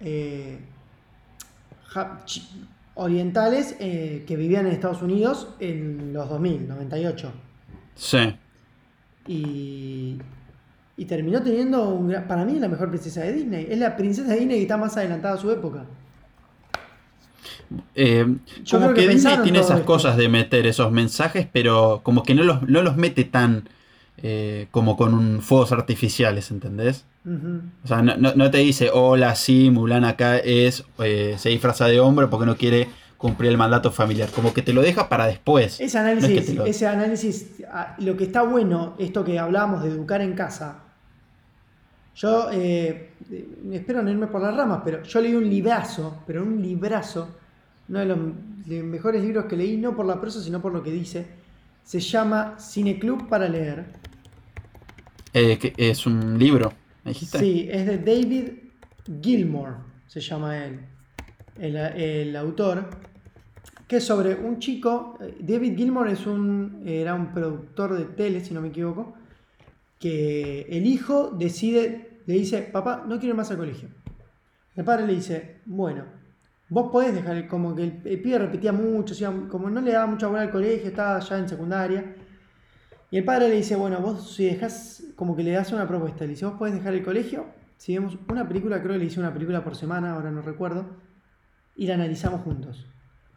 eh, 0.00 0.58
orientales 2.94 3.76
eh, 3.80 4.24
que 4.26 4.36
vivían 4.36 4.66
en 4.66 4.72
Estados 4.72 5.02
Unidos 5.02 5.48
en 5.60 6.12
los 6.12 6.28
2000, 6.28 6.68
98. 6.68 7.32
Sí. 7.94 8.36
Y, 9.26 10.18
y 10.96 11.04
terminó 11.04 11.42
teniendo, 11.42 11.88
un 11.90 12.08
gran- 12.08 12.26
para 12.26 12.44
mí, 12.44 12.58
la 12.58 12.68
mejor 12.68 12.88
princesa 12.90 13.22
de 13.22 13.32
Disney. 13.32 13.66
Es 13.70 13.78
la 13.78 13.96
princesa 13.96 14.28
de 14.32 14.40
Disney 14.40 14.56
que 14.56 14.62
está 14.62 14.76
más 14.76 14.96
adelantada 14.96 15.34
a 15.34 15.38
su 15.38 15.50
época. 15.50 15.84
Eh, 17.94 18.26
Yo 18.64 18.78
como 18.78 18.92
creo 18.92 18.94
que 18.94 19.06
que, 19.08 19.14
Disney 19.14 19.38
tiene 19.42 19.60
esas 19.60 19.78
esto. 19.80 19.86
cosas 19.86 20.16
de 20.16 20.28
meter 20.28 20.66
esos 20.66 20.90
mensajes, 20.90 21.46
pero 21.52 22.00
como 22.02 22.22
que 22.22 22.34
no 22.34 22.42
los, 22.42 22.62
no 22.68 22.82
los 22.82 22.96
mete 22.96 23.24
tan 23.24 23.68
eh, 24.22 24.68
como 24.70 24.96
con 24.96 25.14
un 25.14 25.40
fuegos 25.42 25.72
artificiales, 25.72 26.50
¿entendés? 26.50 27.04
O 27.84 27.86
sea, 27.86 28.00
no, 28.00 28.16
no- 28.16 28.34
no 28.34 28.50
te 28.50 28.58
dice, 28.58 28.90
hola, 28.92 29.34
sí, 29.34 29.70
Mulan 29.70 30.04
acá 30.04 30.38
es, 30.38 30.84
eh, 30.98 31.34
se 31.38 31.50
disfraza 31.50 31.86
de 31.86 32.00
hombre 32.00 32.26
porque 32.28 32.46
no 32.46 32.56
quiere 32.56 32.88
cumplir 33.18 33.50
el 33.50 33.58
mandato 33.58 33.90
familiar. 33.92 34.30
Como 34.30 34.54
que 34.54 34.62
te 34.62 34.72
lo 34.72 34.80
deja 34.80 35.08
para 35.10 35.26
después. 35.26 35.78
Ese 35.80 36.00
No 36.00 36.08
es 36.08 36.14
que 36.18 36.22
análisis, 36.30 36.54
lo- 36.54 36.64
ese 36.66 36.86
análisis, 36.86 37.46
ah, 37.70 37.96
lo 37.98 38.16
que 38.16 38.24
está 38.24 38.42
bueno, 38.42 38.94
esto 38.98 39.24
que 39.24 39.38
hablábamos 39.38 39.82
de 39.82 39.90
educar 39.90 40.20
en 40.22 40.32
casa. 40.34 40.78
Yo 42.16 42.48
eh, 42.50 43.10
espero 43.72 44.02
no 44.02 44.10
irme 44.10 44.26
por 44.26 44.40
las 44.42 44.56
ramas, 44.56 44.80
pero 44.84 45.02
yo 45.02 45.20
leí 45.20 45.34
un 45.34 45.48
librazo, 45.48 46.22
pero 46.26 46.42
un 46.42 46.60
librazo, 46.60 47.28
uno 47.88 47.98
de 48.00 48.04
los 48.06 48.18
de 48.66 48.82
mejores 48.82 49.22
libros 49.22 49.44
que 49.46 49.56
leí, 49.56 49.76
no 49.76 49.94
por 49.94 50.04
la 50.06 50.20
prosa, 50.20 50.40
sino 50.42 50.60
por 50.60 50.72
lo 50.72 50.82
que 50.82 50.90
dice. 50.90 51.26
Se 51.84 52.00
llama 52.00 52.56
Cineclub 52.58 53.28
para 53.28 53.48
leer. 53.48 53.86
Eh, 55.32 55.58
que 55.58 55.74
es 55.76 56.06
un 56.06 56.38
libro, 56.38 56.72
¿me 57.04 57.12
dijiste? 57.12 57.38
Sí, 57.38 57.68
es 57.70 57.86
de 57.86 57.98
David 57.98 58.48
Gilmore, 59.22 59.74
se 60.06 60.20
llama 60.20 60.64
él, 60.64 60.80
el, 61.58 61.76
el 61.76 62.36
autor, 62.36 62.88
que 63.86 63.96
es 63.96 64.04
sobre 64.04 64.34
un 64.34 64.58
chico, 64.58 65.18
eh, 65.20 65.36
David 65.40 65.76
Gilmore 65.76 66.12
es 66.12 66.26
un, 66.26 66.82
era 66.86 67.14
un 67.14 67.32
productor 67.32 67.94
de 67.96 68.04
tele, 68.04 68.40
si 68.40 68.54
no 68.54 68.60
me 68.60 68.68
equivoco, 68.68 69.14
que 69.98 70.62
el 70.62 70.86
hijo 70.86 71.30
decide, 71.30 72.20
le 72.26 72.34
dice, 72.34 72.62
papá, 72.62 73.04
no 73.06 73.18
quiero 73.18 73.34
ir 73.34 73.34
más 73.34 73.50
al 73.50 73.58
colegio. 73.58 73.88
El 74.76 74.84
padre 74.84 75.06
le 75.06 75.14
dice, 75.14 75.60
bueno, 75.66 76.04
vos 76.68 76.90
podés 76.90 77.14
dejar, 77.14 77.48
como 77.48 77.74
que 77.74 77.82
el, 77.82 78.00
el 78.04 78.22
pibe 78.22 78.38
repetía 78.38 78.72
mucho, 78.72 79.14
como 79.48 79.68
no 79.68 79.80
le 79.80 79.92
daba 79.92 80.06
mucha 80.06 80.28
bola 80.28 80.42
al 80.42 80.50
colegio, 80.50 80.88
estaba 80.88 81.18
ya 81.18 81.38
en 81.38 81.48
secundaria. 81.48 82.14
Y 83.10 83.16
el 83.18 83.24
padre 83.24 83.48
le 83.48 83.56
dice, 83.56 83.74
bueno, 83.76 84.00
vos 84.00 84.34
si 84.34 84.44
dejás, 84.44 85.02
como 85.16 85.34
que 85.34 85.42
le 85.42 85.52
das 85.52 85.72
una 85.72 85.88
propuesta, 85.88 86.24
le 86.24 86.30
dice, 86.30 86.44
vos 86.44 86.54
podés 86.58 86.74
dejar 86.74 86.94
el 86.94 87.02
colegio, 87.02 87.46
si 87.76 87.94
vemos 87.94 88.18
una 88.28 88.46
película, 88.46 88.80
creo 88.82 88.92
que 88.94 88.98
le 88.98 89.04
hice 89.06 89.20
una 89.20 89.32
película 89.32 89.64
por 89.64 89.76
semana, 89.76 90.12
ahora 90.12 90.30
no 90.30 90.42
recuerdo, 90.42 90.84
y 91.76 91.86
la 91.86 91.94
analizamos 91.94 92.42
juntos. 92.42 92.86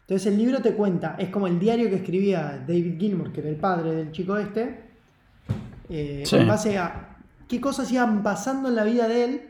Entonces 0.01 0.27
el 0.31 0.37
libro 0.37 0.61
te 0.61 0.73
cuenta, 0.73 1.15
es 1.17 1.29
como 1.29 1.47
el 1.47 1.57
diario 1.59 1.89
que 1.89 1.95
escribía 1.95 2.61
David 2.67 2.99
Gilmour, 2.99 3.31
que 3.31 3.39
era 3.41 3.49
el 3.49 3.55
padre 3.55 3.93
del 3.95 4.11
chico 4.11 4.35
este, 4.35 4.81
eh, 5.89 6.23
Sí. 6.25 6.35
en 6.35 6.47
base 6.47 6.77
a 6.77 7.17
qué 7.47 7.61
cosas 7.61 7.89
iban 7.91 8.23
pasando 8.23 8.67
en 8.67 8.75
la 8.75 8.83
vida 8.83 9.07
de 9.07 9.23
él, 9.23 9.41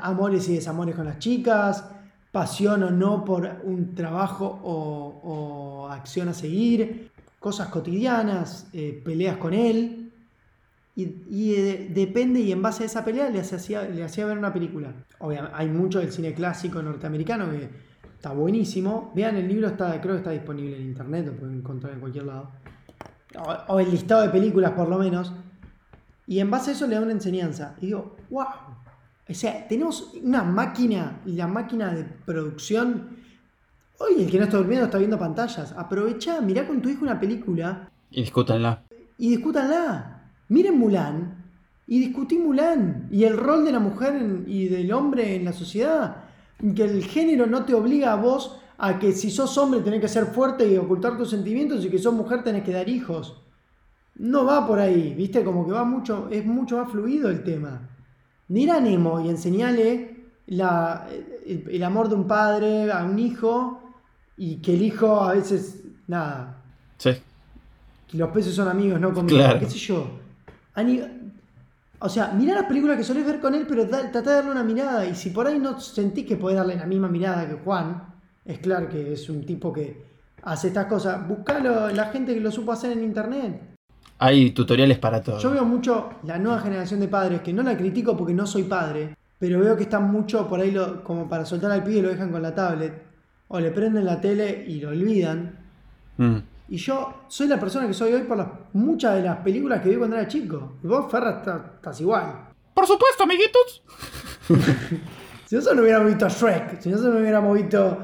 amores 0.00 0.48
y 0.48 0.54
desamores 0.54 0.96
con 0.96 1.04
las 1.04 1.18
chicas, 1.20 1.84
pasión 2.32 2.82
o 2.82 2.90
no 2.90 3.24
por 3.24 3.60
un 3.64 3.94
trabajo 3.94 4.60
o, 4.64 5.20
o 5.22 5.88
acción 5.88 6.28
a 6.28 6.34
seguir, 6.34 7.10
cosas 7.38 7.68
cotidianas, 7.68 8.68
eh, 8.72 9.00
peleas 9.04 9.36
con 9.36 9.54
él. 9.54 10.12
Y, 10.96 11.54
eh, 11.54 11.92
depende, 11.94 12.40
y 12.40 12.50
en 12.50 12.60
base 12.60 12.82
a 12.82 12.86
esa 12.86 13.04
pelea 13.04 13.30
le 13.30 13.38
hacía, 13.38 13.82
le 13.82 14.02
hacía 14.02 14.26
ver 14.26 14.36
una 14.36 14.52
película. 14.52 14.92
Obviamente, 15.20 15.56
hay 15.56 15.68
mucho 15.68 16.00
del 16.00 16.10
cine 16.10 16.34
clásico 16.34 16.82
norteamericano 16.82 17.48
que 17.52 17.68
está 18.16 18.32
buenísimo. 18.32 19.12
Vean, 19.14 19.36
el 19.36 19.46
libro 19.46 19.68
está, 19.68 20.00
creo 20.00 20.14
que 20.14 20.18
está 20.18 20.30
disponible 20.32 20.76
en 20.76 20.82
internet, 20.82 21.26
lo 21.26 21.34
pueden 21.34 21.58
encontrar 21.58 21.92
en 21.94 22.00
cualquier 22.00 22.24
lado. 22.24 22.50
O, 23.68 23.78
el 23.78 23.92
listado 23.92 24.22
de 24.22 24.30
películas, 24.30 24.72
por 24.72 24.88
lo 24.88 24.98
menos. 24.98 25.32
Y 26.26 26.40
en 26.40 26.50
base 26.50 26.70
a 26.70 26.72
eso 26.74 26.88
le 26.88 26.96
da 26.96 27.02
una 27.02 27.12
enseñanza. 27.12 27.76
Y 27.80 27.86
digo, 27.86 28.16
wow. 28.30 28.46
O 29.28 29.34
sea, 29.34 29.68
tenemos 29.68 30.14
una 30.20 30.42
máquina, 30.42 31.20
la 31.26 31.46
máquina 31.46 31.94
de 31.94 32.04
producción. 32.04 33.17
Hoy 33.98 34.22
el 34.22 34.30
que 34.30 34.38
no 34.38 34.44
está 34.44 34.56
durmiendo 34.58 34.86
está 34.86 34.98
viendo 34.98 35.18
pantallas. 35.18 35.72
Aprovecha, 35.76 36.40
mirá 36.40 36.66
con 36.66 36.80
tu 36.80 36.88
hijo 36.88 37.02
una 37.04 37.18
película 37.18 37.90
Y 38.10 38.20
discútanla. 38.22 38.84
y 39.18 39.30
discútanla. 39.30 40.22
Miren 40.48 40.78
Mulan 40.78 41.34
y 41.86 41.98
discutí 42.00 42.38
Mulan 42.38 43.08
y 43.10 43.24
el 43.24 43.36
rol 43.36 43.64
de 43.64 43.72
la 43.72 43.80
mujer 43.80 44.14
en- 44.16 44.44
y 44.46 44.68
del 44.68 44.92
hombre 44.92 45.34
en 45.36 45.44
la 45.44 45.52
sociedad. 45.52 46.16
Que 46.74 46.84
el 46.84 47.04
género 47.04 47.46
no 47.46 47.64
te 47.64 47.74
obliga 47.74 48.12
a 48.12 48.16
vos 48.16 48.58
a 48.78 48.98
que 48.98 49.12
si 49.12 49.30
sos 49.30 49.56
hombre 49.58 49.80
tenés 49.80 50.00
que 50.00 50.08
ser 50.08 50.26
fuerte 50.26 50.66
y 50.70 50.76
ocultar 50.76 51.16
tus 51.16 51.30
sentimientos 51.30 51.84
y 51.84 51.90
que 51.90 51.98
sos 51.98 52.14
mujer 52.14 52.44
tenés 52.44 52.62
que 52.64 52.72
dar 52.72 52.88
hijos. 52.88 53.42
No 54.16 54.44
va 54.44 54.66
por 54.66 54.78
ahí, 54.80 55.14
viste, 55.14 55.44
como 55.44 55.64
que 55.66 55.72
va 55.72 55.84
mucho, 55.84 56.28
es 56.30 56.44
mucho 56.44 56.78
más 56.78 56.90
fluido 56.90 57.28
el 57.30 57.42
tema. 57.44 57.88
Mira 58.48 58.76
a 58.76 58.80
Nemo 58.80 59.20
y 59.20 59.28
enseñale 59.28 60.16
la, 60.46 61.06
el, 61.46 61.64
el 61.70 61.82
amor 61.84 62.08
de 62.08 62.14
un 62.16 62.26
padre 62.26 62.90
a 62.90 63.04
un 63.04 63.18
hijo 63.18 63.80
y 64.38 64.56
que 64.56 64.74
el 64.74 64.82
hijo 64.82 65.20
a 65.20 65.32
veces, 65.34 65.82
nada, 66.06 66.56
Sí. 66.96 67.10
que 68.06 68.16
los 68.16 68.30
peces 68.30 68.54
son 68.54 68.68
amigos, 68.68 69.00
no 69.00 69.12
conmigo, 69.12 69.38
Claro. 69.38 69.58
qué 69.60 69.66
sé 69.68 69.78
yo. 69.78 70.08
Ani- 70.74 71.02
O 72.00 72.08
sea, 72.08 72.28
mirá 72.28 72.54
las 72.54 72.66
películas 72.66 72.96
que 72.96 73.02
solés 73.02 73.26
ver 73.26 73.40
con 73.40 73.56
él, 73.56 73.66
pero 73.68 73.84
da- 73.84 74.08
tratá 74.12 74.30
de 74.30 74.36
darle 74.36 74.52
una 74.52 74.62
mirada. 74.62 75.04
Y 75.04 75.16
si 75.16 75.30
por 75.30 75.48
ahí 75.48 75.58
no 75.58 75.80
sentís 75.80 76.24
que 76.26 76.36
podés 76.36 76.56
darle 76.56 76.76
la 76.76 76.86
misma 76.86 77.08
mirada 77.08 77.48
que 77.48 77.54
Juan, 77.56 78.00
es 78.44 78.60
claro 78.60 78.88
que 78.88 79.14
es 79.14 79.28
un 79.28 79.44
tipo 79.44 79.72
que 79.72 80.04
hace 80.44 80.68
estas 80.68 80.86
cosas. 80.86 81.26
Buscalo, 81.26 81.90
la 81.90 82.04
gente 82.04 82.32
que 82.34 82.40
lo 82.40 82.52
supo 82.52 82.70
hacer 82.70 82.92
en 82.92 83.02
internet. 83.02 83.60
Hay 84.20 84.52
tutoriales 84.52 84.96
para 84.98 85.20
todo. 85.20 85.40
Yo 85.40 85.50
veo 85.50 85.64
mucho 85.64 86.10
la 86.22 86.38
nueva 86.38 86.60
generación 86.60 87.00
de 87.00 87.08
padres, 87.08 87.40
que 87.40 87.52
no 87.52 87.64
la 87.64 87.76
critico 87.76 88.16
porque 88.16 88.32
no 88.32 88.46
soy 88.46 88.62
padre, 88.62 89.16
pero 89.40 89.58
veo 89.58 89.76
que 89.76 89.82
están 89.82 90.08
mucho 90.12 90.46
por 90.46 90.60
ahí 90.60 90.70
lo- 90.70 91.02
como 91.02 91.28
para 91.28 91.44
soltar 91.44 91.72
al 91.72 91.82
pibe 91.82 91.98
y 91.98 92.02
lo 92.02 92.10
dejan 92.10 92.30
con 92.30 92.42
la 92.42 92.54
tablet. 92.54 93.07
O 93.48 93.60
le 93.60 93.70
prenden 93.70 94.04
la 94.04 94.20
tele 94.20 94.64
y 94.68 94.80
lo 94.80 94.90
olvidan. 94.90 95.58
Mm. 96.18 96.36
Y 96.70 96.76
yo 96.76 97.22
soy 97.28 97.48
la 97.48 97.58
persona 97.58 97.86
que 97.86 97.94
soy 97.94 98.12
hoy 98.12 98.22
por 98.24 98.36
las, 98.36 98.48
muchas 98.74 99.14
de 99.14 99.22
las 99.22 99.38
películas 99.38 99.80
que 99.80 99.88
vi 99.90 99.96
cuando 99.96 100.16
era 100.16 100.28
chico. 100.28 100.74
Y 100.84 100.86
vos, 100.86 101.10
Ferra, 101.10 101.38
está- 101.38 101.72
estás 101.76 102.00
igual. 102.00 102.48
Por 102.74 102.86
supuesto, 102.86 103.24
amiguitos. 103.24 103.82
Si 105.48 105.54
nosotros 105.54 105.76
no 105.78 105.82
hubiéramos 105.84 106.08
visto 106.08 106.28
Shrek, 106.28 106.78
si 106.82 106.90
nosotros 106.90 107.14
no 107.14 107.20
hubiéramos 107.20 107.56
visto 107.56 107.98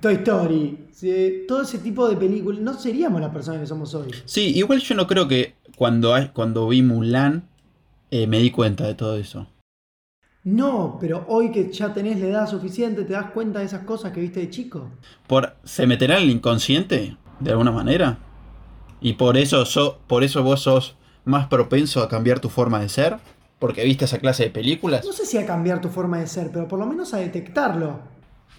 Toy 0.00 0.12
Story, 0.16 0.88
si- 0.92 1.44
todo 1.48 1.62
ese 1.62 1.78
tipo 1.78 2.06
de 2.06 2.16
películas, 2.16 2.60
no 2.60 2.74
seríamos 2.74 3.18
la 3.22 3.32
persona 3.32 3.58
que 3.58 3.66
somos 3.66 3.94
hoy. 3.94 4.10
Sí, 4.26 4.52
igual 4.58 4.78
yo 4.80 4.94
no 4.94 5.06
creo 5.06 5.26
que 5.26 5.54
cuando, 5.76 6.12
hay- 6.12 6.28
cuando 6.34 6.68
vi 6.68 6.82
Mulan 6.82 7.48
eh, 8.10 8.26
me 8.26 8.40
di 8.40 8.50
cuenta 8.50 8.86
de 8.86 8.94
todo 8.94 9.16
eso. 9.16 9.46
No, 10.44 10.98
pero 11.00 11.24
hoy 11.28 11.52
que 11.52 11.70
ya 11.72 11.92
tenés 11.92 12.18
la 12.20 12.26
edad 12.26 12.48
suficiente, 12.48 13.04
te 13.04 13.12
das 13.12 13.30
cuenta 13.30 13.60
de 13.60 13.66
esas 13.66 13.84
cosas 13.84 14.12
que 14.12 14.20
viste 14.20 14.40
de 14.40 14.50
chico. 14.50 14.88
Por, 15.28 15.54
¿Se 15.62 15.86
meterá 15.86 16.16
en 16.16 16.24
el 16.24 16.30
inconsciente? 16.30 17.16
De 17.38 17.50
alguna 17.52 17.70
manera. 17.70 18.18
Y 19.00 19.14
por 19.14 19.36
eso, 19.36 19.64
so- 19.64 19.98
por 20.06 20.24
eso 20.24 20.42
vos 20.42 20.62
sos 20.62 20.96
más 21.24 21.46
propenso 21.46 22.02
a 22.02 22.08
cambiar 22.08 22.40
tu 22.40 22.48
forma 22.48 22.80
de 22.80 22.88
ser. 22.88 23.18
Porque 23.60 23.84
viste 23.84 24.06
esa 24.06 24.18
clase 24.18 24.42
de 24.44 24.50
películas. 24.50 25.04
No 25.04 25.12
sé 25.12 25.24
si 25.24 25.38
a 25.38 25.46
cambiar 25.46 25.80
tu 25.80 25.88
forma 25.88 26.18
de 26.18 26.26
ser, 26.26 26.50
pero 26.52 26.66
por 26.66 26.80
lo 26.80 26.86
menos 26.86 27.14
a 27.14 27.18
detectarlo. 27.18 28.00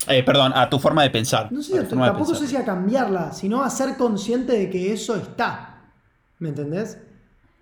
Eh, 0.07 0.23
perdón, 0.23 0.53
a 0.55 0.69
tu 0.69 0.79
forma 0.79 1.03
de 1.03 1.09
pensar. 1.09 1.51
No 1.51 1.61
sé, 1.61 1.83
tampoco 1.83 2.33
sé 2.35 2.47
si 2.47 2.55
a 2.55 2.63
cambiarla, 2.63 3.33
sino 3.33 3.61
a 3.63 3.69
ser 3.69 3.97
consciente 3.97 4.53
de 4.53 4.69
que 4.69 4.93
eso 4.93 5.17
está. 5.17 5.91
¿Me 6.39 6.49
entendés? 6.49 6.97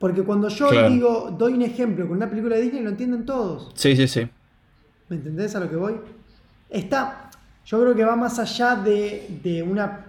Porque 0.02 0.24
cuando 0.24 0.50
yo 0.50 0.68
Claro. 0.70 0.90
digo, 0.90 1.36
doy 1.38 1.54
un 1.54 1.62
ejemplo 1.62 2.08
con 2.08 2.18
una 2.18 2.28
película 2.30 2.56
de 2.58 2.64
Disney, 2.64 2.82
lo 2.84 2.90
entienden 2.90 3.24
todos. 3.26 3.72
Sí, 3.76 3.96
sí, 3.96 4.08
sí. 4.08 4.28
¿Me 5.08 5.16
entendés 5.18 5.56
a 5.56 5.60
lo 5.60 5.70
que 5.70 5.76
voy? 5.76 5.94
Está, 6.70 7.30
yo 7.66 7.80
creo 7.80 7.96
que 7.96 8.04
va 8.04 8.16
más 8.16 8.40
allá 8.40 8.76
de, 8.78 9.40
de 9.44 9.62
una, 9.62 10.06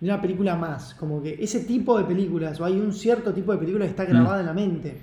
de 0.00 0.06
una 0.06 0.20
película 0.20 0.54
más. 0.54 0.94
Como 0.94 1.22
que 1.22 1.38
ese 1.42 1.60
tipo 1.60 1.96
de 1.98 2.04
películas, 2.04 2.60
o 2.60 2.64
hay 2.66 2.78
un 2.78 2.92
cierto 2.92 3.32
tipo 3.32 3.52
de 3.52 3.58
película 3.58 3.86
que 3.86 3.90
está 3.92 4.04
grabada 4.04 4.40
en 4.40 4.46
la 4.46 4.52
mente. 4.52 4.98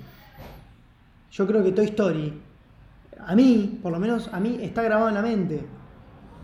Yo 1.32 1.46
creo 1.46 1.62
que 1.64 1.72
Toy 1.72 1.86
Story 1.86 2.32
a 3.26 3.34
mí, 3.34 3.78
por 3.82 3.92
lo 3.92 3.98
menos 3.98 4.30
a 4.32 4.40
mí, 4.40 4.58
está 4.62 4.82
grabado 4.82 5.08
en 5.08 5.14
la 5.14 5.22
mente. 5.22 5.60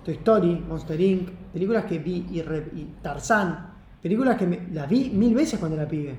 Toy 0.04 0.14
Story, 0.14 0.62
Monster 0.68 1.00
Inc., 1.00 1.30
películas 1.52 1.84
que 1.84 1.98
vi 2.00 2.26
y, 2.32 2.42
re- 2.42 2.68
y 2.74 2.84
Tarzán, 3.00 3.68
películas 4.02 4.36
que 4.36 4.46
me- 4.46 4.68
las 4.72 4.88
vi 4.88 5.10
mil 5.10 5.34
veces 5.34 5.58
cuando 5.58 5.76
era 5.76 5.88
pibe. 5.88 6.14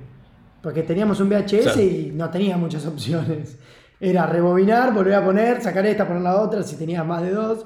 Porque 0.61 0.83
teníamos 0.83 1.19
un 1.19 1.29
VHS 1.29 1.63
Claro. 1.63 1.81
y 1.81 2.11
no 2.13 2.29
tenía 2.29 2.57
muchas 2.57 2.85
opciones. 2.93 3.57
Era 3.99 4.25
rebobinar, 4.27 4.93
volver 4.93 5.15
a 5.15 5.25
poner, 5.25 5.61
sacar 5.61 5.85
esta, 5.85 6.07
poner 6.07 6.21
la 6.23 6.41
otra, 6.41 6.63
si 6.63 6.75
tenías 6.75 7.05
más 7.05 7.21
de 7.21 7.31
dos. 7.31 7.65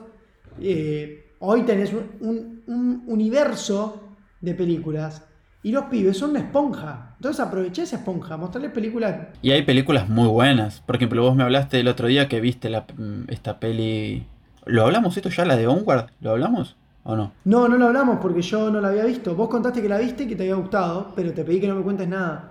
Eh, 0.59 1.35
hoy 1.39 1.63
tenés 1.63 1.91
un, 1.93 2.09
un- 2.21 2.63
un 2.67 3.03
universo 3.07 4.15
de 4.39 4.53
películas 4.53 5.25
y 5.63 5.71
los 5.71 5.85
pibes 5.85 6.17
son 6.17 6.31
una 6.31 6.39
esponja. 6.39 7.15
Entonces 7.17 7.39
aproveché 7.45 7.83
esa 7.83 7.97
esponja, 7.97 8.37
mostrarles 8.37 8.71
películas. 8.71 9.27
Y 9.41 9.51
hay 9.51 9.61
películas 9.63 10.09
muy 10.09 10.27
buenas. 10.27 10.79
Por 10.81 10.95
ejemplo, 10.95 11.21
vos 11.21 11.35
me 11.35 11.43
hablaste 11.43 11.79
el 11.79 11.87
otro 11.87 12.07
día 12.07 12.27
que 12.27 12.41
viste 12.41 12.69
la, 12.69 12.81
mm, 12.97 13.23
esta 13.29 13.59
peli. 13.59 14.25
¿Lo 14.65 14.83
hablamos 14.83 15.15
esto 15.17 15.29
ya, 15.29 15.45
la 15.45 15.57
de 15.57 15.67
Onward? 15.67 16.07
¿Lo 16.21 16.31
hablamos? 16.31 16.77
¿O 17.03 17.15
no? 17.15 17.31
No, 17.45 17.67
no 17.67 17.77
lo 17.77 17.87
hablamos 17.87 18.19
porque 18.21 18.41
yo 18.41 18.69
no 18.71 18.79
la 18.79 18.89
había 18.89 19.05
visto. 19.05 19.35
Vos 19.35 19.49
contaste 19.49 19.81
que 19.81 19.89
la 19.89 19.97
viste 19.97 20.23
y 20.23 20.27
que 20.27 20.35
te 20.35 20.43
había 20.43 20.55
gustado, 20.55 21.13
pero 21.15 21.33
te 21.33 21.43
pedí 21.43 21.59
que 21.59 21.67
no 21.67 21.75
me 21.75 21.81
cuentes 21.83 22.07
nada. 22.07 22.50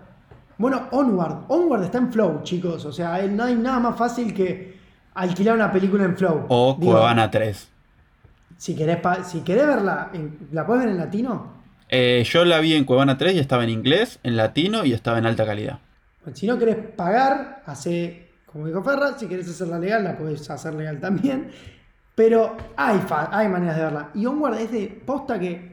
Bueno, 0.60 0.88
Onward. 0.90 1.46
Onward 1.48 1.84
está 1.84 1.96
en 1.96 2.12
Flow, 2.12 2.42
chicos. 2.42 2.84
O 2.84 2.92
sea, 2.92 3.22
no 3.26 3.44
hay 3.44 3.54
nada 3.54 3.78
más 3.80 3.96
fácil 3.96 4.34
que 4.34 4.76
alquilar 5.14 5.54
una 5.54 5.72
película 5.72 6.04
en 6.04 6.14
Flow. 6.14 6.44
O 6.50 6.76
Digo, 6.78 6.92
Cuevana 6.92 7.30
3. 7.30 7.68
Si 8.58 8.76
querés, 8.76 8.98
si 9.24 9.40
querés 9.40 9.66
verla, 9.66 10.10
¿la 10.52 10.66
puedes 10.66 10.84
ver 10.84 10.92
en 10.92 10.98
latino? 10.98 11.60
Eh, 11.88 12.24
yo 12.26 12.44
la 12.44 12.60
vi 12.60 12.74
en 12.74 12.84
Cuevana 12.84 13.16
3 13.16 13.36
y 13.36 13.38
estaba 13.38 13.64
en 13.64 13.70
inglés, 13.70 14.20
en 14.22 14.36
latino 14.36 14.84
y 14.84 14.92
estaba 14.92 15.16
en 15.16 15.24
alta 15.24 15.46
calidad. 15.46 15.78
Si 16.34 16.46
no 16.46 16.58
querés 16.58 16.76
pagar, 16.76 17.62
hace 17.64 18.28
como 18.52 18.66
dijo 18.66 18.82
Ferra, 18.82 19.16
si 19.16 19.28
querés 19.28 19.48
hacerla 19.48 19.78
legal, 19.78 20.04
la 20.04 20.18
podés 20.18 20.50
hacer 20.50 20.74
legal 20.74 21.00
también. 21.00 21.50
Pero 22.14 22.54
hay, 22.76 23.00
hay 23.30 23.48
maneras 23.48 23.76
de 23.76 23.82
verla. 23.82 24.10
Y 24.12 24.26
Onward 24.26 24.58
es 24.58 24.72
de 24.72 24.88
posta 25.06 25.38
que. 25.38 25.70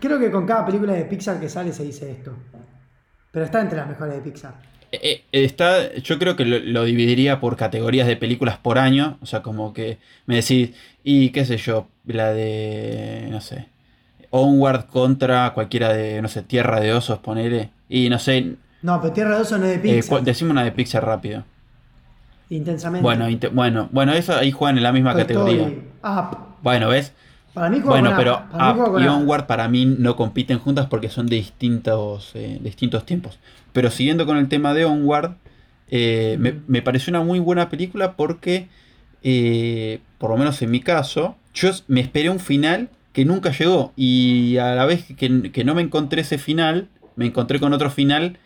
Creo 0.00 0.18
que 0.18 0.30
con 0.30 0.46
cada 0.46 0.64
película 0.64 0.94
de 0.94 1.04
Pixar 1.04 1.38
que 1.38 1.50
sale 1.50 1.70
se 1.74 1.84
dice 1.84 2.10
esto. 2.10 2.32
Pero 3.36 3.44
está 3.44 3.60
entre 3.60 3.76
las 3.76 3.86
mejores 3.86 4.14
de 4.14 4.20
Pixar. 4.22 4.54
Eh, 4.92 4.98
eh, 5.30 5.44
está, 5.44 5.92
yo 5.96 6.18
creo 6.18 6.36
que 6.36 6.46
lo, 6.46 6.58
lo 6.58 6.84
dividiría 6.84 7.38
por 7.38 7.54
categorías 7.58 8.06
de 8.08 8.16
películas 8.16 8.56
por 8.56 8.78
año. 8.78 9.18
O 9.20 9.26
sea, 9.26 9.42
como 9.42 9.74
que 9.74 9.98
me 10.24 10.36
decís, 10.36 10.70
y 11.04 11.28
qué 11.32 11.44
sé 11.44 11.58
yo, 11.58 11.86
la 12.06 12.32
de, 12.32 13.28
no 13.30 13.42
sé, 13.42 13.66
Onward 14.30 14.86
contra 14.86 15.52
cualquiera 15.52 15.92
de, 15.92 16.22
no 16.22 16.28
sé, 16.28 16.44
Tierra 16.44 16.80
de 16.80 16.94
Osos, 16.94 17.18
ponele. 17.18 17.68
Y 17.90 18.08
no 18.08 18.18
sé, 18.18 18.54
No, 18.80 18.98
pero 19.02 19.12
Tierra 19.12 19.34
de 19.36 19.42
Oso 19.42 19.58
no 19.58 19.66
es 19.66 19.82
de 19.82 19.90
eh, 19.90 19.96
Pixar. 19.96 20.18
cu- 20.20 20.24
decime 20.24 20.52
una 20.52 20.64
de 20.64 20.72
Pixar 20.72 21.04
rápido. 21.04 21.44
intensamente. 22.48 23.02
Bueno, 23.02 23.26
bueno, 23.52 23.88
bueno, 23.92 24.14
eso 24.14 24.34
ahí 24.34 24.50
juegan 24.50 24.78
en 24.78 24.82
la 24.82 24.92
misma 24.92 25.12
Toy 25.12 25.22
categoría. 25.24 25.62
Story, 25.68 25.82
Up. 26.04 26.38
Bueno, 26.62 26.88
¿ves? 26.88 27.12
Para 27.56 27.70
mí 27.70 27.80
Bueno, 27.80 28.12
pero. 28.14 28.42
Para 28.52 28.74
mí 28.74 28.80
Up 28.82 29.00
y 29.00 29.06
Up. 29.06 29.14
Onward 29.14 29.46
para 29.46 29.66
mí 29.66 29.86
no 29.86 30.14
compiten 30.14 30.58
juntas 30.58 30.88
porque 30.88 31.08
son 31.08 31.26
de 31.26 31.36
distintos, 31.36 32.32
eh, 32.34 32.58
distintos 32.60 33.06
tiempos. 33.06 33.38
Pero 33.72 33.90
siguiendo 33.90 34.26
con 34.26 34.36
el 34.36 34.46
tema 34.48 34.74
de 34.74 34.84
Onward, 34.84 35.36
eh, 35.88 36.36
me, 36.38 36.60
me 36.66 36.82
pareció 36.82 37.12
una 37.12 37.22
muy 37.22 37.38
buena 37.38 37.70
película 37.70 38.12
porque, 38.12 38.68
eh, 39.22 40.00
por 40.18 40.28
lo 40.28 40.36
menos 40.36 40.60
en 40.60 40.70
mi 40.70 40.80
caso, 40.80 41.36
yo 41.54 41.70
me 41.88 42.02
esperé 42.02 42.28
un 42.28 42.40
final 42.40 42.90
que 43.14 43.24
nunca 43.24 43.52
llegó. 43.52 43.94
Y 43.96 44.58
a 44.58 44.74
la 44.74 44.84
vez 44.84 45.06
que, 45.16 45.50
que 45.50 45.64
no 45.64 45.74
me 45.74 45.80
encontré 45.80 46.20
ese 46.20 46.36
final, 46.36 46.88
me 47.14 47.24
encontré 47.24 47.58
con 47.58 47.72
otro 47.72 47.88
final 47.88 48.36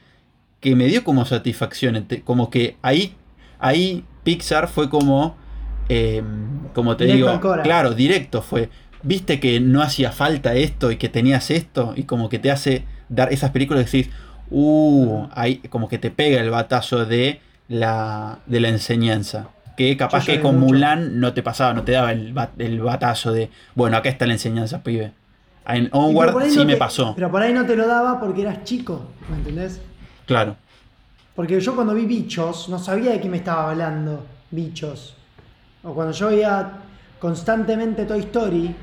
que 0.61 0.77
me 0.77 0.87
dio 0.87 1.03
como 1.03 1.25
satisfacción. 1.25 2.07
Como 2.23 2.49
que 2.49 2.77
ahí, 2.81 3.17
ahí 3.59 4.05
Pixar 4.23 4.69
fue 4.69 4.89
como, 4.89 5.37
como 6.75 6.97
te 6.97 7.07
Directo 7.07 7.33
digo, 7.33 7.63
claro, 7.65 7.93
directo 7.93 8.41
fue. 8.41 8.69
Viste 9.03 9.41
que 9.41 9.61
no 9.61 9.83
hacía 9.83 10.13
falta 10.13 10.55
esto 10.55 10.91
y 10.91 10.97
que 10.97 11.09
tenías 11.09 11.51
esto 11.51 11.95
y 11.97 12.05
como 12.05 12.29
que 12.29 12.39
te 12.39 12.51
hace 12.51 12.85
dar 13.09 13.33
esas 13.33 13.51
películas 13.51 13.85
que 13.91 13.97
decís, 13.99 14.13
uh, 14.51 15.27
ahí 15.33 15.57
como 15.71 15.89
que 15.89 15.99
te 15.99 16.11
pega 16.11 16.41
el 16.41 16.51
batazo 16.51 17.07
de 17.07 17.41
la, 17.69 18.41
de 18.47 18.61
la 18.61 18.69
enseñanza. 18.69 19.49
Que 19.77 19.97
capaz 19.97 20.27
que 20.27 20.41
con 20.41 20.59
mucho. 20.59 20.75
Mulan 20.75 21.19
no 21.21 21.33
te 21.33 21.43
pasaba, 21.43 21.73
no 21.73 21.83
te 21.85 21.93
daba 21.93 22.13
el, 22.13 22.35
el 22.59 22.81
batazo 22.81 23.33
de, 23.33 23.51
bueno, 23.75 23.97
acá 23.97 24.11
está 24.11 24.27
la 24.27 24.35
enseñanza, 24.35 24.83
pibe. 24.83 25.13
En 25.67 25.89
Onward 25.93 26.51
sí 26.51 26.59
no 26.59 26.65
me 26.65 26.73
te- 26.75 26.79
pasó, 26.79 27.15
Pero 27.15 27.31
por 27.31 27.41
ahí 27.43 27.53
no 27.55 27.65
te 27.65 27.77
lo 27.77 27.87
daba 27.87 28.19
porque 28.21 28.43
eras 28.43 28.65
chico, 28.65 29.09
¿me 29.31 29.37
entendés? 29.37 29.81
claro. 30.27 30.57
Porque 31.35 31.59
yo 31.61 31.75
cuando 31.75 31.95
vi 31.95 32.05
bichos, 32.05 32.69
no 32.69 32.79
sabía 32.79 33.13
de 33.13 33.21
qué 33.21 33.29
me 33.29 33.39
estaba 33.39 33.71
hablando 33.71 34.27
bichos. 34.51 35.15
O 35.83 35.95
cuando 35.95 36.13
yo 36.13 36.27
veía 36.29 36.73
constantemente 37.21 38.07
Toy 38.07 38.21
Story, 38.21 38.75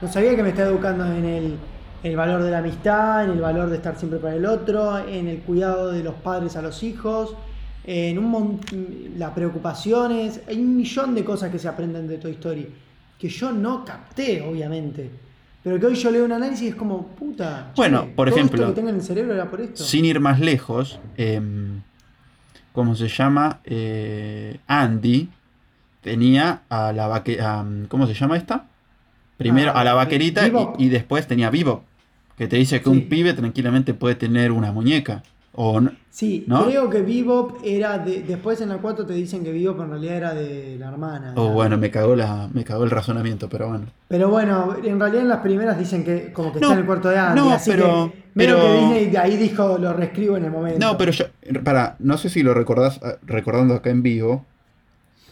no 0.00 0.08
sabía 0.10 0.34
que 0.34 0.42
me 0.42 0.50
estaba 0.50 0.68
educando 0.68 1.04
en 1.06 1.24
el, 1.24 1.56
el 2.02 2.16
valor 2.16 2.42
de 2.42 2.50
la 2.50 2.58
amistad, 2.58 3.24
en 3.24 3.32
el 3.32 3.40
valor 3.40 3.68
de 3.68 3.76
estar 3.76 3.98
siempre 3.98 4.18
para 4.18 4.36
el 4.36 4.46
otro, 4.46 4.98
en 5.06 5.28
el 5.28 5.38
cuidado 5.40 5.90
de 5.90 6.02
los 6.02 6.14
padres 6.14 6.56
a 6.56 6.62
los 6.62 6.82
hijos, 6.82 7.34
en 7.84 8.18
un 8.18 8.60
las 9.18 9.32
preocupaciones. 9.32 10.40
Hay 10.48 10.60
un 10.60 10.76
millón 10.76 11.14
de 11.14 11.24
cosas 11.24 11.50
que 11.50 11.58
se 11.58 11.68
aprenden 11.68 12.06
de 12.06 12.18
Toy 12.18 12.32
Story 12.32 12.68
que 13.18 13.28
yo 13.28 13.52
no 13.52 13.84
capté, 13.84 14.42
obviamente. 14.42 15.10
Pero 15.62 15.80
que 15.80 15.86
hoy 15.86 15.94
yo 15.94 16.10
leo 16.10 16.26
un 16.26 16.32
análisis 16.32 16.62
y 16.62 16.68
es 16.68 16.74
como, 16.74 17.06
puta. 17.08 17.72
Bueno, 17.74 18.08
por 18.14 18.28
todo 18.28 18.36
ejemplo, 18.36 18.62
Esto 18.62 18.74
que 18.74 18.76
tengo 18.76 18.90
en 18.90 18.96
el 18.96 19.02
cerebro 19.02 19.34
era 19.34 19.50
por 19.50 19.62
esto. 19.62 19.82
Sin 19.82 20.04
ir 20.04 20.20
más 20.20 20.38
lejos, 20.38 21.00
em, 21.16 21.80
¿cómo 22.72 22.94
se 22.94 23.08
llama? 23.08 23.60
Eh, 23.64 24.58
Andy 24.66 25.30
tenía 26.04 26.60
a 26.68 26.92
la 26.92 27.08
vaque 27.08 27.40
a, 27.40 27.64
¿Cómo 27.88 28.06
se 28.06 28.14
llama 28.14 28.36
esta? 28.36 28.66
Primero 29.36 29.72
Ah, 29.74 29.80
a 29.80 29.84
la 29.84 29.94
vaquerita 29.94 30.46
y, 30.46 30.52
y 30.84 30.88
después 30.90 31.26
tenía 31.26 31.50
Bebop, 31.50 31.82
que 32.38 32.46
te 32.46 32.56
dice 32.56 32.78
que 32.78 32.84
Sí. 32.84 32.90
un 32.90 33.08
pibe 33.08 33.32
tranquilamente 33.32 33.92
puede 33.94 34.14
tener 34.14 34.52
una 34.52 34.70
muñeca. 34.70 35.22
O 35.56 35.80
no- 35.80 35.92
Sí, 36.10 36.44
¿No? 36.48 36.66
creo 36.66 36.90
que 36.90 37.00
Bebop 37.00 37.58
era 37.64 37.98
de. 37.98 38.22
Después 38.22 38.60
en 38.60 38.68
la 38.68 38.78
4 38.78 39.06
te 39.06 39.12
dicen 39.14 39.42
que 39.44 39.52
Bebop 39.52 39.80
en 39.80 39.90
realidad 39.90 40.16
era 40.16 40.34
de 40.34 40.76
la 40.78 40.88
hermana. 40.88 41.32
o 41.36 41.44
era- 41.46 41.52
bueno, 41.54 41.78
me 41.78 41.90
cagó, 41.90 42.14
la, 42.16 42.48
me 42.52 42.64
cagó 42.64 42.84
el 42.84 42.90
razonamiento, 42.90 43.48
pero 43.48 43.68
bueno. 43.68 43.86
Pero 44.08 44.28
bueno, 44.28 44.76
en 44.84 44.98
realidad 45.00 45.22
en 45.22 45.28
las 45.28 45.38
primeras 45.40 45.78
dicen 45.78 46.04
que 46.04 46.32
como 46.32 46.52
que 46.52 46.60
No, 46.60 46.66
está 46.68 46.74
en 46.74 46.80
el 46.80 46.86
cuarto 46.86 47.08
de 47.08 47.18
Andy. 47.18 47.40
no, 47.40 47.52
así 47.52 47.70
pero- 47.70 48.12
que 48.12 48.22
pero- 48.34 48.60
que 48.60 48.78
Disney 48.80 49.06
de 49.10 49.18
ahí 49.18 49.36
dijo, 49.36 49.78
lo 49.78 49.92
reescribo 49.92 50.36
en 50.36 50.44
el 50.44 50.50
momento. 50.52 50.78
No, 50.84 50.96
pero 50.98 51.10
yo, 51.12 51.24
para, 51.64 51.96
no 52.00 52.18
sé 52.18 52.28
si 52.30 52.42
lo 52.42 52.52
recordás, 52.54 53.00
ah, 53.02 53.14
recordando 53.24 53.74
acá 53.74 53.90
en 53.90 54.02
vivo, 54.02 54.44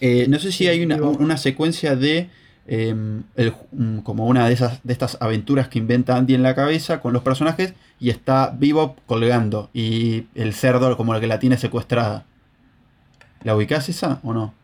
eh, 0.03 0.27
no 0.29 0.39
sé 0.39 0.53
si 0.53 0.67
hay 0.69 0.83
una, 0.85 0.97
vivo. 0.97 1.11
una 1.19 1.37
secuencia 1.39 1.97
de 1.97 2.29
eh, 2.67 2.95
el- 3.37 3.55
mm, 3.73 3.99
como 4.01 4.27
una 4.27 4.47
de 4.47 4.55
esas 4.55 4.81
de 4.85 4.93
estas 4.93 5.17
aventuras 5.21 5.69
que 5.69 5.79
inventa 5.79 6.17
Andy 6.17 6.35
en 6.35 6.43
la 6.43 6.55
cabeza 6.55 7.01
con 7.01 7.13
los 7.13 7.23
personajes 7.23 7.73
y 7.99 8.11
está 8.11 8.55
Bebop 8.57 8.99
colgando 9.07 9.71
y 9.73 10.27
el 10.35 10.53
cerdo 10.55 10.97
como 10.97 11.15
el 11.15 11.21
que 11.21 11.27
la 11.27 11.39
tiene 11.39 11.57
secuestrada. 11.57 12.25
¿La 13.43 13.57
ubicás 13.57 13.89
esa 13.89 14.21
o 14.23 14.33
no? 14.33 14.55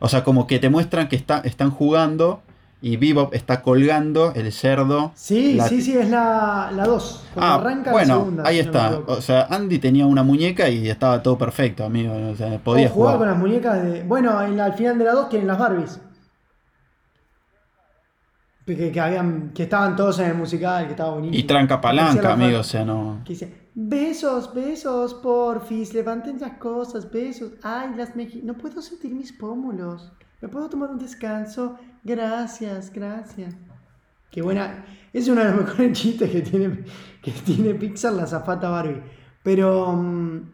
O 0.00 0.08
sea, 0.08 0.22
como 0.24 0.46
que 0.46 0.58
te 0.58 0.68
muestran 0.68 1.08
que 1.08 1.16
está, 1.16 1.40
están 1.44 1.70
jugando 1.70 2.42
y 2.80 2.96
Bebop 2.96 3.34
está 3.34 3.60
colgando 3.62 4.32
el 4.34 4.52
cerdo. 4.52 5.12
Sí, 5.16 5.54
la- 5.54 5.68
sí, 5.68 5.82
sí, 5.82 5.96
es 5.96 6.08
la 6.10 6.70
2. 6.86 7.24
Ah, 7.36 7.56
arranca 7.56 7.90
bueno, 7.92 8.14
la 8.14 8.20
segunda. 8.20 8.42
ahí 8.46 8.56
no 8.56 8.62
está. 8.62 8.98
o 9.06 9.20
sea, 9.20 9.46
Andy 9.50 9.78
tenía 9.78 10.06
una 10.06 10.22
muñeca 10.22 10.68
y 10.68 10.88
estaba 10.88 11.22
todo 11.22 11.36
perfecto, 11.36 11.84
amigo. 11.84 12.14
O 12.30 12.36
sea, 12.36 12.58
podía 12.58 12.86
O 12.86 12.90
jugaba 12.90 13.16
jugar. 13.16 13.18
con 13.18 13.28
las 13.28 13.38
muñecas 13.38 13.82
de. 13.82 14.02
Bueno, 14.04 14.40
en 14.42 14.56
la- 14.56 14.66
al 14.66 14.74
final 14.74 14.96
de 14.98 15.04
la 15.04 15.12
2 15.12 15.28
tienen 15.28 15.48
las 15.48 15.58
Barbies. 15.58 16.00
Que, 18.66 18.92
que 18.92 19.00
habían, 19.00 19.50
que 19.54 19.62
estaban 19.62 19.96
todos 19.96 20.18
en 20.18 20.26
el 20.26 20.34
musical, 20.34 20.84
que 20.84 20.90
estaba 20.90 21.12
buenísimo. 21.12 21.38
Y 21.38 21.44
tranca 21.44 21.80
palanca, 21.80 22.20
la 22.22 22.32
amigo. 22.34 22.58
O 22.60 22.62
sea, 22.64 22.84
no. 22.84 23.22
Que 23.24 23.32
dice, 23.32 23.70
besos, 23.74 24.52
besos, 24.54 25.14
porfis, 25.14 25.94
levanten 25.94 26.38
las 26.38 26.58
cosas, 26.58 27.10
besos. 27.10 27.52
Ay, 27.62 27.92
las 27.96 28.14
mejillas, 28.14 28.44
no 28.44 28.54
puedo 28.58 28.82
sentir 28.82 29.14
mis 29.14 29.32
pómulos. 29.32 30.12
¿Me 30.40 30.48
puedo 30.48 30.68
tomar 30.68 30.90
un 30.90 30.98
descanso? 30.98 31.76
Gracias, 32.04 32.92
gracias. 32.92 33.56
Qué 34.30 34.40
buena. 34.40 34.84
Es 35.12 35.26
uno 35.26 35.42
de 35.42 35.50
los 35.50 35.60
mejores 35.64 35.98
chistes 35.98 36.30
que 36.30 36.42
tiene, 36.42 36.84
que 37.20 37.32
tiene 37.32 37.74
Pixar, 37.74 38.12
la 38.12 38.24
zafata 38.24 38.70
Barbie. 38.70 39.02
Pero, 39.42 39.92
mm, 39.92 40.50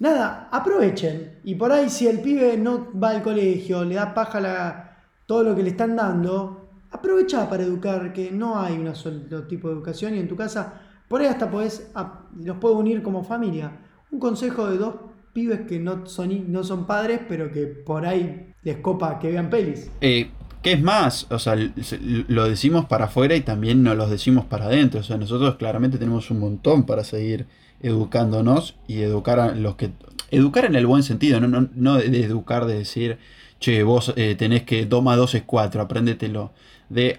nada, 0.00 0.48
aprovechen. 0.50 1.38
Y 1.44 1.54
por 1.54 1.70
ahí, 1.70 1.88
si 1.88 2.08
el 2.08 2.20
pibe 2.20 2.56
no 2.56 2.90
va 2.98 3.10
al 3.10 3.22
colegio, 3.22 3.84
le 3.84 3.94
da 3.94 4.12
paja 4.12 4.40
la, 4.40 5.06
todo 5.26 5.44
lo 5.44 5.54
que 5.54 5.62
le 5.62 5.70
están 5.70 5.94
dando, 5.94 6.70
aprovecha 6.90 7.48
para 7.48 7.62
educar, 7.62 8.12
que 8.12 8.32
no 8.32 8.58
hay 8.58 8.76
un 8.76 8.92
solo 8.96 9.46
tipo 9.46 9.68
de 9.68 9.74
educación 9.74 10.16
y 10.16 10.18
en 10.18 10.26
tu 10.26 10.34
casa, 10.34 10.80
por 11.08 11.20
ahí 11.20 11.28
hasta 11.28 11.48
podés, 11.48 11.92
los 12.34 12.56
puede 12.56 12.74
unir 12.74 13.04
como 13.04 13.22
familia. 13.22 13.70
Un 14.10 14.18
consejo 14.18 14.68
de 14.68 14.78
dos 14.78 14.96
pibes 15.32 15.60
que 15.68 15.78
no 15.78 16.06
son, 16.06 16.50
no 16.50 16.64
son 16.64 16.88
padres, 16.88 17.20
pero 17.28 17.52
que 17.52 17.66
por 17.66 18.04
ahí 18.04 18.52
les 18.66 18.78
copa 18.78 19.20
que 19.20 19.30
vean 19.30 19.48
pelis. 19.48 19.88
Eh, 20.00 20.30
¿Qué 20.60 20.72
es 20.72 20.82
más? 20.82 21.28
O 21.30 21.38
sea, 21.38 21.54
lo 21.54 22.48
decimos 22.48 22.86
para 22.86 23.04
afuera 23.04 23.36
y 23.36 23.40
también 23.42 23.84
nos 23.84 23.96
lo 23.96 24.08
decimos 24.08 24.44
para 24.44 24.64
adentro. 24.64 24.98
O 24.98 25.02
sea, 25.04 25.16
nosotros 25.16 25.54
claramente 25.54 25.98
tenemos 25.98 26.32
un 26.32 26.40
montón 26.40 26.84
para 26.84 27.04
seguir 27.04 27.46
educándonos 27.80 28.74
y 28.88 29.02
educar 29.02 29.38
a 29.38 29.54
los 29.54 29.76
que. 29.76 29.90
Educar 30.32 30.64
en 30.64 30.74
el 30.74 30.88
buen 30.88 31.04
sentido, 31.04 31.38
no, 31.40 31.46
no, 31.46 31.68
no 31.76 31.94
de 31.94 32.10
de 32.10 32.24
educar 32.24 32.66
de 32.66 32.78
decir, 32.78 33.18
che, 33.60 33.84
vos 33.84 34.12
eh, 34.16 34.34
tenés 34.36 34.64
que 34.64 34.84
2 34.84 35.00
más 35.00 35.16
2 35.16 35.36
es 35.36 35.42
4, 35.46 35.82
apréndetelo. 35.82 36.50
De, 36.88 37.16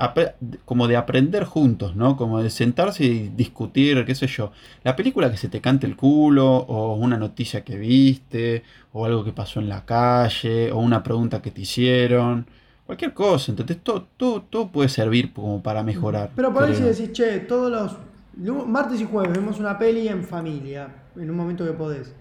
como 0.64 0.88
de 0.88 0.96
aprender 0.96 1.44
juntos, 1.44 1.96
¿no? 1.96 2.16
Como 2.16 2.42
de 2.42 2.50
sentarse 2.50 3.04
y 3.04 3.28
discutir, 3.28 4.06
qué 4.06 4.16
sé 4.16 4.28
yo. 4.28 4.52
La 4.84 4.96
película 4.96 5.30
que 5.30 5.36
se 5.36 5.50
te 5.50 5.60
cante 5.60 5.86
el 5.86 5.98
culo, 5.98 6.56
o 6.56 6.96
una 6.96 7.18
noticia 7.18 7.66
que 7.66 7.76
viste, 7.78 8.64
o 8.94 9.06
algo 9.06 9.26
que 9.26 9.34
pasó 9.34 9.60
en 9.60 9.68
la 9.68 9.84
calle, 9.84 10.72
o 10.72 10.78
una 10.78 11.04
pregunta 11.04 11.42
que 11.42 11.52
te 11.52 11.62
hicieron. 11.62 12.48
Cualquier 12.86 13.14
cosa, 13.14 13.52
entonces 13.52 13.80
todo, 13.84 14.08
todo, 14.16 14.42
todo 14.44 14.70
puede 14.70 14.88
servir 14.88 15.34
como 15.34 15.62
para 15.62 15.84
mejorar. 15.84 16.32
Pero 16.34 16.54
por 16.54 16.64
ahí 16.64 16.74
si 16.74 16.84
decís, 16.84 17.12
che, 17.12 17.40
todos 17.40 17.70
los 17.70 18.66
martes 18.66 19.02
y 19.02 19.04
jueves 19.04 19.34
vemos 19.38 19.60
una 19.60 19.78
peli 19.78 20.08
en 20.08 20.24
familia, 20.24 20.88
en 21.18 21.30
un 21.30 21.36
momento 21.36 21.66
que 21.66 21.74
podés, 21.74 22.16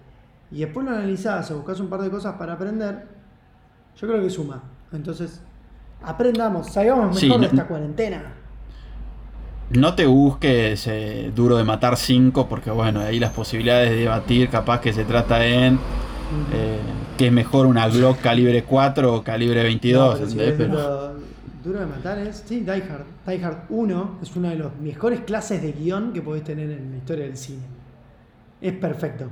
y 0.51 0.59
después 0.59 0.85
lo 0.85 0.91
analizás 0.91 1.49
o 1.51 1.57
buscas 1.57 1.79
un 1.79 1.87
par 1.87 2.01
de 2.01 2.09
cosas 2.09 2.35
para 2.35 2.53
aprender, 2.53 3.07
yo 3.95 4.07
creo 4.09 4.21
que 4.21 4.29
suma. 4.29 4.61
Entonces, 4.91 5.41
aprendamos, 6.03 6.67
salgamos 6.67 7.07
mejor 7.07 7.19
Sí, 7.19 7.39
de 7.41 7.45
esta 7.47 7.67
cuarentena. 7.67 8.33
No 9.71 9.95
te 9.95 10.05
busques 10.05 10.87
eh, 10.87 11.31
duro 11.35 11.57
de 11.57 11.63
matar 11.65 11.97
5, 11.97 12.47
porque 12.47 12.71
bueno, 12.71 13.01
ahí 13.01 13.19
las 13.19 13.33
posibilidades 13.33 13.89
de 13.89 13.97
debatir, 13.97 14.49
capaz 14.49 14.79
que 14.79 14.93
se 14.93 15.03
trata 15.03 15.45
en 15.45 15.75
eh, 16.53 16.77
que 17.17 17.27
es 17.27 17.33
mejor 17.33 17.65
una 17.65 17.87
Glock 17.89 18.21
calibre 18.21 18.63
4 18.63 19.13
o 19.13 19.23
calibre 19.23 19.63
22. 19.63 20.07
No, 20.09 20.13
pero 20.17 20.29
si 20.29 20.39
¿entendés? 20.39 20.51
es 20.51 20.57
Pero- 20.67 21.07
duro, 21.09 21.19
duro 21.63 21.79
de 21.81 21.85
matar 21.85 22.17
es, 22.19 22.43
sí, 22.45 22.61
Die 22.61 22.71
Hard. 22.71 23.05
Die 23.27 23.43
Hard 23.43 23.57
1 23.69 24.19
es 24.21 24.35
una 24.37 24.49
de 24.51 24.55
las 24.59 24.75
mejores 24.79 25.21
clases 25.21 25.61
de 25.61 25.73
guion 25.73 26.13
que 26.13 26.21
podés 26.21 26.43
tener 26.45 26.69
en 26.71 26.91
la 26.91 26.97
historia 26.97 27.25
del 27.25 27.35
cine. 27.35 27.63
Es 28.61 28.73
perfecto. 28.73 29.25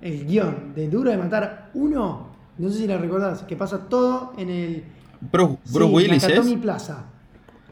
El 0.00 0.26
guion 0.26 0.74
de 0.74 0.88
Duro 0.90 1.10
de 1.10 1.16
Matar 1.18 1.70
1, 1.74 2.26
no 2.58 2.68
sé 2.68 2.78
si 2.78 2.86
la 2.88 2.98
recordás, 2.98 3.42
que 3.44 3.56
pasa 3.56 3.88
todo 3.88 4.32
en 4.38 4.50
el 4.50 4.84
Bruce, 5.30 5.58
Bruce 5.72 5.88
Sí, 5.88 5.94
Willis 5.94 6.24
es. 6.24 6.54
Plaza. 6.60 7.04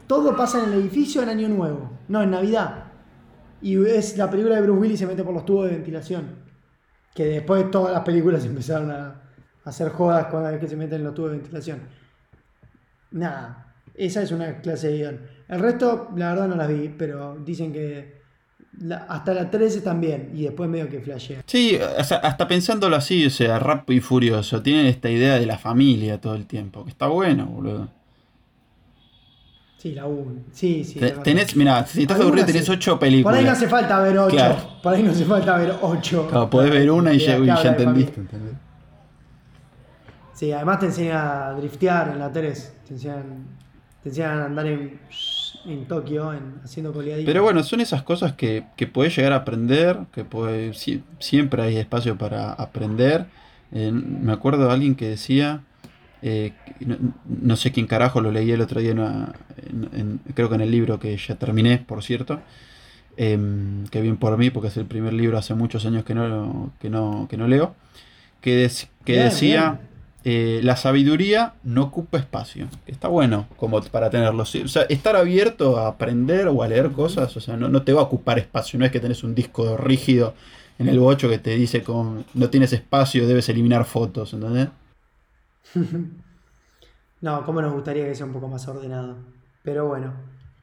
Todo 0.07 0.35
pasa 0.35 0.63
en 0.63 0.71
el 0.71 0.79
edificio 0.81 1.23
en 1.23 1.29
Año 1.29 1.49
Nuevo, 1.49 1.91
no 2.07 2.21
en 2.21 2.31
Navidad. 2.31 2.91
Y 3.61 3.83
es 3.85 4.17
la 4.17 4.29
película 4.29 4.55
de 4.55 4.61
Bruce 4.61 4.79
Willis 4.79 4.99
se 4.99 5.07
mete 5.07 5.23
por 5.23 5.33
los 5.33 5.45
tubos 5.45 5.65
de 5.65 5.75
ventilación. 5.75 6.43
Que 7.13 7.25
después 7.25 7.71
todas 7.71 7.93
las 7.93 8.03
películas 8.03 8.45
empezaron 8.45 8.91
a, 8.91 9.07
a 9.07 9.21
hacer 9.63 9.89
jodas 9.89 10.27
cada 10.27 10.51
vez 10.51 10.59
que 10.59 10.67
se 10.67 10.75
meten 10.75 10.99
en 10.99 11.05
los 11.05 11.13
tubos 11.13 11.31
de 11.31 11.37
ventilación. 11.37 11.79
Nada, 13.11 13.75
esa 13.93 14.21
es 14.21 14.31
una 14.31 14.61
clase 14.61 14.89
de 14.89 14.97
guion. 14.97 15.21
El 15.47 15.59
resto, 15.59 16.09
la 16.15 16.31
verdad, 16.31 16.47
no 16.47 16.55
las 16.55 16.67
vi, 16.67 16.89
pero 16.89 17.37
dicen 17.37 17.71
que 17.71 18.24
la- 18.79 19.05
hasta 19.09 19.33
la 19.33 19.49
13 19.49 19.81
también. 19.81 20.31
Y 20.33 20.43
después 20.43 20.69
medio 20.69 20.89
que 20.89 20.99
flashea. 20.99 21.41
Sí, 21.45 21.77
hasta, 21.97 22.17
hasta 22.17 22.47
pensándolo 22.47 22.95
así, 22.95 23.25
o 23.25 23.29
sea, 23.29 23.59
rápido 23.59 23.97
y 23.97 24.01
furioso. 24.01 24.61
Tienen 24.61 24.85
esta 24.85 25.09
idea 25.09 25.35
de 25.35 25.45
la 25.45 25.57
familia 25.57 26.19
todo 26.19 26.35
el 26.35 26.45
tiempo, 26.45 26.83
que 26.83 26.89
está 26.91 27.07
bueno, 27.07 27.45
boludo. 27.45 27.89
Sí, 29.77 29.91
la 29.93 30.05
1. 30.07 30.41
Sí, 30.51 30.83
sí. 30.83 30.99
Tenés, 31.23 31.55
mira, 31.55 31.85
si 31.85 32.01
estás 32.01 32.19
aburrido 32.19 32.45
tenés 32.47 32.65
sí. 32.65 32.71
8 32.71 32.91
Por 32.93 32.99
películas. 33.01 33.37
ahí 33.37 33.45
no 33.45 33.51
hace 33.51 33.67
falta 33.67 33.99
ver 33.99 34.17
8. 34.17 34.35
Claro. 34.35 34.57
Por 34.81 34.93
ahí 34.93 35.03
no 35.03 35.11
hace 35.11 35.25
falta 35.25 35.57
ver 35.57 35.75
8. 35.79 36.27
Claro, 36.29 36.49
podés 36.49 36.71
ver 36.71 36.89
una 36.89 37.13
y 37.13 37.19
ya, 37.19 37.37
y 37.37 37.45
ya 37.45 37.61
entendiste. 37.61 38.13
Sí. 38.15 38.19
¿entendés? 38.21 38.53
Sí, 40.33 40.51
además 40.51 40.79
te 40.79 40.87
enseña 40.87 41.47
a 41.49 41.53
driftear 41.53 42.09
en 42.09 42.19
la 42.19 42.31
3. 42.31 42.73
Te 42.87 42.93
enseñan, 42.95 43.45
te 44.01 44.09
enseñan 44.09 44.39
a 44.39 44.45
andar 44.45 44.65
en, 44.65 44.99
en 45.67 45.85
Tokio 45.85 46.33
en, 46.33 46.55
haciendo. 46.63 46.93
Pero 47.25 47.43
bueno, 47.43 47.63
son 47.63 47.81
esas 47.81 48.03
cosas 48.03 48.33
que, 48.33 48.65
que 48.75 48.87
podés 48.87 49.15
llegar 49.15 49.33
a 49.33 49.37
aprender, 49.37 49.97
que 50.13 50.23
podés- 50.25 50.73
si- 50.73 51.03
siempre 51.19 51.61
hay 51.63 51.77
espacio 51.77 52.17
para 52.17 52.51
aprender. 52.53 53.25
Eh, 53.71 53.91
me 53.91 54.31
acuerdo 54.31 54.67
de 54.67 54.73
alguien 54.73 54.95
que 54.95 55.07
decía, 55.09 55.61
eh, 56.21 56.53
no, 56.79 56.97
no 57.25 57.55
sé 57.55 57.71
quién 57.71 57.87
carajo, 57.87 58.21
lo 58.21 58.31
leí 58.31 58.51
el 58.51 58.61
otro 58.61 58.79
día, 58.79 58.91
en 58.91 58.99
una- 58.99 59.33
en- 59.57 59.89
en- 59.99 60.19
creo 60.33 60.49
que 60.49 60.55
en 60.55 60.61
el 60.61 60.71
libro 60.71 60.99
que 60.99 61.15
ya 61.17 61.35
terminé, 61.35 61.77
por 61.79 62.03
cierto. 62.03 62.41
em, 63.17 63.85
que 63.87 64.01
bien 64.01 64.17
por 64.17 64.37
mí, 64.37 64.49
porque 64.49 64.67
es 64.67 64.75
el 64.75 64.85
primer 64.87 65.13
libro 65.13 65.37
hace 65.37 65.53
muchos 65.53 65.85
años 65.85 66.03
que 66.03 66.13
no, 66.13 66.73
que 66.81 66.89
no, 66.89 67.27
que 67.29 67.37
no 67.37 67.47
leo. 67.47 67.73
Que, 68.41 68.65
dec- 68.67 68.89
que 69.05 69.13
Bien, 69.13 69.23
decía, 69.25 69.79
eh, 70.27 70.59
la 70.63 70.75
sabiduría 70.75 71.53
no 71.63 71.83
ocupa 71.83 72.17
espacio. 72.17 72.67
Está 72.87 73.07
bueno 73.07 73.45
como 73.57 73.79
para 73.83 74.09
tenerlo. 74.09 74.41
O 74.41 74.45
sea, 74.45 74.81
estar 74.89 75.15
abierto 75.15 75.77
a 75.77 75.87
aprender 75.87 76.47
o 76.47 76.63
a 76.63 76.67
leer 76.67 76.91
cosas, 76.91 77.37
o 77.37 77.39
sea, 77.39 77.55
no, 77.55 77.69
no 77.69 77.83
te 77.83 77.93
va 77.93 78.01
a 78.01 78.05
ocupar 78.05 78.39
espacio. 78.39 78.79
No 78.79 78.85
es 78.85 78.91
que 78.91 78.99
tenés 78.99 79.23
un 79.23 79.35
disco 79.35 79.77
rígido 79.77 80.33
en 80.79 80.89
el 80.89 80.99
bocho 80.99 81.29
que 81.29 81.37
te 81.37 81.51
dice 81.51 81.83
como 81.83 82.23
no 82.33 82.49
tienes 82.49 82.73
espacio, 82.73 83.27
debes 83.27 83.47
eliminar 83.49 83.85
fotos, 83.85 84.33
¿entendés? 84.33 84.69
No, 87.21 87.43
como 87.43 87.59
nos 87.59 87.73
gustaría 87.73 88.05
que 88.05 88.13
sea 88.13 88.27
un 88.27 88.33
poco 88.33 88.47
más 88.47 88.67
ordenado. 88.67 89.15
Pero 89.63 89.87
bueno, 89.87 90.13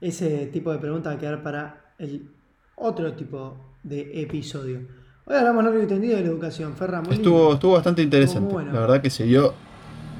ese 0.00 0.46
tipo 0.46 0.70
de 0.70 0.78
pregunta 0.78 1.10
va 1.10 1.16
a 1.16 1.18
quedar 1.18 1.42
para 1.42 1.94
el 1.98 2.30
otro 2.76 3.14
tipo 3.14 3.56
de 3.82 4.22
episodio. 4.22 4.86
Hoy 5.32 5.38
hablamos 5.38 5.64
largo 5.64 5.82
y 5.82 5.86
tendido 5.86 6.16
de 6.16 6.24
la 6.24 6.28
educación, 6.28 6.74
Ferra. 6.74 7.00
muy 7.00 7.14
Estuvo, 7.14 7.38
lindo. 7.38 7.54
estuvo 7.54 7.72
bastante 7.72 8.02
interesante. 8.02 8.40
Estuvo 8.40 8.52
bueno. 8.52 8.70
La 8.74 8.80
verdad 8.80 9.00
que 9.00 9.08
se 9.08 9.24
dio 9.24 9.54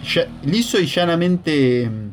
ya- 0.03 0.27
liso 0.43 0.81
y 0.81 0.87
llanamente. 0.87 1.87
mm, 1.91 2.11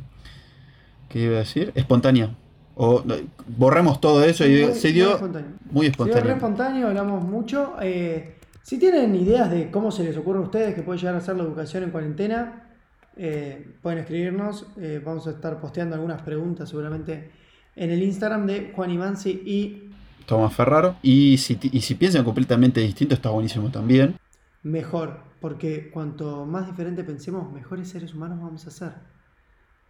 ¿Qué 1.07 1.19
iba 1.21 1.35
a 1.35 1.39
decir? 1.39 1.71
Espontánea. 1.75 2.35
O 2.75 3.01
no, 3.05 3.15
borremos 3.47 4.01
todo 4.01 4.21
eso 4.25 4.45
y 4.45 4.65
Muy- 4.65 4.73
se 4.73 4.87
muy 4.89 4.93
dio 4.93 5.13
espontáneo. 5.13 5.49
muy 5.71 5.85
Se 5.85 5.91
dio 5.91 6.03
espontáneo. 6.05 6.33
espontáneo, 6.35 6.87
hablamos 6.89 7.23
mucho. 7.23 7.75
Eh, 7.81 8.35
si 8.63 8.77
tienen 8.77 9.15
ideas 9.15 9.49
de 9.49 9.71
cómo 9.71 9.91
se 9.91 10.03
les 10.03 10.17
ocurre 10.17 10.39
a 10.39 10.41
ustedes 10.41 10.75
que 10.75 10.81
puede 10.81 10.99
llegar 10.99 11.15
a 11.15 11.21
ser 11.21 11.37
la 11.37 11.43
educación 11.43 11.83
en 11.83 11.91
cuarentena, 11.91 12.69
eh, 13.15 13.75
pueden 13.81 13.99
escribirnos. 13.99 14.67
Eh, 14.77 15.01
vamos 15.05 15.25
a 15.25 15.29
estar 15.29 15.61
posteando 15.61 15.95
algunas 15.95 16.21
preguntas 16.21 16.67
seguramente 16.67 17.31
en 17.77 17.91
el 17.91 18.03
Instagram 18.03 18.45
de 18.45 18.73
Juan 18.75 18.91
Imanzi 18.91 19.29
y 19.45 19.88
Tomás 20.29 20.53
Ferraro. 20.53 20.95
Y 21.01 21.37
si, 21.37 21.59
y 21.61 21.81
si 21.81 21.95
piensan 21.95 22.23
completamente 22.23 22.79
distinto, 22.81 23.15
está 23.15 23.29
buenísimo 23.31 23.69
también. 23.71 24.15
mejor, 24.63 25.21
porque 25.41 25.89
cuanto 25.91 26.45
más 26.45 26.67
diferente 26.67 27.03
pensemos, 27.03 27.51
mejores 27.51 27.89
seres 27.89 28.13
humanos 28.13 28.39
vamos 28.41 28.65
a 28.67 28.71
ser. 28.71 28.93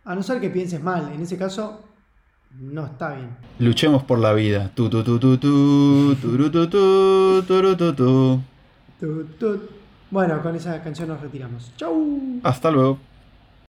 A 0.06 0.16
no 0.16 0.24
ser 0.24 0.40
que 0.42 0.50
pienses 0.50 0.82
mal, 0.82 1.12
en 1.14 1.22
ese 1.22 1.38
caso 1.38 1.86
no 2.52 2.86
está 2.86 3.16
bien. 3.16 3.38
Luchemos 3.60 4.04
por 4.04 4.20
la 4.20 4.34
vida. 4.34 4.72
Tu, 4.76 4.90
tu, 4.90 5.04
tu, 5.04 5.20
tu, 5.20 5.38
tu, 5.38 6.16
turu, 6.22 6.50
tu, 6.52 6.68
tu, 6.70 7.44
turu, 7.48 7.76
tu, 7.76 7.94
tu. 7.94 8.42
Tut, 9.00 9.38
tut. 9.40 9.62
Bueno, 10.12 10.42
con 10.42 10.56
esa 10.56 10.82
canción 10.82 11.10
nos 11.10 11.22
retiramos. 11.22 11.72
¡Chau! 11.78 12.40
Hasta 12.44 12.72
luego. 12.72 12.98